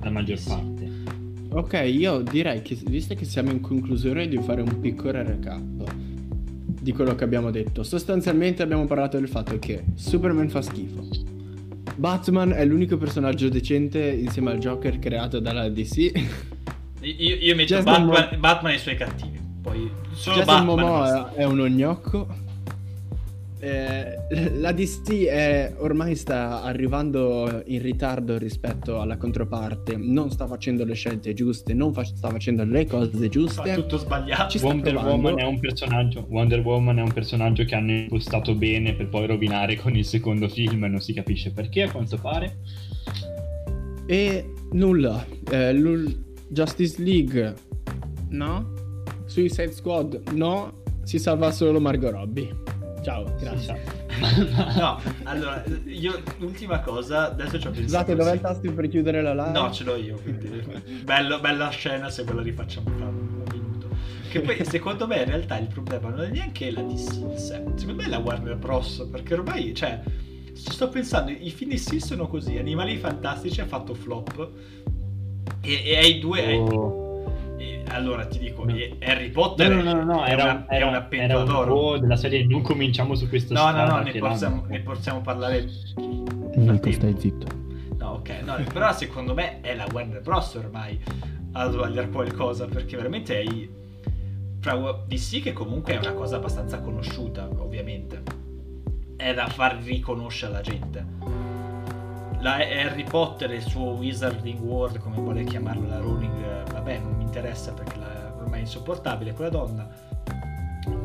[0.00, 0.88] La maggior parte.
[1.48, 5.92] Ok, io direi che visto che siamo in conclusione di fare un piccolo recap
[6.80, 7.82] di quello che abbiamo detto.
[7.82, 11.04] Sostanzialmente abbiamo parlato del fatto che Superman fa schifo.
[11.96, 16.46] Batman è l'unico personaggio decente insieme al Joker creato dalla DC.
[17.00, 19.38] Io, io metto Batman, Mo- Batman, e i suoi cattivi.
[19.62, 22.46] Poi solo Jason Batman Momoa è uno gnocco.
[23.60, 24.16] Eh,
[24.54, 30.94] la DC è, ormai sta arrivando in ritardo rispetto alla controparte, non sta facendo le
[30.94, 33.68] scelte giuste, non fa- sta facendo le cose giuste.
[33.68, 34.58] Fa tutto sbagliato.
[34.62, 39.08] Wonder Woman, è un personaggio, Wonder Woman è un personaggio che hanno impostato bene per
[39.08, 42.58] poi rovinare con il secondo film e non si capisce perché a quanto pare.
[44.06, 45.24] E nulla.
[45.50, 45.72] Eh,
[46.48, 47.54] Justice League,
[48.30, 48.72] no?
[49.26, 50.82] Suicide Squad, no?
[51.04, 52.54] Si salva solo Margot Robbie.
[53.02, 54.06] Ciao, grazie.
[54.76, 57.82] no, allora, io l'ultima cosa, adesso ci ho pensato.
[57.82, 59.58] Scusate, dov'è il tasto per chiudere la live?
[59.58, 60.62] No, ce l'ho io, quindi
[61.04, 63.88] bello, bella scena se ve la rifacciamo tra un minuto.
[64.28, 67.62] Che poi secondo me in realtà il problema non è neanche la DC in sé,
[67.76, 69.06] secondo me è la Warner Bros.
[69.10, 70.02] Perché ormai, cioè,
[70.52, 74.50] sto pensando, i film sì sono così, Animali Fantastici ha fatto flop
[75.60, 76.56] e, e ai due...
[76.56, 76.72] Oh.
[76.76, 77.08] Hai
[77.90, 78.74] allora ti dico, no.
[79.00, 81.98] Harry Potter no, no, no, no, era, una, era, una pentola d'oro.
[81.98, 85.66] della serie non cominciamo su questo No, no, no, ne possiamo, ne possiamo, parlare.
[86.54, 87.46] Nico, stai zitto.
[87.96, 90.54] No, ok, no, però secondo me è la Warner Bros.
[90.54, 90.98] ormai
[91.52, 93.68] a sbagliare qualcosa, perché veramente hai
[94.60, 94.76] fra
[95.06, 98.22] DC che comunque è una cosa abbastanza conosciuta, ovviamente.
[99.16, 101.47] È da far riconoscere alla gente
[102.40, 107.16] la Harry Potter e il suo Wizarding World, come vuole chiamarlo la Rowling, vabbè, non
[107.16, 109.88] mi interessa perché la, ormai è insopportabile quella donna.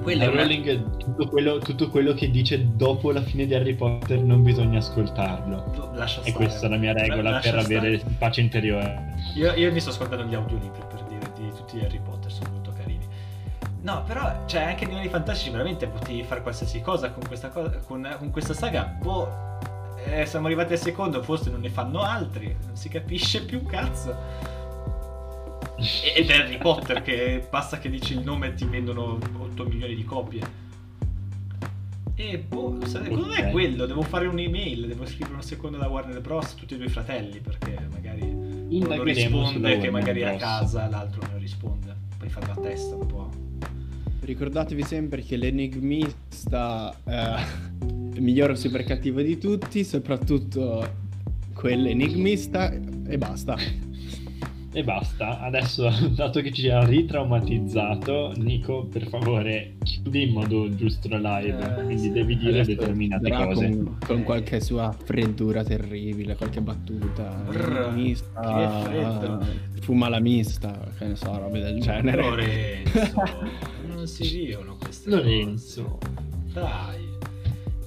[0.02, 0.96] Quella la Rowling, una...
[0.98, 5.92] tutto, quello, tutto, quello, che dice dopo la fine di Harry Potter non bisogna ascoltarlo.
[5.94, 7.78] Lascia e questa è la mia regola Lascia per stare.
[7.78, 9.16] avere pace interiore.
[9.36, 12.50] Io, io, mi sto ascoltando gli audiolibri per dire di tutti gli Harry Potter, sono
[12.52, 13.08] molto carini.
[13.82, 18.16] No, però, cioè, anche nei fantastici veramente potevi fare qualsiasi cosa con questa, cosa, con,
[18.20, 18.84] con questa saga.
[19.02, 19.53] Boh
[20.06, 23.66] eh, siamo arrivati al secondo, forse non ne fanno altri, non si capisce più un
[23.66, 24.16] cazzo.
[26.16, 29.96] Ed è Harry Potter che basta che dici il nome e ti vendono 8 milioni
[29.96, 30.62] di copie.
[32.16, 36.22] E boh, secondo me è quello, devo fare un'email, devo scrivere un secondo da Warner
[36.22, 36.54] Bros.
[36.54, 41.22] tutti e due i fratelli, perché magari uno risponde che magari è a casa, l'altro
[41.30, 41.96] non risponde.
[42.18, 43.30] Poi fare la testa un po'.
[44.22, 51.02] Ricordatevi sempre che l'enigmista eh, miglior super cattivo di tutti, soprattutto
[51.54, 52.72] quell'enigmista
[53.08, 53.58] e basta.
[54.76, 61.08] E basta, adesso dato che ci ha ritraumatizzato, Nico per favore chiudi in modo giusto
[61.10, 63.70] la live, eh, quindi devi dire determinate cose.
[63.70, 67.30] Con, con, qualche sua freddura terribile, qualche battuta.
[67.48, 69.46] Brr, mista, che freddo.
[69.82, 72.22] Fuma la mista, che ne so, robe del genere.
[72.24, 73.24] Lorenzo,
[73.94, 76.00] non si vivono queste Lorenzo.
[76.00, 76.12] cose.
[76.52, 77.03] Dai.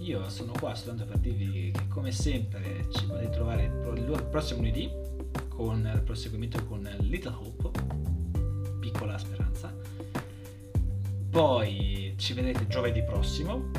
[0.07, 4.89] Io sono qua soltanto per dirvi che come sempre ci potete trovare il prossimo lunedì
[5.49, 7.81] con il proseguimento con Little Hope,
[8.79, 9.75] piccola speranza.
[11.29, 13.73] Poi ci vedrete giovedì prossimo,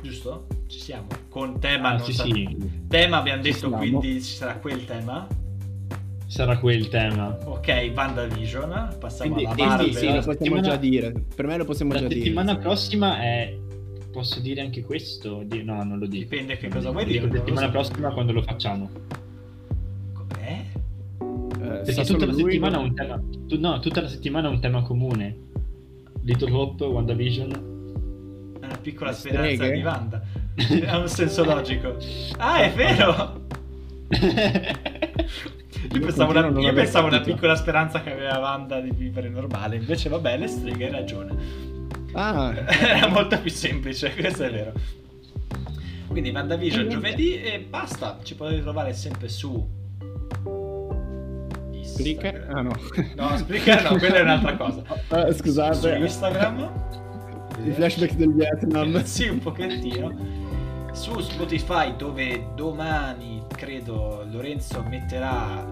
[0.00, 0.46] giusto?
[0.68, 1.08] Ci siamo.
[1.28, 2.56] Con tema, ah, sì, sa- sì.
[2.86, 3.78] tema abbiamo ci detto, siamo.
[3.78, 5.26] quindi ci sarà quel tema.
[6.28, 7.36] Sarà quel tema.
[7.44, 9.92] Ok, WandaVision, passiamo quindi, alla Marvel.
[9.94, 10.62] Sì, sì, lo possiamo settimana...
[10.62, 11.12] già dire.
[11.34, 12.20] Per me lo possiamo la già dire.
[12.20, 13.61] La settimana prossima è
[14.12, 15.42] Posso dire anche questo?
[15.64, 16.24] No, non lo dico.
[16.24, 17.26] Dipende che cosa vuoi dire.
[17.26, 17.72] La settimana so.
[17.72, 18.90] prossima quando lo facciamo.
[20.12, 20.66] Com'è?
[21.18, 23.22] Eh, Perché tutta la settimana ha un tema.
[23.58, 25.36] no, tutta la settimana ha un tema comune.
[26.24, 28.60] Little Hope, WandaVision.
[28.60, 29.74] Eh, piccola Le speranza streghe?
[29.76, 30.22] di Wanda.
[30.86, 31.96] ha un senso logico.
[32.36, 33.40] Ah, è vero!
[35.90, 40.08] Io, pensavo, una, io pensavo una, piccola speranza che aveva Wanda di vivere normale, invece
[40.08, 41.71] vabbè, le streghe hai ragione.
[42.12, 42.52] Ah.
[42.66, 44.72] Era molto più semplice, questo è vero.
[46.08, 49.80] Quindi VandaVision giovedì e basta, ci potete trovare sempre su
[51.82, 52.48] Spreaker?
[52.50, 52.72] Ah no.
[53.16, 54.82] No, Spreaker no, quella è un'altra cosa.
[55.08, 55.74] Uh, scusate.
[55.74, 56.72] Su Instagram.
[57.64, 59.02] I flashback del Vietnam.
[59.04, 60.40] sì, un pochettino.
[60.92, 65.64] Su Spotify dove domani credo Lorenzo metterà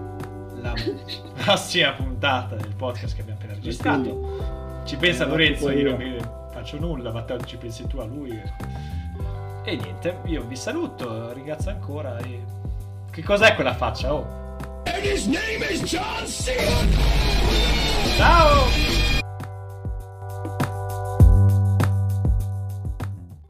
[0.61, 0.73] la
[1.43, 4.60] prossima puntata del podcast che abbiamo appena registrato.
[4.91, 8.29] Ci pensa Lorenzo, io non faccio nulla, ma ci pensi tu a lui.
[9.63, 12.17] E niente, io vi saluto, ringrazio ancora.
[12.17, 12.43] E...
[13.09, 14.13] Che cos'è quella faccia?
[14.13, 14.27] Oh!
[14.87, 16.89] And his name is John Cena!
[18.17, 19.00] Ciao!